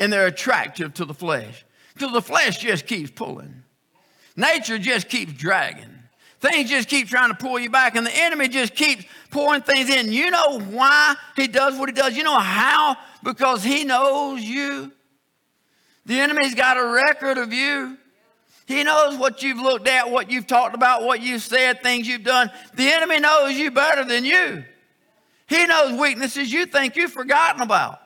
and 0.00 0.12
they're 0.12 0.26
attractive 0.26 0.94
to 0.94 1.04
the 1.04 1.14
flesh. 1.14 1.64
Till 1.98 2.10
the 2.10 2.22
flesh 2.22 2.58
just 2.58 2.86
keeps 2.86 3.10
pulling. 3.10 3.62
Nature 4.36 4.78
just 4.78 5.08
keeps 5.08 5.34
dragging. 5.34 5.84
Things 6.40 6.70
just 6.70 6.88
keep 6.88 7.08
trying 7.08 7.28
to 7.28 7.36
pull 7.36 7.58
you 7.58 7.68
back, 7.68 7.96
and 7.96 8.06
the 8.06 8.16
enemy 8.16 8.48
just 8.48 8.74
keeps 8.74 9.04
pouring 9.30 9.62
things 9.62 9.88
in. 9.88 10.12
You 10.12 10.30
know 10.30 10.60
why 10.60 11.14
he 11.36 11.46
does 11.46 11.78
what 11.78 11.88
he 11.88 11.94
does? 11.94 12.16
You 12.16 12.22
know 12.22 12.38
how? 12.38 12.96
Because 13.22 13.62
he 13.62 13.84
knows 13.84 14.42
you. 14.42 14.92
The 16.06 16.18
enemy's 16.20 16.54
got 16.54 16.76
a 16.76 16.86
record 16.86 17.38
of 17.38 17.52
you. 17.52 17.96
He 18.66 18.84
knows 18.84 19.16
what 19.16 19.42
you've 19.42 19.58
looked 19.58 19.88
at, 19.88 20.10
what 20.10 20.30
you've 20.30 20.46
talked 20.46 20.74
about, 20.74 21.02
what 21.02 21.22
you've 21.22 21.42
said, 21.42 21.82
things 21.82 22.06
you've 22.06 22.22
done. 22.22 22.50
The 22.74 22.90
enemy 22.90 23.18
knows 23.18 23.54
you 23.54 23.70
better 23.70 24.04
than 24.04 24.24
you. 24.24 24.64
He 25.48 25.66
knows 25.66 25.98
weaknesses 25.98 26.52
you 26.52 26.66
think 26.66 26.94
you've 26.94 27.12
forgotten 27.12 27.62
about. 27.62 28.00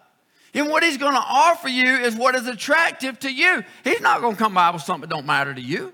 And 0.54 0.68
what 0.70 0.82
he's 0.82 0.96
going 0.96 1.14
to 1.14 1.20
offer 1.20 1.68
you 1.68 1.84
is 1.84 2.14
what 2.16 2.34
is 2.34 2.46
attractive 2.46 3.18
to 3.20 3.32
you. 3.32 3.62
He's 3.82 4.00
not 4.00 4.20
going 4.20 4.36
to 4.36 4.38
come 4.38 4.54
by 4.54 4.70
with 4.70 4.82
something 4.82 5.08
that 5.08 5.14
don't 5.14 5.26
matter 5.26 5.52
to 5.52 5.60
you. 5.60 5.92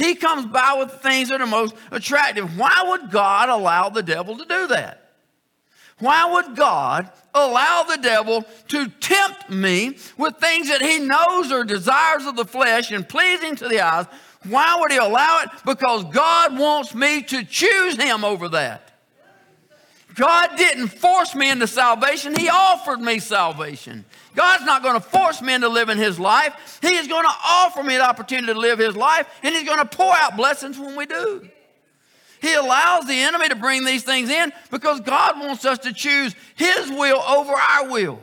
He 0.00 0.14
comes 0.14 0.46
by 0.46 0.76
with 0.78 0.92
things 1.02 1.28
that 1.28 1.42
are 1.42 1.46
most 1.46 1.74
attractive. 1.90 2.58
Why 2.58 2.84
would 2.88 3.10
God 3.10 3.50
allow 3.50 3.90
the 3.90 4.02
devil 4.02 4.38
to 4.38 4.46
do 4.46 4.66
that? 4.68 5.12
Why 5.98 6.24
would 6.32 6.56
God 6.56 7.10
allow 7.34 7.82
the 7.82 7.98
devil 7.98 8.46
to 8.68 8.88
tempt 8.88 9.50
me 9.50 9.98
with 10.16 10.36
things 10.38 10.70
that 10.70 10.80
he 10.80 11.00
knows 11.00 11.52
are 11.52 11.64
desires 11.64 12.24
of 12.24 12.34
the 12.34 12.46
flesh 12.46 12.90
and 12.90 13.06
pleasing 13.06 13.54
to 13.56 13.68
the 13.68 13.82
eyes? 13.82 14.06
Why 14.48 14.78
would 14.80 14.90
he 14.90 14.96
allow 14.96 15.42
it? 15.42 15.50
Because 15.66 16.04
God 16.04 16.58
wants 16.58 16.94
me 16.94 17.20
to 17.24 17.44
choose 17.44 18.02
him 18.02 18.24
over 18.24 18.48
that. 18.48 18.89
God 20.20 20.50
didn't 20.58 20.88
force 20.88 21.34
me 21.34 21.48
into 21.48 21.66
salvation, 21.66 22.36
He 22.36 22.50
offered 22.50 23.00
me 23.00 23.20
salvation. 23.20 24.04
God's 24.36 24.66
not 24.66 24.82
going 24.82 24.94
to 24.94 25.00
force 25.00 25.40
me 25.40 25.54
into 25.54 25.70
living 25.70 25.96
His 25.96 26.20
life. 26.20 26.78
He 26.82 26.94
is 26.94 27.08
going 27.08 27.24
to 27.24 27.34
offer 27.42 27.82
me 27.82 27.96
the 27.96 28.04
opportunity 28.04 28.52
to 28.52 28.58
live 28.58 28.78
His 28.78 28.94
life, 28.94 29.26
and 29.42 29.54
He's 29.54 29.64
going 29.64 29.78
to 29.78 29.86
pour 29.86 30.12
out 30.14 30.36
blessings 30.36 30.78
when 30.78 30.94
we 30.94 31.06
do. 31.06 31.48
He 32.42 32.52
allows 32.52 33.06
the 33.06 33.14
enemy 33.14 33.48
to 33.48 33.56
bring 33.56 33.86
these 33.86 34.02
things 34.02 34.28
in 34.28 34.52
because 34.70 35.00
God 35.00 35.40
wants 35.40 35.64
us 35.64 35.78
to 35.80 35.92
choose 35.94 36.34
His 36.54 36.90
will 36.90 37.22
over 37.22 37.54
our 37.54 37.88
will, 37.88 38.20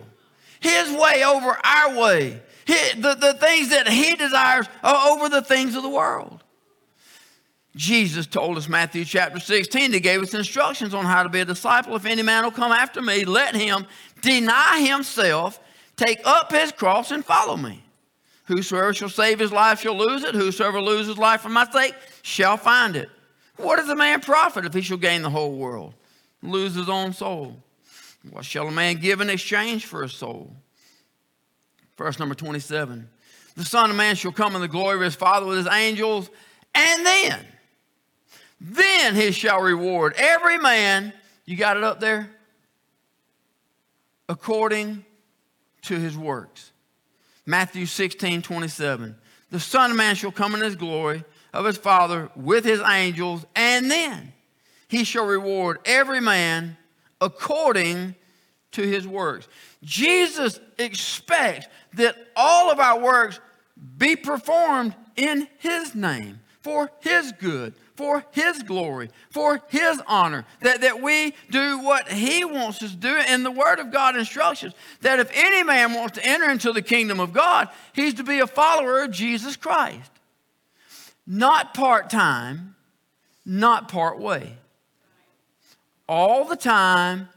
His 0.59 0.91
way 0.91 1.23
over 1.25 1.57
our 1.63 1.97
way, 1.97 2.41
the, 2.67 3.17
the 3.19 3.33
things 3.39 3.69
that 3.69 3.87
He 3.87 4.15
desires 4.15 4.67
over 4.83 5.29
the 5.29 5.41
things 5.41 5.75
of 5.75 5.81
the 5.81 5.89
world. 5.89 6.43
Jesus 7.77 8.25
told 8.25 8.57
us, 8.57 8.67
Matthew 8.67 9.05
chapter 9.05 9.39
16, 9.39 9.93
he 9.93 9.99
gave 9.99 10.21
us 10.21 10.33
instructions 10.33 10.95
on 10.95 11.05
how 11.05 11.21
to 11.21 11.29
be 11.29 11.41
a 11.41 11.45
disciple. 11.45 11.95
If 11.95 12.07
any 12.07 12.23
man 12.23 12.43
will 12.43 12.51
come 12.51 12.71
after 12.71 13.03
me, 13.03 13.23
let 13.23 13.55
him 13.55 13.85
deny 14.21 14.81
himself, 14.81 15.59
take 15.95 16.19
up 16.25 16.51
his 16.51 16.71
cross, 16.71 17.11
and 17.11 17.23
follow 17.23 17.55
me. 17.55 17.83
Whosoever 18.45 18.95
shall 18.95 19.09
save 19.09 19.37
his 19.37 19.51
life 19.51 19.81
shall 19.81 19.95
lose 19.95 20.23
it. 20.23 20.33
Whosoever 20.33 20.81
loses 20.81 21.19
life 21.19 21.41
for 21.41 21.49
my 21.49 21.69
sake 21.69 21.93
shall 22.23 22.57
find 22.57 22.95
it. 22.95 23.09
What 23.57 23.75
does 23.75 23.89
a 23.89 23.95
man 23.95 24.21
profit 24.21 24.65
if 24.65 24.73
he 24.73 24.81
shall 24.81 24.97
gain 24.97 25.21
the 25.21 25.29
whole 25.29 25.55
world, 25.55 25.93
and 26.41 26.51
lose 26.51 26.73
his 26.73 26.89
own 26.89 27.13
soul? 27.13 27.61
What 28.31 28.43
shall 28.43 28.67
a 28.67 28.71
man 28.71 28.95
give 28.95 29.21
in 29.21 29.29
exchange 29.29 29.85
for 29.85 30.01
his 30.01 30.13
soul? 30.13 30.55
Verse 31.95 32.17
number 32.17 32.33
27. 32.33 33.07
The 33.55 33.65
Son 33.65 33.91
of 33.91 33.95
Man 33.95 34.15
shall 34.15 34.31
come 34.31 34.55
in 34.55 34.61
the 34.61 34.67
glory 34.67 34.95
of 34.95 35.01
his 35.01 35.15
Father 35.15 35.45
with 35.45 35.57
his 35.57 35.67
angels, 35.67 36.29
and 36.73 37.05
then 37.05 37.45
then 38.59 39.15
he 39.15 39.31
shall 39.31 39.61
reward 39.61 40.13
every 40.17 40.57
man, 40.57 41.13
you 41.45 41.55
got 41.55 41.77
it 41.77 41.83
up 41.83 41.99
there? 41.99 42.29
According 44.29 45.05
to 45.83 45.95
his 45.95 46.17
works. 46.17 46.71
Matthew 47.45 47.85
16, 47.85 48.41
27. 48.41 49.15
The 49.51 49.59
Son 49.59 49.91
of 49.91 49.97
Man 49.97 50.15
shall 50.15 50.31
come 50.31 50.53
in 50.55 50.61
his 50.61 50.75
glory 50.75 51.23
of 51.53 51.65
his 51.65 51.77
Father 51.77 52.29
with 52.35 52.65
his 52.65 52.81
angels, 52.81 53.45
and 53.55 53.89
then 53.89 54.33
he 54.89 55.03
shall 55.03 55.25
reward 55.25 55.79
every 55.85 56.19
man 56.19 56.77
according 57.21 58.15
to 58.71 58.81
his 58.81 59.07
works. 59.07 59.47
Jesus 59.83 60.59
expects 60.77 61.67
that 61.93 62.15
all 62.35 62.69
of 62.69 62.79
our 62.79 62.99
works 62.99 63.39
be 63.97 64.15
performed 64.15 64.95
in 65.15 65.47
his 65.59 65.95
name 65.95 66.39
for 66.61 66.91
his 66.99 67.31
good, 67.39 67.73
for 67.97 68.23
His 68.31 68.61
glory, 68.61 69.09
for 69.31 69.59
His 69.69 69.99
honor, 70.07 70.45
that, 70.61 70.81
that 70.81 71.01
we 71.01 71.33
do 71.49 71.79
what 71.79 72.07
He 72.07 72.45
wants 72.45 72.81
us 72.83 72.91
to 72.91 72.97
do. 72.97 73.09
And 73.09 73.43
the 73.43 73.51
Word 73.51 73.79
of 73.79 73.91
God 73.91 74.15
instructions 74.15 74.73
that 75.01 75.19
if 75.19 75.31
any 75.33 75.63
man 75.63 75.93
wants 75.93 76.17
to 76.17 76.25
enter 76.25 76.49
into 76.49 76.71
the 76.71 76.83
kingdom 76.83 77.19
of 77.19 77.33
God, 77.33 77.69
he's 77.93 78.13
to 78.13 78.23
be 78.23 78.39
a 78.39 78.47
follower 78.47 79.03
of 79.03 79.11
Jesus 79.11 79.55
Christ. 79.55 80.11
Not 81.25 81.73
part 81.73 82.09
time, 82.09 82.75
not 83.45 83.89
part 83.89 84.19
way. 84.19 84.57
All 86.07 86.45
the 86.45 86.55
time, 86.55 87.27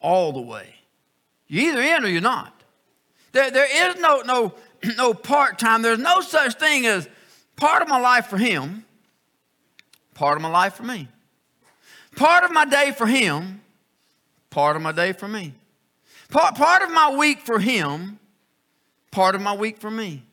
all 0.00 0.32
the 0.32 0.40
way. 0.40 0.74
You're 1.46 1.70
either 1.70 1.82
in 1.82 2.04
or 2.04 2.08
you're 2.08 2.20
not. 2.20 2.52
There, 3.32 3.50
there 3.50 3.90
is 3.90 4.00
no, 4.00 4.22
no, 4.22 4.54
no 4.96 5.12
part 5.12 5.58
time. 5.58 5.82
There's 5.82 5.98
no 5.98 6.22
such 6.22 6.54
thing 6.54 6.86
as 6.86 7.08
part 7.56 7.82
of 7.82 7.88
my 7.88 8.00
life 8.00 8.26
for 8.26 8.38
Him 8.38 8.84
part 10.18 10.36
of 10.36 10.42
my 10.42 10.48
life 10.48 10.74
for 10.74 10.82
me. 10.82 11.06
Part 12.16 12.42
of 12.42 12.50
my 12.50 12.64
day 12.64 12.90
for 12.90 13.06
him, 13.06 13.60
part 14.50 14.74
of 14.74 14.82
my 14.82 14.90
day 14.90 15.12
for 15.12 15.28
me. 15.28 15.54
Part, 16.28 16.56
part 16.56 16.82
of 16.82 16.90
my 16.90 17.14
week 17.16 17.38
for 17.42 17.60
him, 17.60 18.18
part 19.12 19.36
of 19.36 19.40
my 19.40 19.54
week 19.54 19.78
for 19.78 19.92
me. 19.92 20.24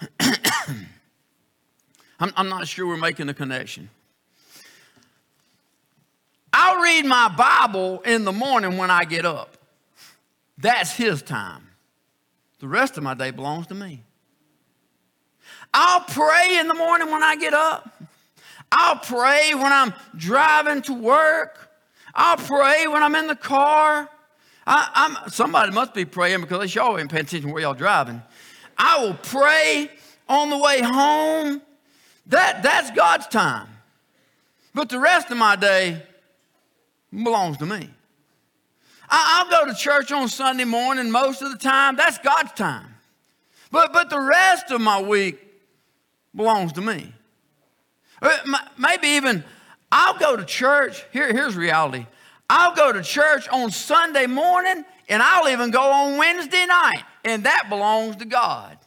I'm, 0.20 0.86
I'm 2.36 2.48
not 2.48 2.68
sure 2.68 2.86
we're 2.86 2.96
making 2.96 3.28
a 3.28 3.34
connection. 3.34 3.90
I'll 6.52 6.80
read 6.80 7.04
my 7.04 7.34
Bible 7.36 8.00
in 8.02 8.24
the 8.24 8.30
morning 8.30 8.78
when 8.78 8.92
I 8.92 9.04
get 9.04 9.26
up. 9.26 9.56
That's 10.56 10.92
his 10.92 11.20
time. 11.20 11.66
The 12.60 12.68
rest 12.68 12.96
of 12.96 13.02
my 13.02 13.14
day 13.14 13.32
belongs 13.32 13.66
to 13.66 13.74
me. 13.74 14.04
I'll 15.74 16.02
pray 16.02 16.58
in 16.60 16.68
the 16.68 16.74
morning 16.74 17.10
when 17.10 17.24
I 17.24 17.34
get 17.34 17.54
up. 17.54 17.90
I'll 18.76 18.96
pray 18.96 19.54
when 19.54 19.72
I'm 19.72 19.94
driving 20.16 20.82
to 20.82 20.94
work. 20.94 21.70
I'll 22.12 22.36
pray 22.36 22.88
when 22.88 23.04
I'm 23.04 23.14
in 23.14 23.28
the 23.28 23.36
car. 23.36 24.10
I, 24.66 25.16
am 25.24 25.30
somebody 25.30 25.70
must 25.70 25.94
be 25.94 26.04
praying 26.04 26.40
because 26.40 26.74
y'all 26.74 26.98
ain't 26.98 27.10
paying 27.10 27.24
attention 27.24 27.52
where 27.52 27.62
y'all 27.62 27.74
driving. 27.74 28.20
I 28.76 29.04
will 29.04 29.14
pray 29.14 29.90
on 30.28 30.50
the 30.50 30.58
way 30.58 30.82
home. 30.82 31.62
That, 32.26 32.64
that's 32.64 32.90
God's 32.90 33.28
time. 33.28 33.68
But 34.74 34.88
the 34.88 34.98
rest 34.98 35.30
of 35.30 35.36
my 35.36 35.54
day 35.54 36.02
belongs 37.12 37.58
to 37.58 37.66
me. 37.66 37.88
I, 39.08 39.44
I'll 39.44 39.50
go 39.50 39.72
to 39.72 39.78
church 39.78 40.10
on 40.10 40.28
Sunday 40.28 40.64
morning 40.64 41.12
most 41.12 41.42
of 41.42 41.52
the 41.52 41.58
time. 41.58 41.94
That's 41.94 42.18
God's 42.18 42.52
time. 42.52 42.88
But, 43.70 43.92
but 43.92 44.10
the 44.10 44.20
rest 44.20 44.72
of 44.72 44.80
my 44.80 45.00
week 45.00 45.38
belongs 46.34 46.72
to 46.72 46.80
me. 46.80 47.13
Uh, 48.24 48.58
maybe 48.78 49.08
even 49.08 49.44
I'll 49.92 50.18
go 50.18 50.36
to 50.36 50.44
church. 50.44 51.04
Here, 51.12 51.30
here's 51.32 51.54
reality. 51.56 52.06
I'll 52.48 52.74
go 52.74 52.92
to 52.92 53.02
church 53.02 53.48
on 53.48 53.70
Sunday 53.70 54.26
morning 54.26 54.84
and 55.08 55.22
I'll 55.22 55.48
even 55.48 55.70
go 55.70 55.82
on 55.82 56.16
Wednesday 56.16 56.64
night, 56.66 57.02
and 57.24 57.44
that 57.44 57.66
belongs 57.68 58.16
to 58.16 58.24
God. 58.24 58.78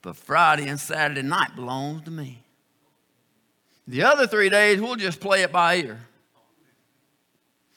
But 0.00 0.16
Friday 0.16 0.66
and 0.68 0.80
Saturday 0.80 1.22
night 1.22 1.54
belongs 1.54 2.04
to 2.04 2.10
me. 2.10 2.42
The 3.86 4.02
other 4.04 4.26
three 4.26 4.48
days, 4.48 4.80
we'll 4.80 4.96
just 4.96 5.20
play 5.20 5.42
it 5.42 5.52
by 5.52 5.76
ear. 5.76 6.00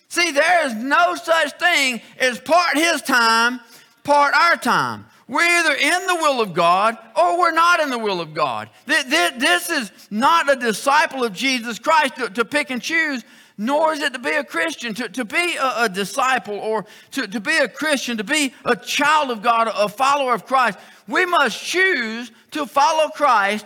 See, 0.08 0.32
there 0.32 0.66
is 0.68 0.74
no 0.74 1.16
such 1.16 1.58
thing 1.58 2.02
as 2.20 2.40
part 2.40 2.78
his 2.78 3.02
time, 3.02 3.60
part 4.04 4.34
our 4.34 4.56
time. 4.56 5.06
We're 5.32 5.48
either 5.60 5.74
in 5.74 6.08
the 6.08 6.16
will 6.16 6.42
of 6.42 6.54
God 6.54 6.98
or 7.16 7.40
we're 7.40 7.54
not 7.54 7.80
in 7.80 7.90
the 7.90 7.98
will 7.98 8.20
of 8.20 8.34
God. 8.34 8.70
This 8.86 9.70
is 9.70 9.92
not 10.12 10.52
a 10.52 10.58
disciple 10.58 11.24
of 11.24 11.32
Jesus 11.32 11.80
Christ 11.80 12.16
to 12.36 12.44
pick 12.44 12.70
and 12.70 12.82
choose, 12.82 13.24
nor 13.58 13.94
is 13.94 14.02
it 14.02 14.12
to 14.12 14.20
be 14.20 14.32
a 14.32 14.44
Christian. 14.44 14.94
To, 14.94 15.26
be 15.26 15.56
a, 15.58 15.88
disciple 15.88 16.56
or 16.56 16.86
to 17.12 17.40
be 17.40 17.58
a 17.58 17.70
Christian, 17.70 18.18
to 18.18 18.26
be 18.26 18.54
a 18.66 18.76
child 18.76 19.32
of 19.32 19.42
God, 19.42 19.72
a 19.74 19.88
follower 19.88 20.34
of 20.34 20.46
Christ, 20.46 20.78
we 21.08 21.26
must 21.26 21.64
choose 21.64 22.30
to 22.52 22.66
follow 22.66 23.08
Christ 23.08 23.66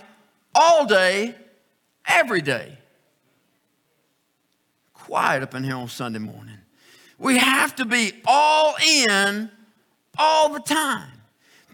all 0.54 0.86
day, 0.86 1.34
every 2.08 2.42
day 2.42 2.78
quiet 5.06 5.44
up 5.44 5.54
in 5.54 5.64
here 5.64 5.76
on 5.76 5.88
Sunday 5.88 6.18
morning. 6.18 6.58
We 7.20 7.38
have 7.38 7.76
to 7.76 7.86
be 7.86 8.14
all 8.26 8.76
in 9.08 9.52
all 10.18 10.50
the 10.50 10.60
time. 10.60 11.15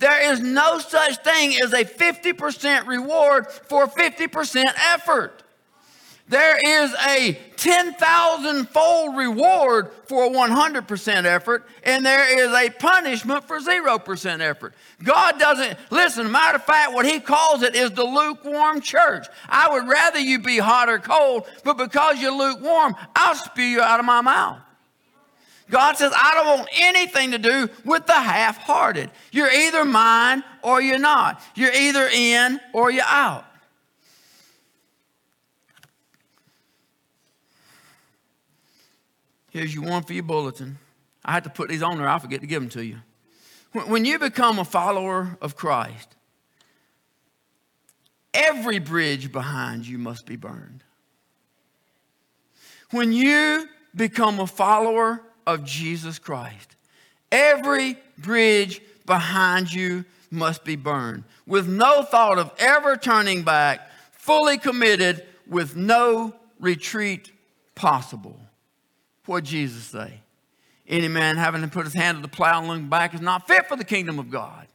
There 0.02 0.32
is 0.32 0.40
no 0.40 0.80
such 0.80 1.18
thing 1.18 1.62
as 1.64 1.74
a 1.74 1.86
50% 1.86 2.88
reward 2.88 3.48
for 3.48 3.86
50% 3.86 4.66
effort. 4.94 5.44
There 6.28 6.58
is 6.84 6.92
a 7.06 7.38
10,000 7.58 8.70
fold 8.70 9.16
reward 9.16 9.92
for 10.06 10.28
100% 10.28 11.26
effort, 11.26 11.68
and 11.84 12.04
there 12.04 12.40
is 12.40 12.52
a 12.52 12.72
punishment 12.72 13.44
for 13.48 13.60
0% 13.60 14.40
effort. 14.40 14.74
God 15.04 15.38
doesn't, 15.38 15.78
listen, 15.92 16.32
matter 16.32 16.56
of 16.56 16.66
fact, 16.66 16.94
what 16.94 17.06
He 17.06 17.20
calls 17.20 17.62
it 17.62 17.76
is 17.76 17.92
the 17.92 18.04
lukewarm 18.04 18.82
church. 18.82 19.28
I 19.48 19.70
would 19.70 19.88
rather 19.88 20.18
you 20.18 20.40
be 20.40 20.58
hot 20.58 20.90
or 20.90 20.98
cold, 20.98 21.46
but 21.64 21.78
because 21.78 22.20
you're 22.20 22.32
lukewarm, 22.32 22.96
I'll 23.16 23.36
spew 23.36 23.66
you 23.66 23.82
out 23.82 24.00
of 24.00 24.06
my 24.08 24.22
mouth. 24.22 24.62
God 25.72 25.96
says, 25.98 26.12
I 26.14 26.34
don't 26.36 26.60
want 26.60 26.70
anything 26.74 27.32
to 27.32 27.38
do 27.38 27.70
with 27.86 28.06
the 28.06 28.14
half 28.14 28.58
hearted. 28.58 29.10
You're 29.32 29.50
either 29.50 29.86
mine 29.86 30.44
or 30.62 30.82
you're 30.82 31.00
not. 31.00 31.42
You're 31.56 31.74
either 31.74 32.08
in 32.14 32.60
or 32.74 32.92
you're 32.92 33.06
out. 33.06 33.46
Here's 39.50 39.74
your 39.74 39.86
one 39.86 40.04
for 40.04 40.14
your 40.14 40.24
bulletin. 40.24 40.78
I 41.24 41.32
had 41.32 41.46
to 41.46 41.50
put 41.50 41.70
these 41.70 41.82
on 41.82 41.98
there, 41.98 42.08
I 42.08 42.20
forget 42.20 42.42
to 42.42 42.48
give 42.48 42.62
them 42.62 42.70
to 42.72 42.84
you. 42.84 42.98
When 43.72 44.04
you 44.04 44.20
become 44.20 44.60
a 44.60 44.66
follower 44.66 45.38
of 45.42 45.56
Christ, 45.56 46.16
every 48.34 48.80
bridge 48.80 49.32
behind 49.32 49.88
you 49.88 49.98
must 49.98 50.26
be 50.26 50.36
burned. 50.36 50.84
When 52.92 53.14
you 53.14 53.70
become 53.96 54.40
a 54.42 54.48
follower 54.48 55.22
of 55.46 55.64
Jesus 55.64 56.20
Christ, 56.20 56.76
every 57.32 57.98
bridge 58.18 58.82
behind 59.06 59.74
you 59.74 60.06
must 60.30 60.64
be 60.64 60.76
burned 60.76 61.24
with 61.46 61.68
no 61.68 62.04
thought 62.04 62.40
of 62.40 62.52
ever 62.58 62.96
turning 62.96 63.44
back, 63.44 63.90
fully 64.12 64.58
committed, 64.58 65.26
with 65.48 65.76
no 65.76 66.34
retreat 66.60 67.32
possible. 67.76 68.40
What 69.26 69.44
Jesus 69.44 69.84
say? 69.84 70.22
Any 70.88 71.10
man 71.10 71.38
having 71.38 71.62
to 71.62 71.68
put 71.68 71.86
his 71.86 71.94
hand 71.94 72.18
to 72.18 72.22
the 72.22 72.28
plow 72.28 72.60
and 72.60 72.68
look 72.68 72.90
back 72.90 73.14
is 73.14 73.22
not 73.22 73.48
fit 73.48 73.68
for 73.68 73.76
the 73.76 73.84
kingdom 73.84 74.18
of 74.18 74.30
God. 74.30 74.68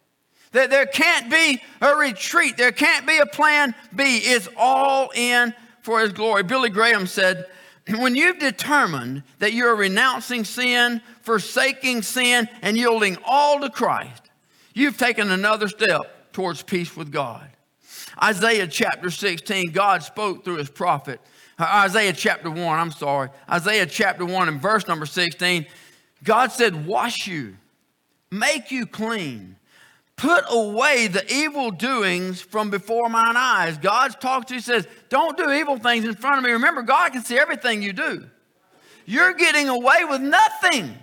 There, 0.53 0.69
there 0.69 0.87
can't 0.87 1.31
be 1.31 1.61
a 1.81 1.95
retreat. 1.95 2.57
There 2.57 2.73
can't 2.73 3.07
be 3.07 3.19
a 3.19 3.27
plan 3.27 3.75
B. 3.95 4.19
It's 4.19 4.49
all 4.57 5.11
in 5.15 5.55
for 5.83 6.01
his 6.01 6.13
glory. 6.13 6.43
Billy 6.43 6.71
Graham 6.71 7.07
said, 7.07 7.47
when 7.99 8.15
you've 8.15 8.39
determined 8.39 9.23
that 9.39 9.53
you're 9.53 9.77
renouncing 9.77 10.45
sin, 10.45 11.01
forsaking 11.23 12.03
sin, 12.03 12.49
and 12.63 12.77
yielding 12.77 13.17
all 13.25 13.61
to 13.61 13.71
Christ, 13.71 14.23
you've 14.75 14.99
taken 14.99 15.31
another 15.31 15.69
step 15.69 16.33
towards 16.33 16.63
peace 16.63 16.97
with 16.97 17.11
God. 17.11 17.49
Isaiah 18.23 18.67
chapter 18.67 19.11
16, 19.11 19.73
God 19.73 20.03
spoke 20.03 20.45
through 20.45 20.57
his 20.57 20.71
prophet 20.71 21.21
uh, 21.59 21.85
Isaiah 21.87 22.13
chapter 22.13 22.51
1, 22.51 22.61
I'm 22.61 22.91
sorry. 22.91 23.31
Isaiah 23.51 23.87
chapter 23.87 24.25
1 24.27 24.49
and 24.49 24.61
verse 24.61 24.87
number 24.87 25.07
16. 25.07 25.67
God 26.23 26.53
said, 26.53 26.87
Wash 26.87 27.27
you, 27.27 27.57
make 28.31 28.71
you 28.71 28.87
clean, 28.87 29.57
put 30.17 30.45
away 30.49 31.07
the 31.09 31.31
evil 31.33 31.71
doings 31.71 32.41
from 32.41 32.71
before 32.71 33.09
mine 33.09 33.37
eyes. 33.37 33.79
God's 33.79 34.17
talked 34.17 34.49
to 34.49 34.55
you, 34.55 34.61
says, 34.61 34.87
Don't 35.09 35.37
do 35.37 35.51
evil 35.51 35.79
things 35.79 36.05
in 36.05 36.15
front 36.15 36.39
of 36.39 36.45
me. 36.45 36.51
Remember, 36.51 36.83
God 36.83 37.13
can 37.13 37.23
see 37.23 37.39
everything 37.39 37.83
you 37.83 37.93
do. 37.93 38.27
You're 39.05 39.35
getting 39.35 39.69
away 39.69 40.05
with 40.05 40.21
nothing. 40.21 40.97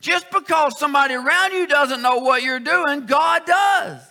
Just 0.00 0.30
because 0.30 0.78
somebody 0.78 1.14
around 1.14 1.52
you 1.52 1.66
doesn't 1.66 2.02
know 2.02 2.18
what 2.18 2.42
you're 2.42 2.60
doing, 2.60 3.06
God 3.06 3.46
does. 3.46 4.02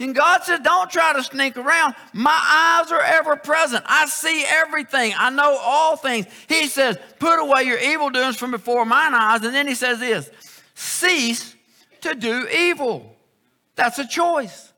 And 0.00 0.14
God 0.14 0.44
says, 0.44 0.60
don't 0.60 0.88
try 0.90 1.12
to 1.12 1.22
sneak 1.24 1.56
around. 1.56 1.94
My 2.12 2.80
eyes 2.82 2.92
are 2.92 3.02
ever 3.02 3.36
present. 3.36 3.84
I 3.86 4.06
see 4.06 4.44
everything. 4.46 5.12
I 5.16 5.30
know 5.30 5.58
all 5.60 5.96
things. 5.96 6.26
He 6.48 6.68
says, 6.68 6.96
put 7.18 7.40
away 7.40 7.64
your 7.64 7.78
evil 7.78 8.08
doings 8.08 8.36
from 8.36 8.52
before 8.52 8.84
mine 8.84 9.12
eyes. 9.12 9.42
And 9.42 9.54
then 9.54 9.66
he 9.66 9.74
says 9.74 9.98
this 9.98 10.30
cease 10.74 11.56
to 12.02 12.14
do 12.14 12.46
evil. 12.48 13.16
That's 13.78 14.00
a 14.00 14.06
choice. 14.06 14.72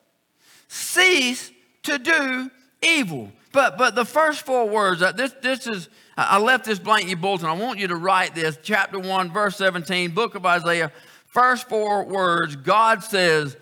Cease 0.68 1.50
to 1.84 1.98
do 1.98 2.50
evil. 2.82 3.32
But 3.50 3.78
but 3.78 3.94
the 3.94 4.04
first 4.04 4.44
four 4.44 4.68
words, 4.68 5.00
uh, 5.00 5.12
this, 5.12 5.32
this 5.40 5.66
is, 5.66 5.88
I 6.18 6.38
left 6.38 6.66
this 6.66 6.78
blank 6.78 7.04
in 7.04 7.08
your 7.08 7.18
bulletin. 7.18 7.46
I 7.46 7.54
want 7.54 7.78
you 7.78 7.88
to 7.88 7.96
write 7.96 8.34
this. 8.34 8.58
Chapter 8.62 8.98
1, 8.98 9.32
verse 9.32 9.56
17, 9.56 10.10
book 10.10 10.34
of 10.34 10.44
Isaiah. 10.44 10.92
First 11.26 11.66
four 11.66 12.04
words, 12.04 12.56
God 12.56 13.02
says, 13.02 13.56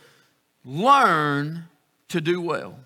learn 0.64 1.64
to 2.08 2.20
do 2.20 2.40
well. 2.40 2.76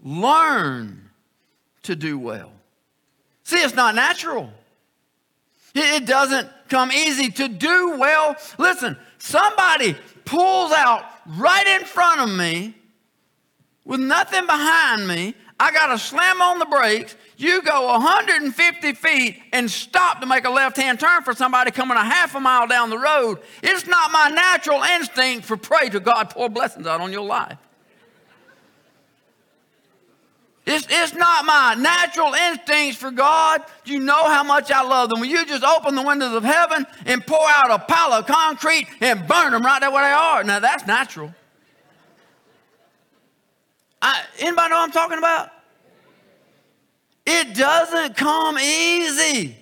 Learn 0.00 1.10
to 1.82 1.96
do 1.96 2.16
well. 2.16 2.52
See, 3.42 3.56
it's 3.56 3.74
not 3.74 3.96
natural. 3.96 4.52
It 5.74 6.06
doesn't 6.06 6.48
come 6.68 6.92
easy 6.92 7.30
to 7.32 7.48
do 7.48 7.96
well. 7.98 8.36
Listen, 8.56 8.96
somebody 9.26 9.96
pulls 10.24 10.72
out 10.72 11.04
right 11.26 11.66
in 11.80 11.84
front 11.86 12.20
of 12.20 12.36
me 12.36 12.74
with 13.84 14.00
nothing 14.00 14.46
behind 14.46 15.06
me. 15.06 15.34
I 15.58 15.72
got 15.72 15.86
to 15.86 15.98
slam 15.98 16.40
on 16.42 16.58
the 16.58 16.66
brakes 16.66 17.16
you 17.38 17.60
go 17.62 17.86
150 17.86 18.92
feet 18.94 19.42
and 19.52 19.70
stop 19.70 20.20
to 20.20 20.26
make 20.26 20.46
a 20.46 20.50
left 20.50 20.76
hand 20.76 20.98
turn 20.98 21.22
for 21.22 21.34
somebody 21.34 21.70
coming 21.70 21.96
a 21.96 22.04
half 22.04 22.34
a 22.34 22.40
mile 22.40 22.66
down 22.66 22.88
the 22.88 22.98
road. 22.98 23.40
It's 23.62 23.86
not 23.86 24.10
my 24.10 24.28
natural 24.28 24.82
instinct 24.82 25.44
for 25.44 25.56
pray 25.56 25.90
to 25.90 26.00
God 26.00 26.30
pour 26.30 26.48
blessings 26.48 26.86
out 26.86 27.00
on 27.00 27.12
your 27.12 27.24
life. 27.24 27.58
It's, 30.66 30.84
it's 30.90 31.14
not 31.14 31.44
my 31.44 31.76
natural 31.78 32.34
instincts 32.34 32.98
for 32.98 33.12
God. 33.12 33.62
You 33.84 34.00
know 34.00 34.24
how 34.24 34.42
much 34.42 34.72
I 34.72 34.82
love 34.82 35.10
them. 35.10 35.20
When 35.20 35.30
you 35.30 35.46
just 35.46 35.62
open 35.62 35.94
the 35.94 36.02
windows 36.02 36.34
of 36.34 36.42
heaven 36.42 36.84
and 37.04 37.24
pour 37.24 37.46
out 37.54 37.70
a 37.70 37.78
pile 37.78 38.12
of 38.12 38.26
concrete 38.26 38.88
and 39.00 39.28
burn 39.28 39.52
them 39.52 39.62
right 39.62 39.80
there 39.80 39.92
where 39.92 40.04
they 40.04 40.12
are. 40.12 40.42
Now 40.42 40.58
that's 40.58 40.84
natural. 40.84 41.32
I, 44.02 44.22
anybody 44.40 44.70
know 44.70 44.76
what 44.76 44.84
I'm 44.84 44.90
talking 44.90 45.18
about? 45.18 45.50
It 47.24 47.54
doesn't 47.54 48.16
come 48.16 48.58
easy. 48.58 49.56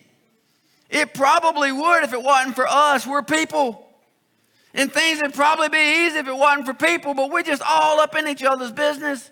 It 0.89 1.13
probably 1.13 1.71
would 1.71 2.05
if 2.05 2.15
it 2.15 2.23
wasn't 2.23 2.55
for 2.55 2.67
us. 2.67 3.07
We're 3.07 3.23
people. 3.23 3.87
And 4.73 4.91
things 4.91 5.21
would 5.23 5.35
probably 5.35 5.69
be 5.69 6.07
easy 6.07 6.19
if 6.19 6.29
it 6.29 6.37
wasn't 6.37 6.67
for 6.67 6.75
people, 6.75 7.15
but 7.15 7.31
we're 7.31 7.43
just 7.43 7.63
all 7.63 8.01
up 8.01 8.17
in 8.17 8.27
each 8.27 8.43
other's 8.43 8.73
business. 8.73 9.31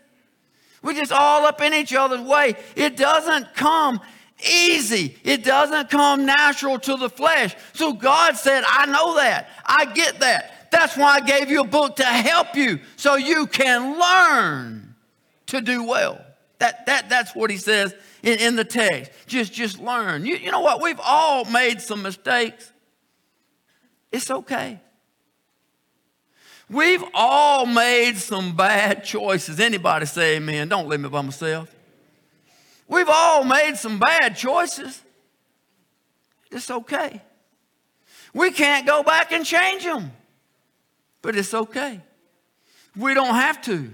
We're 0.83 0.95
just 0.95 1.13
all 1.13 1.47
up 1.47 1.61
in 1.61 1.73
each 1.75 1.95
other's 1.95 2.21
way. 2.21 2.55
It 2.75 2.97
doesn't 2.97 3.55
come 3.55 4.01
easy. 4.45 5.17
It 5.25 5.45
doesn't 5.45 5.91
come 5.91 6.27
natural 6.27 6.79
to 6.81 6.97
the 6.97 7.09
flesh. 7.09 7.55
So 7.73 7.93
God 7.93 8.37
said, 8.37 8.65
I 8.67 8.87
know 8.87 9.17
that. 9.17 9.49
I 9.65 9.87
get 9.87 10.21
that. 10.21 10.71
That's 10.71 10.97
why 10.97 11.17
I 11.17 11.21
gave 11.21 11.51
you 11.51 11.61
a 11.61 11.67
book 11.67 11.97
to 11.97 12.05
help 12.05 12.57
you 12.57 12.81
so 12.97 13.17
you 13.17 13.47
can 13.47 13.99
learn 13.99 14.95
to 15.47 15.61
do 15.61 15.85
well. 15.85 16.25
That, 16.59 16.87
that, 16.87 17.09
that's 17.09 17.35
what 17.35 17.51
he 17.51 17.57
says 17.59 17.95
in, 18.23 18.39
in 18.39 18.57
the 18.57 18.65
text. 18.65 19.13
Just, 19.27 19.53
just 19.53 19.79
learn. 19.81 20.25
You, 20.25 20.37
you 20.37 20.51
know 20.51 20.61
what? 20.61 20.83
We've 20.83 21.01
all 21.03 21.45
made 21.45 21.81
some 21.81 22.03
mistakes. 22.03 22.73
It's 24.11 24.31
okay. 24.31 24.81
We've 26.69 27.05
all 27.15 27.67
made 27.67 28.17
some 28.17 28.57
bad 28.57 29.05
choices. 29.05 29.61
Anybody 29.61 30.07
say 30.07 30.37
amen? 30.37 30.69
Don't 30.69 30.89
leave 30.89 31.01
me 31.01 31.09
by 31.09 31.21
myself. 31.23 31.75
We've 32.89 33.09
all 33.09 33.45
made 33.45 33.77
some 33.77 33.99
bad 33.99 34.37
choices. 34.37 35.03
It's 36.51 36.71
okay. 36.71 37.23
We 38.35 38.51
can't 38.51 38.87
go 38.87 39.03
back 39.03 39.33
and 39.33 39.45
change 39.45 39.85
them, 39.85 40.13
but 41.21 41.37
it's 41.37 41.55
okay. 41.55 42.01
We 42.97 43.15
don't 43.15 43.35
have 43.35 43.61
to. 43.63 43.91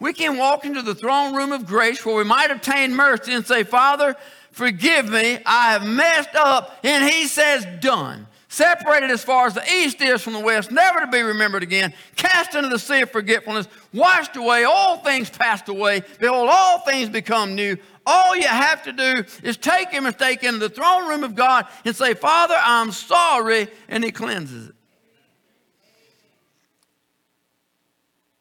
We 0.00 0.12
can 0.12 0.36
walk 0.36 0.64
into 0.64 0.82
the 0.82 0.94
throne 0.94 1.34
room 1.34 1.52
of 1.52 1.66
grace 1.66 2.04
where 2.04 2.16
we 2.16 2.24
might 2.24 2.50
obtain 2.50 2.94
mercy 2.94 3.32
and 3.32 3.46
say, 3.46 3.62
Father, 3.62 4.16
forgive 4.50 5.08
me. 5.08 5.38
I 5.46 5.72
have 5.72 5.86
messed 5.86 6.34
up. 6.34 6.78
And 6.82 7.08
He 7.08 7.26
says, 7.26 7.66
Done 7.80 8.26
separated 8.54 9.10
as 9.10 9.24
far 9.24 9.46
as 9.46 9.54
the 9.54 9.64
east 9.70 10.00
is 10.00 10.22
from 10.22 10.32
the 10.32 10.40
west, 10.40 10.70
never 10.70 11.00
to 11.00 11.06
be 11.08 11.20
remembered 11.20 11.62
again, 11.62 11.92
cast 12.16 12.54
into 12.54 12.68
the 12.68 12.78
sea 12.78 13.00
of 13.02 13.10
forgetfulness, 13.10 13.66
washed 13.92 14.36
away, 14.36 14.64
all 14.64 14.98
things 14.98 15.28
passed 15.28 15.68
away. 15.68 16.02
Behold, 16.20 16.48
all 16.50 16.78
things 16.80 17.08
become 17.08 17.54
new. 17.54 17.76
All 18.06 18.36
you 18.36 18.46
have 18.46 18.82
to 18.84 18.92
do 18.92 19.24
is 19.42 19.56
take 19.56 19.92
your 19.92 20.02
mistake 20.02 20.44
into 20.44 20.58
the 20.58 20.68
throne 20.68 21.08
room 21.08 21.24
of 21.24 21.34
God 21.34 21.66
and 21.84 21.96
say, 21.96 22.14
Father, 22.14 22.56
I'm 22.58 22.92
sorry, 22.92 23.68
and 23.88 24.04
He 24.04 24.12
cleanses 24.12 24.68
it. 24.68 24.74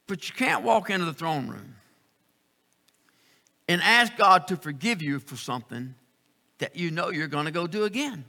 But 0.05 0.27
you 0.29 0.35
can't 0.35 0.63
walk 0.63 0.89
into 0.89 1.05
the 1.05 1.13
throne 1.13 1.47
room 1.47 1.75
and 3.67 3.81
ask 3.81 4.15
God 4.17 4.47
to 4.49 4.57
forgive 4.57 5.01
you 5.01 5.19
for 5.19 5.37
something 5.37 5.95
that 6.59 6.75
you 6.75 6.91
know 6.91 7.09
you're 7.09 7.27
going 7.27 7.45
to 7.45 7.51
go 7.51 7.65
do 7.65 7.85
again. 7.85 8.25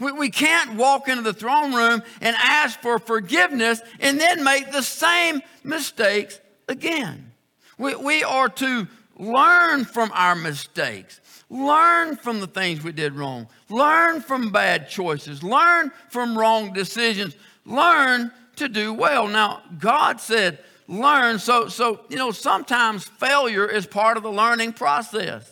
We, 0.00 0.12
we 0.12 0.30
can't 0.30 0.74
walk 0.74 1.08
into 1.08 1.22
the 1.22 1.34
throne 1.34 1.74
room 1.74 2.02
and 2.20 2.34
ask 2.38 2.80
for 2.80 2.98
forgiveness 2.98 3.80
and 4.00 4.18
then 4.18 4.42
make 4.42 4.72
the 4.72 4.82
same 4.82 5.42
mistakes 5.62 6.40
again. 6.68 7.32
We, 7.78 7.94
we 7.94 8.24
are 8.24 8.48
to 8.48 8.88
learn 9.18 9.84
from 9.84 10.10
our 10.14 10.34
mistakes, 10.34 11.20
learn 11.50 12.16
from 12.16 12.40
the 12.40 12.46
things 12.46 12.82
we 12.82 12.92
did 12.92 13.12
wrong, 13.12 13.46
learn 13.68 14.22
from 14.22 14.50
bad 14.50 14.88
choices, 14.88 15.42
learn 15.42 15.92
from 16.08 16.36
wrong 16.36 16.72
decisions, 16.72 17.36
learn 17.66 18.32
to 18.56 18.68
do 18.68 18.94
well. 18.94 19.28
Now, 19.28 19.62
God 19.78 20.20
said, 20.20 20.58
learn. 20.88 21.38
So, 21.38 21.68
so 21.68 22.00
you 22.08 22.16
know, 22.16 22.30
sometimes 22.30 23.04
failure 23.04 23.66
is 23.66 23.86
part 23.86 24.16
of 24.16 24.22
the 24.22 24.32
learning 24.32 24.72
process. 24.72 25.50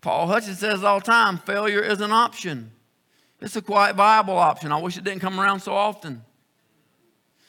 Paul 0.00 0.26
Hutchins 0.26 0.58
says 0.58 0.82
all 0.82 0.98
the 0.98 1.04
time 1.04 1.38
failure 1.38 1.80
is 1.80 2.00
an 2.00 2.10
option. 2.10 2.72
It's 3.42 3.56
a 3.56 3.62
quite 3.62 3.96
viable 3.96 4.36
option. 4.36 4.72
I 4.72 4.78
wish 4.78 4.96
it 4.96 5.04
didn't 5.04 5.20
come 5.20 5.40
around 5.40 5.60
so 5.60 5.74
often. 5.74 6.22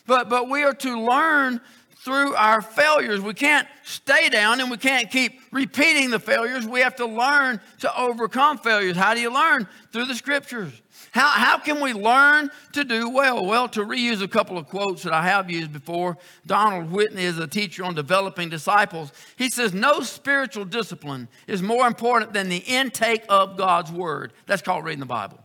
But, 0.08 0.27
but 0.27 0.49
we 0.49 0.63
are 0.63 0.73
to 0.73 0.99
learn 0.99 1.62
through 2.03 2.36
our 2.36 2.62
failures. 2.62 3.21
We 3.21 3.34
can't 3.34 3.67
stay 3.84 4.27
down 4.27 4.60
and 4.60 4.69
we 4.69 4.77
can't 4.77 5.10
keep 5.10 5.39
repeating 5.51 6.10
the 6.10 6.19
failures. 6.19 6.67
We 6.67 6.82
have 6.82 6.95
to 6.97 7.06
learn 7.06 7.62
to 7.79 7.97
overcome 7.97 8.58
failures. 8.58 8.97
How 8.97 9.13
do 9.13 9.21
you 9.21 9.34
learn? 9.34 9.67
Through 9.91 10.06
the 10.06 10.15
scriptures. 10.15 10.73
How, 11.12 11.27
how 11.27 11.60
can 11.60 11.79
we 11.79 11.93
learn 11.93 12.49
to 12.71 12.84
do 12.84 13.10
well? 13.10 13.45
Well, 13.45 13.69
to 13.69 13.82
reuse 13.82 14.21
a 14.21 14.27
couple 14.27 14.58
of 14.58 14.67
quotes 14.67 15.03
that 15.03 15.13
I 15.13 15.21
have 15.23 15.49
used 15.49 15.71
before, 15.71 16.17
Donald 16.47 16.91
Whitney 16.91 17.23
is 17.23 17.38
a 17.38 17.47
teacher 17.47 17.86
on 17.86 17.93
developing 17.93 18.49
disciples. 18.49 19.13
He 19.36 19.49
says, 19.49 19.73
No 19.73 20.01
spiritual 20.01 20.65
discipline 20.65 21.27
is 21.45 21.62
more 21.62 21.86
important 21.86 22.34
than 22.34 22.49
the 22.49 22.58
intake 22.58 23.25
of 23.29 23.58
God's 23.58 23.91
word. 23.91 24.34
That's 24.47 24.63
called 24.63 24.86
reading 24.86 25.01
the 25.01 25.06
Bible. 25.06 25.42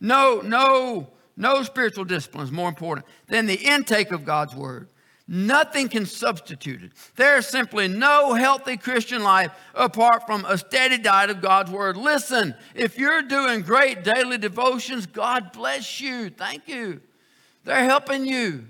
No, 0.00 0.40
no, 0.40 1.08
no 1.36 1.62
spiritual 1.62 2.04
discipline 2.04 2.44
is 2.44 2.52
more 2.52 2.68
important 2.68 3.06
than 3.28 3.46
the 3.46 3.54
intake 3.54 4.12
of 4.12 4.24
God's 4.24 4.54
word. 4.54 4.88
Nothing 5.26 5.88
can 5.88 6.04
substitute 6.04 6.82
it. 6.82 6.92
There 7.16 7.38
is 7.38 7.46
simply 7.46 7.88
no 7.88 8.34
healthy 8.34 8.76
Christian 8.76 9.22
life 9.22 9.52
apart 9.74 10.26
from 10.26 10.44
a 10.44 10.58
steady 10.58 10.98
diet 10.98 11.30
of 11.30 11.40
God's 11.40 11.70
Word. 11.70 11.96
Listen, 11.96 12.54
if 12.74 12.98
you're 12.98 13.22
doing 13.22 13.62
great 13.62 14.04
daily 14.04 14.36
devotions, 14.36 15.06
God 15.06 15.50
bless 15.52 15.98
you. 15.98 16.28
Thank 16.28 16.68
you. 16.68 17.00
They're 17.64 17.84
helping 17.84 18.26
you. 18.26 18.66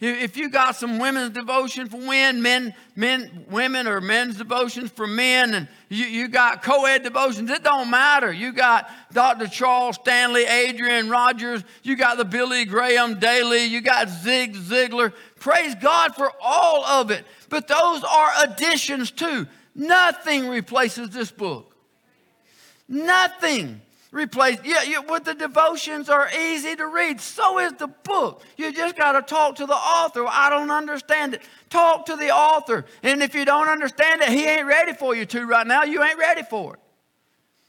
If 0.00 0.36
you 0.36 0.48
got 0.48 0.76
some 0.76 1.00
women's 1.00 1.30
devotion 1.30 1.88
for 1.88 1.96
men, 1.96 2.40
men, 2.40 2.72
men, 2.94 3.44
women 3.50 3.88
or 3.88 4.00
men's 4.00 4.36
devotions 4.36 4.92
for 4.92 5.08
men, 5.08 5.54
and 5.54 5.68
you, 5.88 6.04
you 6.04 6.28
got 6.28 6.62
co-ed 6.62 7.02
devotions, 7.02 7.50
it 7.50 7.64
don't 7.64 7.90
matter. 7.90 8.32
You 8.32 8.52
got 8.52 8.88
Dr. 9.12 9.48
Charles 9.48 9.96
Stanley, 9.96 10.44
Adrian 10.44 11.10
Rogers, 11.10 11.64
you 11.82 11.96
got 11.96 12.16
the 12.16 12.24
Billy 12.24 12.64
Graham 12.64 13.18
Daily, 13.18 13.64
you 13.64 13.80
got 13.80 14.08
Zig 14.08 14.54
Ziglar. 14.54 15.12
Praise 15.40 15.74
God 15.74 16.14
for 16.14 16.30
all 16.40 16.84
of 16.84 17.10
it. 17.10 17.24
But 17.48 17.66
those 17.66 18.04
are 18.04 18.30
additions 18.44 19.10
too. 19.10 19.48
Nothing 19.74 20.48
replaces 20.48 21.10
this 21.10 21.32
book. 21.32 21.74
Nothing 22.88 23.80
replace. 24.10 24.58
Yeah, 24.64 24.82
you, 24.82 25.02
with 25.02 25.24
the 25.24 25.34
devotions 25.34 26.08
are 26.08 26.28
easy 26.30 26.74
to 26.76 26.86
read. 26.86 27.20
So 27.20 27.58
is 27.58 27.72
the 27.74 27.88
book. 27.88 28.42
You 28.56 28.72
just 28.72 28.96
got 28.96 29.12
to 29.12 29.22
talk 29.22 29.56
to 29.56 29.66
the 29.66 29.74
author. 29.74 30.24
I 30.26 30.50
don't 30.50 30.70
understand 30.70 31.34
it. 31.34 31.42
Talk 31.70 32.06
to 32.06 32.16
the 32.16 32.30
author. 32.30 32.86
And 33.02 33.22
if 33.22 33.34
you 33.34 33.44
don't 33.44 33.68
understand 33.68 34.22
it, 34.22 34.30
he 34.30 34.46
ain't 34.46 34.66
ready 34.66 34.92
for 34.92 35.14
you 35.14 35.26
to 35.26 35.46
right 35.46 35.66
now. 35.66 35.84
You 35.84 36.02
ain't 36.02 36.18
ready 36.18 36.42
for 36.42 36.74
it. 36.74 36.80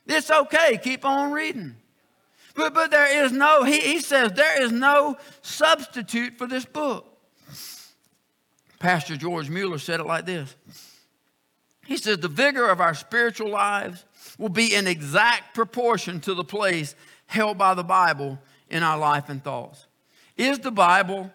It's 0.08 0.32
okay. 0.32 0.80
Keep 0.82 1.06
on 1.06 1.32
reading. 1.32 1.75
But, 2.56 2.73
but 2.73 2.91
there 2.91 3.23
is 3.23 3.32
no, 3.32 3.63
he, 3.63 3.80
he 3.80 3.99
says, 3.99 4.34
there 4.34 4.62
is 4.62 4.71
no 4.71 5.17
substitute 5.41 6.38
for 6.38 6.47
this 6.47 6.65
book. 6.65 7.06
Pastor 8.80 9.17
George 9.17 9.49
Muller 9.49 9.78
said 9.78 9.99
it 9.99 10.06
like 10.06 10.25
this. 10.25 10.56
He 11.86 11.97
says, 11.97 12.17
the 12.19 12.28
vigor 12.28 12.69
of 12.69 12.80
our 12.80 12.93
spiritual 12.93 13.49
lives 13.49 14.06
will 14.39 14.49
be 14.49 14.73
in 14.73 14.88
exact 14.88 15.54
proportion 15.54 16.19
to 16.21 16.34
the 16.34 16.43
place 16.43 16.95
held 17.28 17.60
by 17.60 17.75
the 17.75 17.84
Bible 17.84 18.39
in 18.69 18.82
our 18.82 18.97
life 18.97 19.30
and 19.30 19.43
thoughts. 19.43 19.86
Is 20.38 20.58
the 20.60 20.71
Bible 20.71 21.32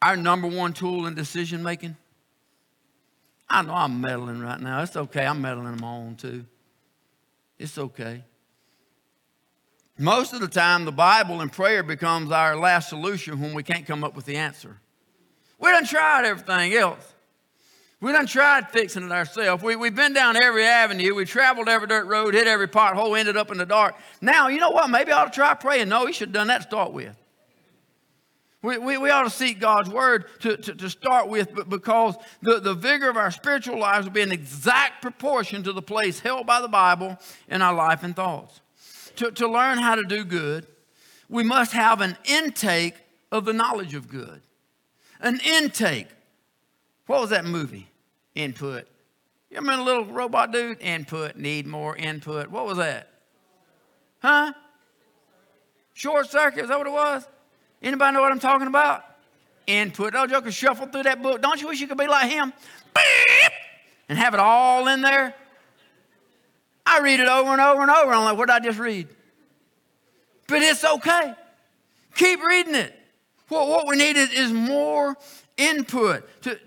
our 0.00 0.16
number 0.16 0.46
one 0.46 0.72
tool 0.72 1.06
in 1.06 1.14
decision 1.14 1.62
making? 1.62 1.96
I 3.50 3.62
know 3.62 3.74
I'm 3.74 4.00
meddling 4.00 4.40
right 4.40 4.60
now. 4.60 4.82
It's 4.82 4.96
okay. 4.96 5.26
I'm 5.26 5.42
meddling 5.42 5.72
in 5.72 5.80
my 5.80 5.88
own 5.88 6.14
too. 6.14 6.44
It's 7.58 7.76
okay. 7.76 8.22
Most 9.98 10.32
of 10.32 10.40
the 10.40 10.48
time, 10.48 10.84
the 10.84 10.92
Bible 10.92 11.40
and 11.40 11.50
prayer 11.50 11.82
becomes 11.82 12.30
our 12.30 12.54
last 12.54 12.88
solution 12.88 13.40
when 13.40 13.52
we 13.52 13.64
can't 13.64 13.84
come 13.84 14.04
up 14.04 14.14
with 14.14 14.26
the 14.26 14.36
answer. 14.36 14.78
We 15.58 15.72
done 15.72 15.86
tried 15.86 16.24
everything 16.24 16.74
else. 16.74 17.14
We 18.00 18.12
done 18.12 18.26
tried 18.26 18.70
fixing 18.70 19.02
it 19.02 19.10
ourselves. 19.10 19.62
We, 19.62 19.74
we've 19.74 19.94
been 19.94 20.12
down 20.12 20.36
every 20.36 20.64
avenue. 20.64 21.14
We 21.14 21.24
traveled 21.24 21.68
every 21.68 21.88
dirt 21.88 22.06
road, 22.06 22.34
hit 22.34 22.46
every 22.46 22.68
pothole, 22.68 23.18
ended 23.18 23.36
up 23.36 23.50
in 23.50 23.58
the 23.58 23.66
dark. 23.66 23.96
Now, 24.20 24.46
you 24.48 24.60
know 24.60 24.70
what? 24.70 24.88
Maybe 24.88 25.10
I 25.10 25.22
ought 25.22 25.32
to 25.32 25.36
try 25.36 25.52
praying. 25.54 25.88
No, 25.88 26.06
you 26.06 26.12
should 26.12 26.28
have 26.28 26.34
done 26.34 26.46
that 26.46 26.58
to 26.58 26.68
start 26.68 26.92
with. 26.92 27.16
We, 28.62 28.78
we, 28.78 28.98
we 28.98 29.10
ought 29.10 29.24
to 29.24 29.30
seek 29.30 29.60
God's 29.60 29.88
word 29.88 30.26
to, 30.40 30.56
to, 30.56 30.74
to 30.74 30.90
start 30.90 31.28
with 31.28 31.54
but 31.54 31.68
because 31.68 32.16
the, 32.42 32.58
the 32.58 32.74
vigor 32.74 33.08
of 33.08 33.16
our 33.16 33.30
spiritual 33.30 33.78
lives 33.78 34.06
will 34.06 34.12
be 34.12 34.20
in 34.20 34.32
exact 34.32 35.00
proportion 35.00 35.62
to 35.64 35.72
the 35.72 35.82
place 35.82 36.20
held 36.20 36.46
by 36.46 36.60
the 36.60 36.68
Bible 36.68 37.18
in 37.48 37.62
our 37.62 37.74
life 37.74 38.02
and 38.02 38.14
thoughts. 38.16 38.60
To, 39.16 39.30
to 39.32 39.48
learn 39.48 39.78
how 39.78 39.94
to 39.94 40.04
do 40.04 40.24
good, 40.24 40.66
we 41.28 41.44
must 41.44 41.72
have 41.72 42.00
an 42.00 42.16
intake 42.24 42.94
of 43.30 43.44
the 43.44 43.52
knowledge 43.52 43.94
of 43.94 44.08
good. 44.08 44.42
An 45.20 45.40
intake 45.44 46.08
what 47.08 47.20
was 47.20 47.30
that 47.30 47.44
movie? 47.44 47.88
Input. 48.34 48.86
You 49.50 49.56
remember 49.56 49.82
the 49.82 49.84
little 49.84 50.04
robot 50.04 50.52
dude? 50.52 50.80
Input, 50.80 51.36
need 51.36 51.66
more 51.66 51.96
input. 51.96 52.48
What 52.48 52.66
was 52.66 52.76
that? 52.76 53.08
Huh? 54.20 54.52
Short 55.94 56.30
circuit, 56.30 56.62
is 56.62 56.68
that 56.68 56.78
what 56.78 56.86
it 56.86 56.92
was? 56.92 57.26
Anybody 57.82 58.14
know 58.14 58.20
what 58.20 58.30
I'm 58.30 58.38
talking 58.38 58.66
about? 58.66 59.04
Input. 59.66 60.14
Oh, 60.14 60.26
Joker 60.26 60.52
shuffled 60.52 60.92
through 60.92 61.04
that 61.04 61.22
book. 61.22 61.40
Don't 61.40 61.60
you 61.60 61.68
wish 61.68 61.80
you 61.80 61.88
could 61.88 61.98
be 61.98 62.06
like 62.06 62.30
him? 62.30 62.52
Beep! 62.94 63.52
And 64.08 64.18
have 64.18 64.34
it 64.34 64.40
all 64.40 64.86
in 64.88 65.00
there? 65.00 65.34
I 66.84 67.00
read 67.00 67.20
it 67.20 67.28
over 67.28 67.50
and 67.50 67.60
over 67.60 67.82
and 67.82 67.90
over. 67.90 68.12
I'm 68.12 68.24
like, 68.24 68.36
what 68.36 68.48
did 68.48 68.54
I 68.54 68.60
just 68.60 68.78
read? 68.78 69.08
But 70.46 70.62
it's 70.62 70.84
okay. 70.84 71.34
Keep 72.14 72.42
reading 72.42 72.74
it. 72.74 72.94
What, 73.48 73.68
what 73.68 73.86
we 73.86 73.96
need 73.96 74.16
is, 74.16 74.30
is 74.32 74.52
more 74.52 75.16
input. 75.56 76.42
To, 76.42 76.58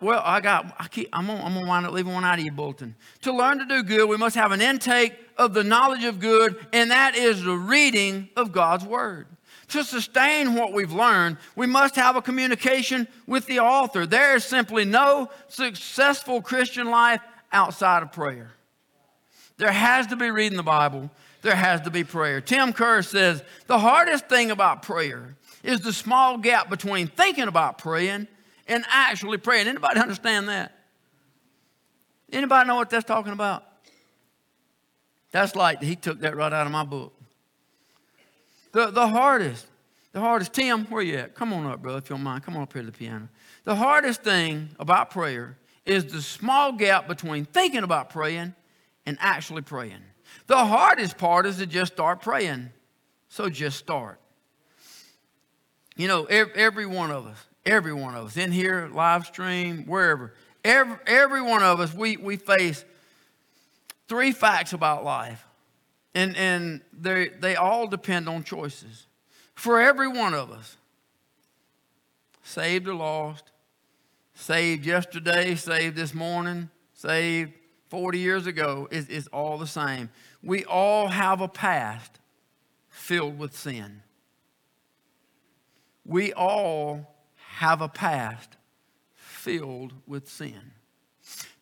well, 0.00 0.20
I 0.24 0.40
got, 0.40 0.76
I 0.78 0.88
keep, 0.88 1.08
I'm 1.12 1.30
I'm 1.30 1.54
gonna 1.54 1.66
wind 1.66 1.86
up 1.86 1.92
leaving 1.92 2.12
one 2.12 2.24
out 2.24 2.38
of 2.38 2.44
your 2.44 2.52
bulletin. 2.52 2.94
To 3.22 3.32
learn 3.32 3.58
to 3.58 3.64
do 3.64 3.82
good, 3.82 4.08
we 4.08 4.18
must 4.18 4.36
have 4.36 4.52
an 4.52 4.60
intake 4.60 5.14
of 5.38 5.54
the 5.54 5.64
knowledge 5.64 6.04
of 6.04 6.20
good, 6.20 6.56
and 6.72 6.90
that 6.90 7.16
is 7.16 7.42
the 7.42 7.56
reading 7.56 8.28
of 8.36 8.52
God's 8.52 8.84
Word. 8.84 9.26
To 9.68 9.82
sustain 9.82 10.54
what 10.54 10.72
we've 10.72 10.92
learned, 10.92 11.38
we 11.56 11.66
must 11.66 11.96
have 11.96 12.14
a 12.14 12.22
communication 12.22 13.08
with 13.26 13.46
the 13.46 13.60
author. 13.60 14.06
There 14.06 14.36
is 14.36 14.44
simply 14.44 14.84
no 14.84 15.30
successful 15.48 16.42
Christian 16.42 16.88
life 16.90 17.20
outside 17.50 18.02
of 18.02 18.12
prayer. 18.12 18.52
There 19.56 19.72
has 19.72 20.06
to 20.08 20.16
be 20.16 20.30
reading 20.30 20.58
the 20.58 20.62
Bible, 20.62 21.10
there 21.40 21.56
has 21.56 21.80
to 21.82 21.90
be 21.90 22.04
prayer. 22.04 22.42
Tim 22.42 22.74
Kerr 22.74 23.00
says 23.02 23.42
the 23.66 23.78
hardest 23.78 24.28
thing 24.28 24.50
about 24.50 24.82
prayer 24.82 25.36
is 25.62 25.80
the 25.80 25.92
small 25.92 26.36
gap 26.36 26.68
between 26.68 27.06
thinking 27.06 27.48
about 27.48 27.78
praying 27.78 28.28
and 28.66 28.84
actually 28.88 29.38
praying. 29.38 29.68
Anybody 29.68 30.00
understand 30.00 30.48
that? 30.48 30.72
Anybody 32.32 32.66
know 32.66 32.76
what 32.76 32.90
that's 32.90 33.04
talking 33.04 33.32
about? 33.32 33.64
That's 35.30 35.54
like 35.54 35.82
he 35.82 35.96
took 35.96 36.20
that 36.20 36.36
right 36.36 36.52
out 36.52 36.66
of 36.66 36.72
my 36.72 36.84
book. 36.84 37.12
The, 38.72 38.90
the 38.90 39.06
hardest, 39.06 39.66
the 40.12 40.20
hardest, 40.20 40.52
Tim, 40.52 40.84
where 40.86 41.02
you 41.02 41.16
at? 41.16 41.34
Come 41.34 41.52
on 41.52 41.66
up, 41.66 41.82
brother, 41.82 41.98
if 41.98 42.10
you 42.10 42.16
don't 42.16 42.24
mind. 42.24 42.42
Come 42.42 42.56
on 42.56 42.62
up 42.62 42.72
here 42.72 42.82
to 42.82 42.86
the 42.86 42.92
piano. 42.92 43.28
The 43.64 43.74
hardest 43.74 44.22
thing 44.22 44.70
about 44.78 45.10
prayer 45.10 45.56
is 45.84 46.06
the 46.06 46.20
small 46.20 46.72
gap 46.72 47.06
between 47.08 47.44
thinking 47.44 47.84
about 47.84 48.10
praying 48.10 48.54
and 49.06 49.16
actually 49.20 49.62
praying. 49.62 50.02
The 50.46 50.56
hardest 50.56 51.16
part 51.16 51.46
is 51.46 51.58
to 51.58 51.66
just 51.66 51.92
start 51.92 52.20
praying. 52.20 52.70
So 53.28 53.48
just 53.48 53.78
start. 53.78 54.20
You 55.96 56.08
know, 56.08 56.24
every, 56.24 56.54
every 56.54 56.86
one 56.86 57.10
of 57.10 57.26
us, 57.26 57.38
every 57.66 57.92
one 57.92 58.14
of 58.14 58.26
us, 58.26 58.36
in 58.36 58.52
here, 58.52 58.88
live 58.92 59.26
stream, 59.26 59.84
wherever, 59.86 60.32
every, 60.64 60.96
every 61.06 61.42
one 61.42 61.62
of 61.62 61.80
us, 61.80 61.92
we, 61.92 62.16
we 62.16 62.36
face 62.36 62.84
three 64.08 64.32
facts 64.32 64.72
about 64.72 65.04
life. 65.04 65.44
And, 66.14 66.34
and 66.36 66.80
they, 66.98 67.28
they 67.28 67.56
all 67.56 67.86
depend 67.86 68.28
on 68.28 68.44
choices. 68.44 69.06
For 69.54 69.80
every 69.80 70.08
one 70.08 70.32
of 70.32 70.50
us, 70.50 70.76
saved 72.42 72.88
or 72.88 72.94
lost, 72.94 73.50
saved 74.34 74.86
yesterday, 74.86 75.54
saved 75.56 75.96
this 75.96 76.14
morning, 76.14 76.70
saved 76.94 77.52
40 77.88 78.18
years 78.18 78.46
ago, 78.46 78.88
is, 78.90 79.08
is 79.08 79.26
all 79.28 79.58
the 79.58 79.66
same. 79.66 80.08
We 80.42 80.64
all 80.64 81.08
have 81.08 81.40
a 81.40 81.48
past 81.48 82.18
filled 82.88 83.38
with 83.38 83.56
sin. 83.56 84.02
We 86.04 86.32
all 86.32 87.15
have 87.56 87.80
a 87.80 87.88
past 87.88 88.54
filled 89.14 89.94
with 90.06 90.28
sin. 90.28 90.72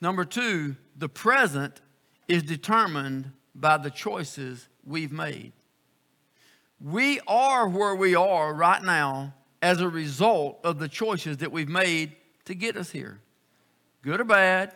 Number 0.00 0.24
two, 0.24 0.74
the 0.96 1.08
present 1.08 1.80
is 2.26 2.42
determined 2.42 3.30
by 3.54 3.76
the 3.76 3.90
choices 3.90 4.68
we've 4.84 5.12
made. 5.12 5.52
We 6.80 7.20
are 7.28 7.68
where 7.68 7.94
we 7.94 8.16
are 8.16 8.52
right 8.52 8.82
now 8.82 9.34
as 9.62 9.80
a 9.80 9.88
result 9.88 10.58
of 10.64 10.80
the 10.80 10.88
choices 10.88 11.36
that 11.36 11.52
we've 11.52 11.68
made 11.68 12.16
to 12.46 12.56
get 12.56 12.76
us 12.76 12.90
here. 12.90 13.20
Good 14.02 14.20
or 14.20 14.24
bad, 14.24 14.74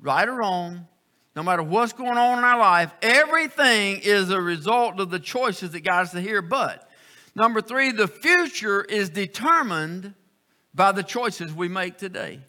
right 0.00 0.26
or 0.26 0.36
wrong, 0.36 0.88
no 1.36 1.42
matter 1.42 1.62
what's 1.62 1.92
going 1.92 2.16
on 2.16 2.38
in 2.38 2.44
our 2.44 2.58
life, 2.58 2.90
everything 3.02 4.00
is 4.02 4.30
a 4.30 4.40
result 4.40 4.98
of 4.98 5.10
the 5.10 5.20
choices 5.20 5.72
that 5.72 5.80
got 5.80 6.04
us 6.04 6.12
to 6.12 6.22
here. 6.22 6.40
But 6.40 6.88
number 7.34 7.60
three, 7.60 7.92
the 7.92 8.08
future 8.08 8.82
is 8.82 9.10
determined 9.10 10.14
by 10.74 10.92
the 10.92 11.02
choices 11.02 11.52
we 11.52 11.68
make 11.68 11.98
today. 11.98 12.40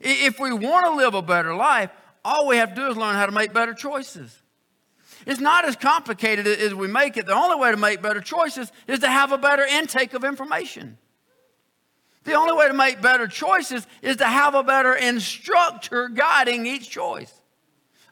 If 0.00 0.38
we 0.38 0.52
want 0.52 0.86
to 0.86 0.92
live 0.96 1.14
a 1.14 1.22
better 1.22 1.54
life, 1.54 1.90
all 2.24 2.46
we 2.46 2.56
have 2.56 2.70
to 2.70 2.74
do 2.74 2.88
is 2.88 2.96
learn 2.96 3.14
how 3.14 3.26
to 3.26 3.32
make 3.32 3.52
better 3.52 3.74
choices. 3.74 4.42
It's 5.26 5.40
not 5.40 5.64
as 5.64 5.76
complicated 5.76 6.46
as 6.46 6.74
we 6.74 6.88
make 6.88 7.16
it. 7.16 7.26
The 7.26 7.34
only 7.34 7.56
way 7.56 7.70
to 7.70 7.76
make 7.76 8.02
better 8.02 8.20
choices 8.20 8.70
is 8.86 9.00
to 9.00 9.08
have 9.08 9.32
a 9.32 9.38
better 9.38 9.64
intake 9.64 10.14
of 10.14 10.24
information. 10.24 10.98
The 12.24 12.34
only 12.34 12.54
way 12.54 12.66
to 12.66 12.74
make 12.74 13.00
better 13.00 13.28
choices 13.28 13.86
is 14.02 14.16
to 14.16 14.26
have 14.26 14.54
a 14.54 14.64
better 14.64 14.94
instructor 14.94 16.08
guiding 16.08 16.66
each 16.66 16.90
choice, 16.90 17.32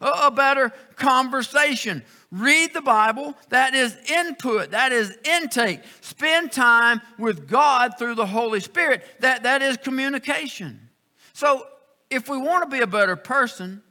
a, 0.01 0.31
better 0.31 0.73
conversation. 0.95 2.05
Read 2.35 2.75
the 2.75 2.83
Bible. 2.83 3.37
That 3.51 3.75
is 3.75 3.97
input, 4.11 4.73
that 4.73 4.91
is 4.91 5.17
intake. 5.25 5.83
Spend 6.01 6.51
time 6.51 7.01
with 7.17 7.47
God 7.47 7.97
through 7.97 8.17
the 8.17 8.27
Holy 8.27 8.59
Spirit. 8.59 9.05
That, 9.21 9.45
that 9.45 9.63
is 9.63 9.77
communication. 9.77 10.89
So, 11.33 11.65
if 12.11 12.29
we 12.29 12.37
want 12.37 12.69
to 12.69 12.77
be 12.77 12.83
a 12.83 12.89
better 12.89 13.15
person, 13.15 13.83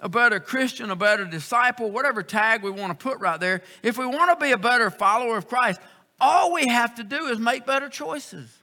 a 0.00 0.08
better 0.08 0.38
Christian, 0.38 0.90
a 0.90 0.96
better 0.96 1.24
disciple, 1.24 1.90
whatever 1.90 2.22
tag 2.22 2.62
we 2.62 2.70
want 2.70 2.98
to 2.98 3.02
put 3.02 3.20
right 3.20 3.40
there, 3.40 3.62
if 3.82 3.96
we 3.96 4.04
want 4.04 4.38
to 4.38 4.44
be 4.44 4.52
a 4.52 4.58
better 4.58 4.90
follower 4.90 5.38
of 5.38 5.48
Christ, 5.48 5.80
all 6.20 6.52
we 6.52 6.66
have 6.66 6.96
to 6.96 7.04
do 7.04 7.28
is 7.28 7.38
make 7.38 7.64
better 7.64 7.88
choices. 7.88 8.54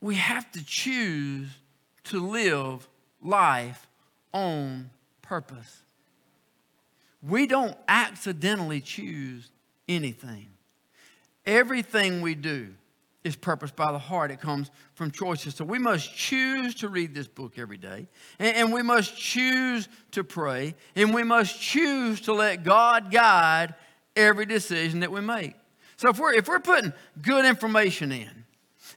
We 0.00 0.16
have 0.16 0.50
to 0.52 0.64
choose 0.64 1.50
to 2.04 2.18
live 2.18 2.88
life 3.22 3.86
on 4.32 4.90
purpose. 5.22 5.82
We 7.22 7.46
don't 7.46 7.76
accidentally 7.88 8.80
choose 8.80 9.50
anything. 9.88 10.48
Everything 11.44 12.20
we 12.20 12.34
do 12.34 12.74
is 13.24 13.36
purposed 13.36 13.74
by 13.74 13.90
the 13.90 13.98
heart. 13.98 14.30
It 14.30 14.40
comes 14.40 14.70
from 14.94 15.10
choices. 15.10 15.56
So 15.56 15.64
we 15.64 15.78
must 15.78 16.14
choose 16.14 16.76
to 16.76 16.88
read 16.88 17.14
this 17.14 17.26
book 17.26 17.58
every 17.58 17.76
day. 17.76 18.06
And, 18.38 18.56
and, 18.56 18.72
we 18.72 18.82
must 18.82 19.16
choose 19.16 19.88
to 20.12 20.22
pray. 20.22 20.74
And 20.94 21.12
we 21.12 21.24
must 21.24 21.60
choose 21.60 22.20
to 22.22 22.32
let 22.32 22.62
God 22.62 23.10
guide 23.10 23.74
every 24.14 24.46
decision 24.46 25.00
that 25.00 25.10
we 25.10 25.20
make. 25.20 25.54
So 25.96 26.08
if 26.10 26.18
we're, 26.18 26.34
if 26.34 26.46
we're 26.46 26.60
putting 26.60 26.92
good 27.20 27.44
information 27.44 28.12
in, 28.12 28.30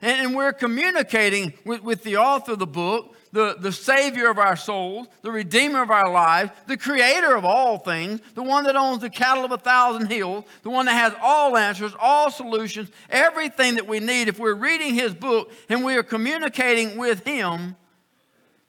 and, 0.01 0.27
and 0.27 0.35
we're 0.35 0.53
communicating 0.53 1.53
with, 1.65 1.81
with 1.81 2.03
the 2.03 2.17
author 2.17 2.53
of 2.53 2.59
the 2.59 2.67
book, 2.67 3.15
the, 3.31 3.55
the 3.59 3.71
Savior 3.71 4.29
of 4.29 4.39
our 4.39 4.55
souls, 4.55 5.07
the 5.21 5.31
Redeemer 5.31 5.81
of 5.81 5.91
our 5.91 6.09
lives, 6.09 6.51
the 6.67 6.77
Creator 6.77 7.35
of 7.35 7.45
all 7.45 7.77
things, 7.77 8.21
the 8.33 8.43
one 8.43 8.63
that 8.63 8.75
owns 8.75 9.01
the 9.01 9.09
cattle 9.09 9.45
of 9.45 9.51
a 9.51 9.57
thousand 9.57 10.07
hills, 10.07 10.45
the 10.63 10.69
one 10.69 10.87
that 10.87 10.93
has 10.93 11.13
all 11.21 11.55
answers, 11.55 11.93
all 11.99 12.31
solutions, 12.31 12.89
everything 13.09 13.75
that 13.75 13.87
we 13.87 13.99
need. 13.99 14.27
If 14.27 14.39
we're 14.39 14.55
reading 14.55 14.95
His 14.95 15.13
book 15.13 15.51
and 15.69 15.83
we 15.83 15.95
are 15.95 16.03
communicating 16.03 16.97
with 16.97 17.23
Him, 17.25 17.75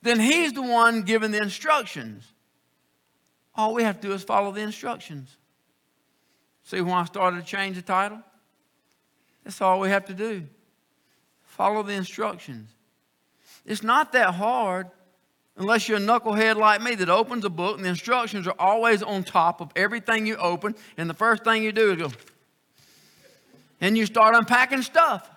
then 0.02 0.20
He's 0.20 0.52
the 0.52 0.62
one 0.62 1.02
giving 1.02 1.30
the 1.30 1.42
instructions. 1.42 2.24
All 3.54 3.74
we 3.74 3.82
have 3.82 4.00
to 4.00 4.08
do 4.08 4.14
is 4.14 4.22
follow 4.22 4.52
the 4.52 4.60
instructions. 4.60 5.36
See 6.64 6.80
when 6.80 6.94
I 6.94 7.04
started 7.04 7.40
to 7.40 7.46
change 7.46 7.76
the 7.76 7.82
title? 7.82 8.20
That's 9.44 9.60
all 9.60 9.80
we 9.80 9.88
have 9.88 10.04
to 10.06 10.14
do. 10.14 10.46
Follow 11.42 11.82
the 11.82 11.94
instructions. 11.94 12.70
It's 13.66 13.82
not 13.82 14.12
that 14.12 14.34
hard 14.34 14.88
unless 15.56 15.88
you're 15.88 15.98
a 15.98 16.00
knucklehead 16.00 16.56
like 16.56 16.80
me 16.80 16.94
that 16.94 17.10
opens 17.10 17.44
a 17.44 17.50
book 17.50 17.76
and 17.76 17.84
the 17.84 17.90
instructions 17.90 18.46
are 18.46 18.54
always 18.58 19.02
on 19.02 19.22
top 19.22 19.60
of 19.60 19.70
everything 19.76 20.26
you 20.26 20.36
open, 20.36 20.74
and 20.96 21.08
the 21.08 21.14
first 21.14 21.44
thing 21.44 21.62
you 21.62 21.72
do 21.72 21.92
is 21.92 21.98
go, 21.98 22.10
and 23.80 23.96
you 23.96 24.06
start 24.06 24.34
unpacking 24.34 24.82
stuff. 24.82 25.28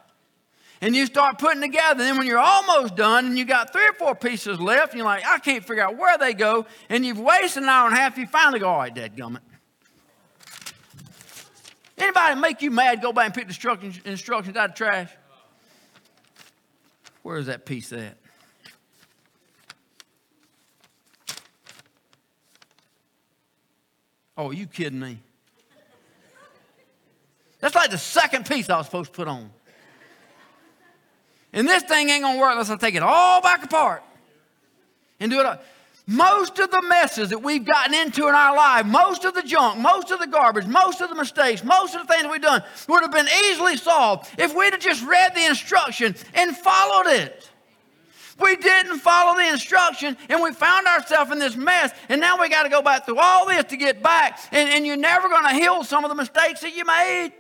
And 0.82 0.94
you 0.94 1.06
start 1.06 1.40
putting 1.40 1.62
together. 1.62 1.92
And 1.92 2.00
then 2.02 2.18
when 2.18 2.28
you're 2.28 2.38
almost 2.38 2.98
done 2.98 3.28
and 3.28 3.38
you 3.38 3.46
got 3.46 3.72
three 3.72 3.88
or 3.88 3.94
four 3.94 4.16
pieces 4.16 4.60
left, 4.60 4.92
and 4.92 4.98
you're 4.98 5.06
like, 5.06 5.26
I 5.26 5.40
can't 5.40 5.64
figure 5.64 5.82
out 5.82 5.98
where 5.98 6.18
they 6.18 6.34
go, 6.34 6.66
and 6.90 7.06
you've 7.06 7.22
wasted 7.22 7.64
an 7.64 7.70
hour 7.70 7.88
and 7.88 7.96
a 7.96 8.00
half, 8.02 8.18
you 8.18 8.28
finally 8.28 8.60
go, 8.60 8.68
all 8.68 8.80
right, 8.80 8.94
dadgummit. 8.94 9.40
Anybody 11.98 12.42
make 12.42 12.62
you 12.62 12.70
mad, 12.70 13.02
go 13.02 13.14
back 13.14 13.28
and 13.28 13.34
pick 13.34 13.46
the 13.46 13.52
instructions, 13.52 14.02
instructions 14.04 14.58
out 14.58 14.72
of 14.72 14.76
trash? 14.76 15.10
Where 17.24 17.38
is 17.38 17.48
that 17.48 17.66
piece 17.66 17.92
at? 17.94 18.18
Oh, 24.38 24.52
you 24.52 24.68
kidding 24.68 25.00
me? 25.00 25.20
That's 27.60 27.76
like 27.76 27.92
the 27.92 27.98
second 27.98 28.46
piece 28.46 28.70
I 28.70 28.78
was 28.78 28.88
supposed 28.88 29.14
to 29.14 29.16
put 29.16 29.28
on. 29.28 29.50
And 31.54 31.68
this 31.68 31.84
thing 31.84 32.10
ain't 32.10 32.24
gonna 32.24 32.40
work 32.40 32.52
unless 32.52 32.70
I 32.70 32.76
take 32.76 32.96
it 32.96 33.04
all 33.04 33.42
back 33.42 33.64
apart 33.64 34.04
and 35.20 35.32
do 35.32 35.40
it. 35.40 35.60
Most 36.06 36.60
of 36.60 36.70
the 36.70 36.82
messes 36.82 37.30
that 37.30 37.42
we've 37.42 37.66
gotten 37.66 37.94
into 37.94 38.28
in 38.28 38.36
our 38.36 38.56
life, 38.56 38.86
most 38.86 39.24
of 39.24 39.34
the 39.34 39.42
junk, 39.42 39.80
most 39.80 40.12
of 40.12 40.20
the 40.20 40.28
garbage, 40.28 40.66
most 40.66 41.00
of 41.00 41.08
the 41.08 41.16
mistakes, 41.16 41.64
most 41.64 41.96
of 41.96 42.06
the 42.06 42.14
things 42.14 42.28
we've 42.30 42.42
done 42.42 42.62
would 42.90 43.02
have 43.02 43.12
been 43.12 43.28
easily 43.46 43.78
solved 43.78 44.30
if 44.38 44.54
we'd 44.54 44.74
have 44.74 44.82
just 44.82 45.06
read 45.06 45.34
the 45.34 45.46
instruction 45.46 46.14
and 46.34 46.58
followed 46.58 47.08
it. 47.08 47.50
We 48.38 48.58
didn't 48.58 49.00
follow 49.00 49.38
the 49.38 49.48
instruction 49.48 50.18
and 50.28 50.42
we 50.42 50.52
found 50.52 50.88
ourselves 50.88 51.32
in 51.32 51.40
this 51.40 51.56
mess. 51.56 51.94
And 52.10 52.20
now 52.20 52.42
we 52.42 52.50
got 52.50 52.64
to 52.64 52.70
go 52.70 52.82
back 52.82 53.06
through 53.06 53.20
all 53.20 53.46
this 53.46 53.64
to 53.66 53.78
get 53.78 54.04
back. 54.04 54.40
And, 54.52 54.70
and 54.70 54.86
you're 54.86 54.98
never 54.98 55.30
going 55.30 55.44
to 55.44 55.54
heal 55.54 55.86
some 55.86 56.04
of 56.04 56.10
the 56.10 56.16
mistakes 56.16 56.62
that 56.62 56.76
you 56.76 56.84
made. 56.84 57.32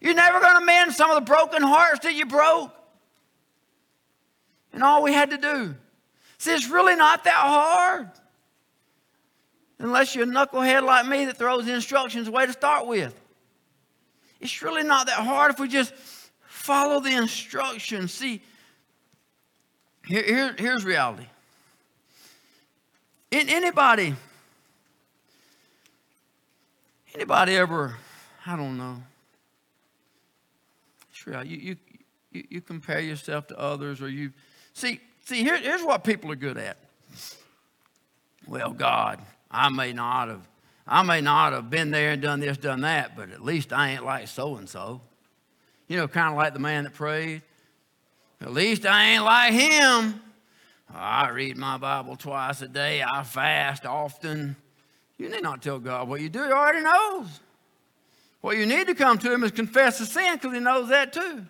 You're 0.00 0.14
never 0.14 0.38
going 0.38 0.60
to 0.60 0.64
mend 0.64 0.92
some 0.92 1.10
of 1.10 1.16
the 1.16 1.22
broken 1.22 1.62
hearts 1.62 2.00
that 2.00 2.14
you 2.14 2.26
broke. 2.26 2.70
And 4.72 4.84
all 4.84 5.02
we 5.02 5.12
had 5.12 5.30
to 5.30 5.38
do 5.38 5.74
See, 6.38 6.54
it's 6.54 6.68
really 6.68 6.96
not 6.96 7.24
that 7.24 7.34
hard. 7.34 8.10
Unless 9.78 10.14
you're 10.14 10.24
a 10.24 10.26
knucklehead 10.26 10.84
like 10.84 11.06
me 11.06 11.26
that 11.26 11.36
throws 11.36 11.66
the 11.66 11.74
instructions 11.74 12.28
away 12.28 12.46
to 12.46 12.52
start 12.52 12.86
with. 12.86 13.18
It's 14.40 14.62
really 14.62 14.82
not 14.82 15.06
that 15.06 15.18
hard 15.18 15.52
if 15.52 15.60
we 15.60 15.68
just 15.68 15.94
follow 16.46 17.00
the 17.00 17.14
instructions. 17.14 18.12
See, 18.12 18.42
here, 20.06 20.22
here, 20.22 20.54
here's 20.58 20.84
reality. 20.84 21.26
In 23.30 23.48
anybody, 23.48 24.14
Anybody 27.16 27.56
ever, 27.56 27.96
I 28.44 28.56
don't 28.56 28.76
know. 28.76 29.02
Sure, 31.12 31.42
you, 31.42 31.78
you, 32.30 32.44
you 32.50 32.60
compare 32.60 33.00
yourself 33.00 33.46
to 33.46 33.58
others 33.58 34.02
or 34.02 34.10
you, 34.10 34.34
see, 34.74 35.00
see 35.26 35.42
here, 35.42 35.58
here's 35.58 35.82
what 35.82 36.04
people 36.04 36.32
are 36.32 36.36
good 36.36 36.56
at. 36.56 36.78
Well, 38.46 38.72
God, 38.72 39.20
I 39.50 39.68
may 39.68 39.92
not 39.92 40.28
have, 40.28 40.48
I 40.86 41.02
may 41.02 41.20
not 41.20 41.52
have 41.52 41.68
been 41.68 41.90
there 41.90 42.12
and 42.12 42.22
done 42.22 42.40
this, 42.40 42.56
done 42.56 42.82
that, 42.82 43.16
but 43.16 43.30
at 43.30 43.44
least 43.44 43.72
I 43.72 43.90
ain't 43.90 44.04
like 44.04 44.28
so 44.28 44.56
and 44.56 44.68
so. 44.68 45.00
You 45.88 45.96
know, 45.96 46.08
kind 46.08 46.30
of 46.30 46.36
like 46.36 46.54
the 46.54 46.60
man 46.60 46.84
that 46.84 46.94
prayed. 46.94 47.42
At 48.40 48.52
least 48.52 48.86
I 48.86 49.10
ain't 49.10 49.24
like 49.24 49.52
him. 49.52 50.20
I 50.94 51.28
read 51.30 51.56
my 51.56 51.76
Bible 51.78 52.16
twice 52.16 52.62
a 52.62 52.68
day. 52.68 53.02
I 53.02 53.24
fast 53.24 53.84
often. 53.84 54.56
You 55.18 55.28
need 55.28 55.42
not 55.42 55.62
tell 55.62 55.78
God 55.78 56.08
what 56.08 56.20
you 56.20 56.28
do. 56.28 56.44
He 56.44 56.50
already 56.50 56.82
knows. 56.82 57.40
What 58.40 58.56
you 58.56 58.66
need 58.66 58.86
to 58.86 58.94
come 58.94 59.18
to 59.18 59.32
Him 59.32 59.42
is 59.42 59.50
confess 59.50 59.98
the 59.98 60.06
sin 60.06 60.34
because 60.34 60.52
He 60.52 60.60
knows 60.60 60.88
that 60.90 61.12
too. 61.12 61.46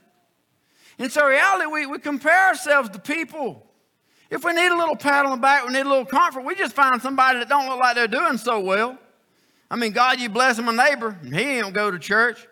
And 0.98 1.12
so, 1.12 1.26
reality, 1.26 1.66
we, 1.66 1.86
we 1.86 1.98
compare 1.98 2.48
ourselves 2.48 2.88
to 2.90 2.98
people. 2.98 3.66
If 4.30 4.44
we 4.44 4.52
need 4.52 4.72
a 4.72 4.76
little 4.76 4.96
pat 4.96 5.24
on 5.24 5.32
the 5.32 5.36
back, 5.36 5.66
we 5.66 5.72
need 5.72 5.86
a 5.86 5.88
little 5.88 6.06
comfort, 6.06 6.42
we 6.42 6.54
just 6.54 6.74
find 6.74 7.00
somebody 7.00 7.38
that 7.38 7.48
don't 7.48 7.68
look 7.68 7.78
like 7.78 7.94
they're 7.94 8.08
doing 8.08 8.38
so 8.38 8.60
well. 8.60 8.98
I 9.70 9.76
mean, 9.76 9.92
God, 9.92 10.20
you 10.20 10.28
bless 10.28 10.58
my 10.58 10.74
neighbor, 10.74 11.16
and 11.20 11.34
he 11.34 11.42
ain't 11.42 11.72
go 11.72 11.90
to 11.90 11.98
church. 11.98 12.46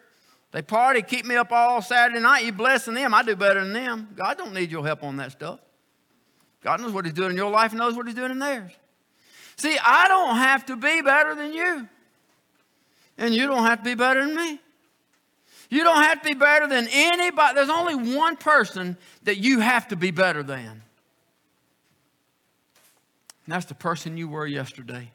They 0.53 0.63
party, 0.63 1.03
keep 1.03 1.25
me 1.27 1.35
up 1.35 1.51
all 1.51 1.83
Saturday 1.83 2.21
night. 2.21 2.45
You 2.45 2.53
blessing 2.53 2.95
them. 2.95 3.13
I 3.13 3.25
do 3.25 3.35
better 3.35 3.65
than 3.65 3.73
them. 3.73 4.09
God 4.15 4.39
don't 4.39 4.55
need 4.55 4.71
your 4.71 4.87
help 4.87 5.03
on 5.03 5.17
that 5.17 5.33
stuff. 5.33 5.59
God 6.63 6.81
knows 6.81 6.93
what 6.93 7.05
He's 7.05 7.15
doing 7.15 7.31
in 7.31 7.37
your 7.37 7.51
life 7.51 7.73
and 7.73 7.81
knows 7.81 7.95
what 7.97 8.07
He's 8.07 8.15
doing 8.15 8.31
in 8.31 8.39
theirs. 8.39 8.71
See, 9.57 9.77
I 9.85 10.07
don't 10.07 10.37
have 10.37 10.65
to 10.67 10.77
be 10.77 11.03
better 11.03 11.35
than 11.35 11.53
you. 11.53 11.89
And 13.19 13.35
you 13.35 13.47
don't 13.47 13.65
have 13.65 13.79
to 13.79 13.85
be 13.85 13.95
better 13.95 14.25
than 14.25 14.37
me. 14.37 14.61
You 15.75 15.83
don't 15.83 16.05
have 16.05 16.23
to 16.23 16.29
be 16.29 16.35
better 16.35 16.69
than 16.69 16.87
anybody. 16.89 17.57
There's 17.57 17.69
only 17.69 18.15
one 18.17 18.37
person 18.37 18.97
that 19.25 19.39
you 19.39 19.59
have 19.59 19.89
to 19.89 19.97
be 19.97 20.13
better 20.13 20.45
than. 20.45 20.61
And 20.67 20.83
that's 23.49 23.67
the 23.67 23.75
person 23.75 24.17
you 24.17 24.29
were 24.29 24.47
yesterday. 24.47 25.11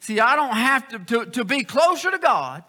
See, 0.00 0.20
I 0.20 0.36
don't 0.36 0.54
have 0.54 0.88
to, 0.88 0.98
to, 0.98 1.30
to 1.30 1.44
be 1.46 1.64
closer 1.64 2.10
to 2.10 2.18
God 2.18 2.64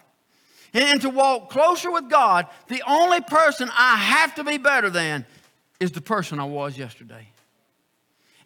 and 0.72 0.98
to 1.02 1.10
walk 1.10 1.50
closer 1.50 1.90
with 1.90 2.08
God. 2.08 2.46
The 2.68 2.82
only 2.88 3.20
person 3.20 3.68
I 3.76 3.96
have 3.96 4.34
to 4.36 4.44
be 4.44 4.56
better 4.56 4.88
than 4.88 5.26
is 5.78 5.92
the 5.92 6.00
person 6.00 6.40
I 6.40 6.44
was 6.44 6.78
yesterday. 6.78 7.28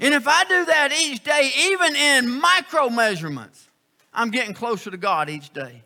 And 0.01 0.15
if 0.15 0.27
I 0.27 0.43
do 0.47 0.65
that 0.65 0.93
each 1.01 1.23
day, 1.23 1.53
even 1.57 1.95
in 1.95 2.41
micro 2.41 2.91
measurements, 2.91 3.69
I'm 4.13 4.33
getting 4.33 4.53
closer 4.53 4.91
to 4.91 4.97
God 4.97 5.31
each 5.31 5.53
day. 5.53 5.85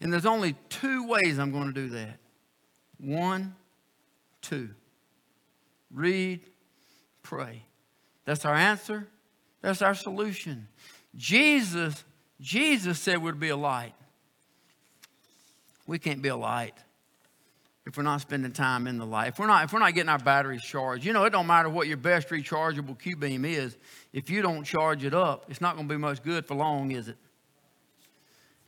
And 0.00 0.12
there's 0.12 0.26
only 0.26 0.54
two 0.68 1.06
ways 1.06 1.38
I'm 1.38 1.52
going 1.52 1.66
to 1.66 1.72
do 1.72 1.88
that. 1.90 2.18
One, 2.98 3.54
two. 4.40 4.70
Read, 5.92 6.40
pray. 7.22 7.64
That's 8.24 8.44
our 8.44 8.54
answer. 8.54 9.08
That's 9.60 9.82
our 9.82 9.94
solution. 9.94 10.68
Jesus, 11.16 12.04
Jesus 12.40 12.98
said 12.98 13.22
we'd 13.22 13.40
be 13.40 13.48
a 13.48 13.56
light. 13.56 13.94
We 15.86 15.98
can't 15.98 16.22
be 16.22 16.28
a 16.28 16.36
light 16.36 16.74
if 17.86 17.96
we're 17.96 18.04
not 18.04 18.20
spending 18.20 18.52
time 18.52 18.86
in 18.86 18.98
the 18.98 19.06
light, 19.06 19.28
if 19.28 19.38
we're 19.38 19.48
not, 19.48 19.64
if 19.64 19.72
we're 19.72 19.80
not 19.80 19.94
getting 19.94 20.08
our 20.08 20.18
batteries 20.18 20.62
charged. 20.62 21.04
You 21.04 21.12
know, 21.12 21.24
it 21.24 21.30
don't 21.30 21.46
matter 21.48 21.68
what 21.68 21.88
your 21.88 21.96
best 21.96 22.28
rechargeable 22.28 22.96
Q 22.98 23.16
beam 23.16 23.44
is. 23.44 23.76
If 24.12 24.30
you 24.30 24.42
don't 24.42 24.62
charge 24.62 25.04
it 25.04 25.14
up, 25.14 25.46
it's 25.48 25.60
not 25.60 25.74
going 25.74 25.88
to 25.88 25.94
be 25.94 25.98
much 25.98 26.22
good 26.22 26.46
for 26.46 26.54
long, 26.54 26.92
is 26.92 27.08
it? 27.08 27.16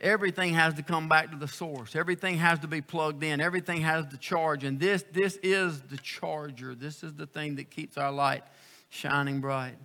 Everything 0.03 0.55
has 0.55 0.75
to 0.75 0.83
come 0.83 1.09
back 1.09 1.31
to 1.31 1.37
the 1.37 1.47
source. 1.47 1.95
Everything 1.95 2.37
has 2.39 2.59
to 2.59 2.67
be 2.67 2.81
plugged 2.81 3.23
in. 3.23 3.41
Everything 3.41 3.83
has 3.83 4.05
to 4.07 4.17
charge. 4.17 4.65
And 4.65 4.81
this, 4.81 5.05
this 5.13 5.39
is 5.45 5.81
the 5.83 5.97
charger. 5.99 6.75
This 6.75 7.05
is 7.05 7.15
the 7.15 7.27
thing 7.27 7.55
that 7.57 7.71
keeps 7.71 7.97
our 7.97 8.11
light 8.11 8.43
shining 8.91 9.41
bright. 9.41 9.77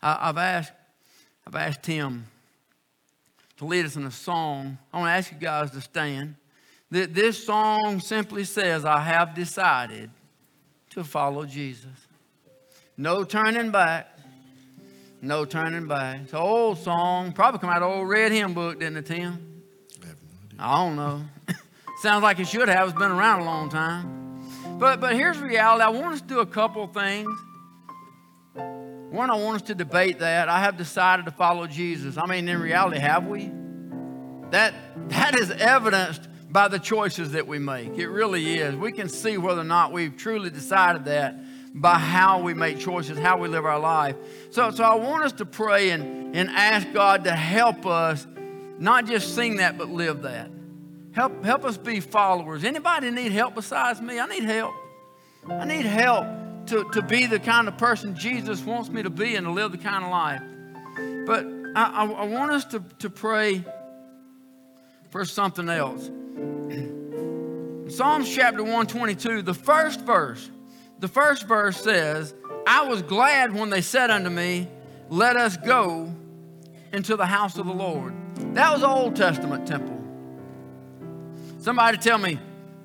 I, 0.00 0.26
have 0.26 0.38
asked, 0.38 0.72
I've 1.44 1.56
asked 1.56 1.82
Tim 1.82 2.26
to 3.56 3.64
lead 3.64 3.84
us 3.84 3.96
in 3.96 4.04
a 4.04 4.10
song. 4.12 4.78
I 4.92 5.00
want 5.00 5.08
to 5.08 5.12
ask 5.12 5.32
you 5.32 5.38
guys 5.38 5.72
to 5.72 5.80
stand. 5.80 6.36
This 6.88 7.44
song 7.44 7.98
simply 7.98 8.44
says, 8.44 8.84
I 8.84 9.00
have 9.00 9.34
decided 9.34 10.10
to 10.90 11.02
follow 11.02 11.44
Jesus. 11.44 12.06
No 12.96 13.24
turning 13.24 13.70
back. 13.72 14.17
No 15.20 15.44
turning 15.44 15.88
back. 15.88 16.20
It's 16.22 16.32
an 16.32 16.38
old 16.38 16.78
song. 16.78 17.32
Probably 17.32 17.58
come 17.58 17.70
out 17.70 17.82
of 17.82 17.90
old 17.90 18.08
red 18.08 18.30
hymn 18.30 18.54
book, 18.54 18.78
didn't 18.78 18.98
it, 18.98 19.06
Tim? 19.06 19.62
I, 20.58 20.74
I 20.74 20.84
don't 20.84 20.96
know. 20.96 21.24
Sounds 22.02 22.22
like 22.22 22.38
it 22.38 22.46
should 22.46 22.68
have. 22.68 22.88
It's 22.88 22.98
been 22.98 23.10
around 23.10 23.40
a 23.40 23.44
long 23.44 23.68
time. 23.68 24.40
But, 24.78 25.00
but 25.00 25.14
here's 25.14 25.38
the 25.38 25.44
reality. 25.44 25.82
I 25.82 25.88
want 25.88 26.14
us 26.14 26.20
to 26.20 26.26
do 26.26 26.38
a 26.38 26.46
couple 26.46 26.86
things. 26.86 27.28
One, 28.54 29.30
I 29.30 29.34
want 29.34 29.56
us 29.56 29.68
to 29.68 29.74
debate 29.74 30.20
that. 30.20 30.48
I 30.48 30.60
have 30.60 30.76
decided 30.76 31.24
to 31.24 31.32
follow 31.32 31.66
Jesus. 31.66 32.16
I 32.16 32.26
mean, 32.26 32.48
in 32.48 32.60
reality, 32.60 33.00
have 33.00 33.26
we? 33.26 33.50
That, 34.50 34.72
that 35.08 35.34
is 35.34 35.50
evidenced 35.50 36.28
by 36.50 36.68
the 36.68 36.78
choices 36.78 37.32
that 37.32 37.48
we 37.48 37.58
make. 37.58 37.98
It 37.98 38.08
really 38.08 38.58
is. 38.60 38.76
We 38.76 38.92
can 38.92 39.08
see 39.08 39.36
whether 39.36 39.62
or 39.62 39.64
not 39.64 39.92
we've 39.92 40.16
truly 40.16 40.50
decided 40.50 41.06
that 41.06 41.34
by 41.74 41.98
how 41.98 42.40
we 42.40 42.54
make 42.54 42.78
choices, 42.78 43.18
how 43.18 43.38
we 43.38 43.48
live 43.48 43.64
our 43.64 43.78
life. 43.78 44.16
So, 44.50 44.70
so 44.70 44.84
I 44.84 44.94
want 44.94 45.24
us 45.24 45.32
to 45.32 45.44
pray 45.44 45.90
and, 45.90 46.34
and 46.34 46.48
ask 46.50 46.92
God 46.92 47.24
to 47.24 47.32
help 47.32 47.86
us 47.86 48.26
not 48.78 49.06
just 49.06 49.34
sing 49.34 49.56
that, 49.56 49.76
but 49.76 49.88
live 49.88 50.22
that. 50.22 50.50
Help, 51.12 51.44
help 51.44 51.64
us 51.64 51.76
be 51.76 52.00
followers. 52.00 52.64
Anybody 52.64 53.10
need 53.10 53.32
help 53.32 53.54
besides 53.54 54.00
me? 54.00 54.18
I 54.20 54.26
need 54.26 54.44
help. 54.44 54.74
I 55.48 55.64
need 55.64 55.86
help 55.86 56.26
to, 56.66 56.84
to 56.92 57.02
be 57.02 57.26
the 57.26 57.38
kind 57.38 57.68
of 57.68 57.76
person 57.78 58.14
Jesus 58.14 58.62
wants 58.62 58.90
me 58.90 59.02
to 59.02 59.10
be 59.10 59.34
and 59.36 59.46
to 59.46 59.52
live 59.52 59.72
the 59.72 59.78
kind 59.78 60.04
of 60.04 60.10
life. 60.10 60.42
But 61.26 61.46
I, 61.74 62.04
I, 62.04 62.06
I 62.06 62.24
want 62.26 62.52
us 62.52 62.64
to, 62.66 62.82
to 63.00 63.10
pray 63.10 63.64
for 65.10 65.24
something 65.24 65.68
else. 65.68 66.02
Psalms 67.96 68.32
chapter 68.32 68.62
122, 68.62 69.42
the 69.42 69.54
first 69.54 70.02
verse, 70.02 70.50
the 70.98 71.08
first 71.08 71.46
verse 71.46 71.76
says, 71.76 72.34
I 72.66 72.86
was 72.86 73.02
glad 73.02 73.54
when 73.54 73.70
they 73.70 73.80
said 73.80 74.10
unto 74.10 74.30
me, 74.30 74.68
Let 75.08 75.36
us 75.36 75.56
go 75.56 76.12
into 76.92 77.16
the 77.16 77.26
house 77.26 77.58
of 77.58 77.66
the 77.66 77.72
Lord. 77.72 78.14
That 78.54 78.72
was 78.72 78.82
Old 78.82 79.16
Testament 79.16 79.66
temple. 79.66 79.96
Somebody 81.58 81.98
tell 81.98 82.18
me, 82.18 82.38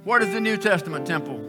what 0.03 0.21
is 0.21 0.33
the 0.33 0.41
New 0.41 0.57
Testament 0.57 1.05
temple? 1.05 1.39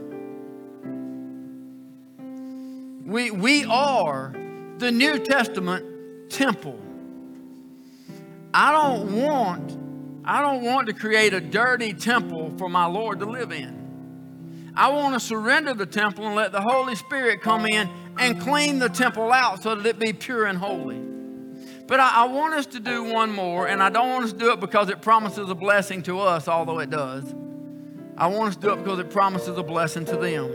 We, 3.05 3.31
we 3.31 3.65
are 3.65 4.35
the 4.79 4.91
New 4.91 5.19
Testament 5.19 6.31
temple. 6.31 6.79
I 8.53 8.73
don't 8.73 9.23
want 9.23 9.79
I 10.27 10.41
don't 10.41 10.63
want 10.63 10.87
to 10.87 10.95
create 10.95 11.35
a 11.35 11.41
dirty 11.41 11.93
temple 11.93 12.55
for 12.57 12.69
my 12.71 12.87
Lord 12.87 13.19
to 13.19 13.27
live 13.27 13.53
in. 13.53 13.84
I 14.77 14.89
want 14.89 15.15
to 15.15 15.21
surrender 15.21 15.75
the 15.75 15.87
temple 15.87 16.27
and 16.27 16.35
let 16.35 16.53
the 16.53 16.61
Holy 16.61 16.97
Spirit 16.97 17.41
come 17.41 17.67
in 17.67 17.89
and 18.19 18.41
clean 18.41 18.79
the 18.79 18.89
temple 18.89 19.33
out 19.33 19.63
so 19.63 19.75
that 19.75 19.87
it 19.87 19.99
be 19.99 20.13
pure 20.13 20.47
and 20.47 20.59
holy. 20.59 21.01
But 21.87 22.01
I, 22.01 22.23
I, 22.23 22.25
want 22.25 22.55
us 22.55 22.67
to 22.67 22.81
do 22.81 23.05
one 23.05 23.31
more, 23.31 23.69
and 23.69 23.83
I 23.83 23.91
don't 23.91 24.09
want 24.09 24.25
us 24.25 24.33
to 24.33 24.39
do 24.39 24.53
it 24.53 24.61
because 24.61 24.89
it 24.89 25.03
promises 25.03 25.51
a 25.51 25.55
blessing 25.55 26.03
to 26.05 26.19
us, 26.21 26.49
although 26.49 26.79
it 26.79 26.91
does. 26.91 27.35
I 28.17 28.29
want 28.29 28.51
us 28.51 28.57
to 28.57 28.63
do 28.63 28.73
it 28.73 28.77
because 28.77 28.99
it 28.99 29.11
promises 29.11 29.57
a 29.59 29.63
blessing 29.63 30.05
to 30.07 30.17
them. 30.17 30.51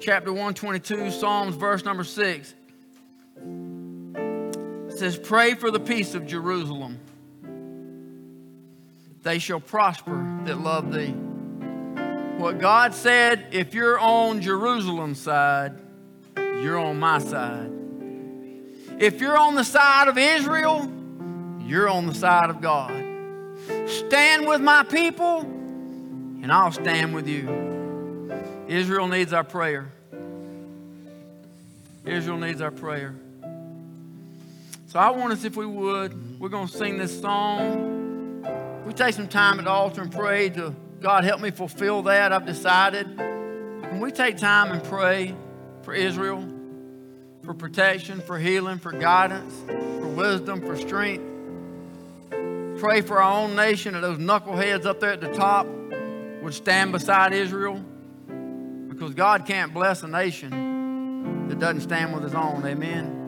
Chapter 0.00 0.30
122, 0.30 1.10
Psalms, 1.10 1.56
verse 1.56 1.84
number 1.84 2.04
6. 2.04 2.54
It 4.88 4.98
says, 4.98 5.18
Pray 5.18 5.54
for 5.54 5.70
the 5.70 5.80
peace 5.80 6.14
of 6.14 6.26
Jerusalem 6.26 7.00
they 9.26 9.40
shall 9.40 9.58
prosper 9.58 10.24
that 10.44 10.60
love 10.60 10.92
thee. 10.92 11.12
What 12.38 12.58
God 12.58 12.94
said, 12.94 13.46
if 13.52 13.74
you're 13.74 13.98
on 13.98 14.40
Jerusalem's 14.40 15.20
side, 15.20 15.80
you're 16.36 16.78
on 16.78 16.98
my 16.98 17.18
side. 17.18 17.70
If 18.98 19.20
you're 19.20 19.36
on 19.36 19.54
the 19.54 19.64
side 19.64 20.08
of 20.08 20.18
Israel, 20.18 20.90
you're 21.60 21.88
on 21.88 22.06
the 22.06 22.14
side 22.14 22.50
of 22.50 22.60
God. 22.60 22.92
Stand 23.86 24.46
with 24.46 24.60
my 24.60 24.82
people, 24.82 25.40
and 25.40 26.52
I'll 26.52 26.72
stand 26.72 27.14
with 27.14 27.26
you. 27.26 28.30
Israel 28.68 29.08
needs 29.08 29.32
our 29.32 29.44
prayer. 29.44 29.92
Israel 32.04 32.38
needs 32.38 32.60
our 32.60 32.70
prayer. 32.70 33.14
So 34.86 34.98
I 34.98 35.10
want 35.10 35.32
us, 35.32 35.44
if 35.44 35.56
we 35.56 35.66
would, 35.66 36.38
we're 36.38 36.48
going 36.48 36.68
to 36.68 36.76
sing 36.76 36.98
this 36.98 37.20
song 37.20 37.96
we 38.86 38.92
take 38.92 39.14
some 39.14 39.26
time 39.26 39.58
at 39.58 39.64
the 39.64 39.70
altar 39.70 40.00
and 40.00 40.12
pray 40.12 40.48
to 40.50 40.72
God, 41.00 41.24
help 41.24 41.40
me 41.40 41.50
fulfill 41.50 42.02
that. 42.02 42.32
I've 42.32 42.46
decided. 42.46 43.16
Can 43.16 44.00
we 44.00 44.10
take 44.10 44.36
time 44.36 44.72
and 44.72 44.82
pray 44.84 45.34
for 45.82 45.94
Israel, 45.94 46.46
for 47.44 47.54
protection, 47.54 48.20
for 48.20 48.38
healing, 48.38 48.78
for 48.78 48.92
guidance, 48.92 49.54
for 49.66 50.08
wisdom, 50.08 50.60
for 50.60 50.76
strength? 50.76 51.36
pray 52.78 53.00
for 53.00 53.20
our 53.20 53.44
own 53.44 53.56
nation 53.56 53.94
that 53.94 54.00
those 54.00 54.18
knuckleheads 54.18 54.84
up 54.84 55.00
there 55.00 55.12
at 55.12 55.20
the 55.20 55.32
top 55.32 55.66
would 56.42 56.54
stand 56.54 56.92
beside 56.92 57.32
Israel. 57.32 57.82
Because 58.88 59.14
God 59.14 59.46
can't 59.46 59.74
bless 59.74 60.02
a 60.02 60.08
nation 60.08 61.48
that 61.48 61.58
doesn't 61.58 61.82
stand 61.82 62.14
with 62.14 62.22
his 62.22 62.34
own. 62.34 62.64
Amen. 62.64 63.25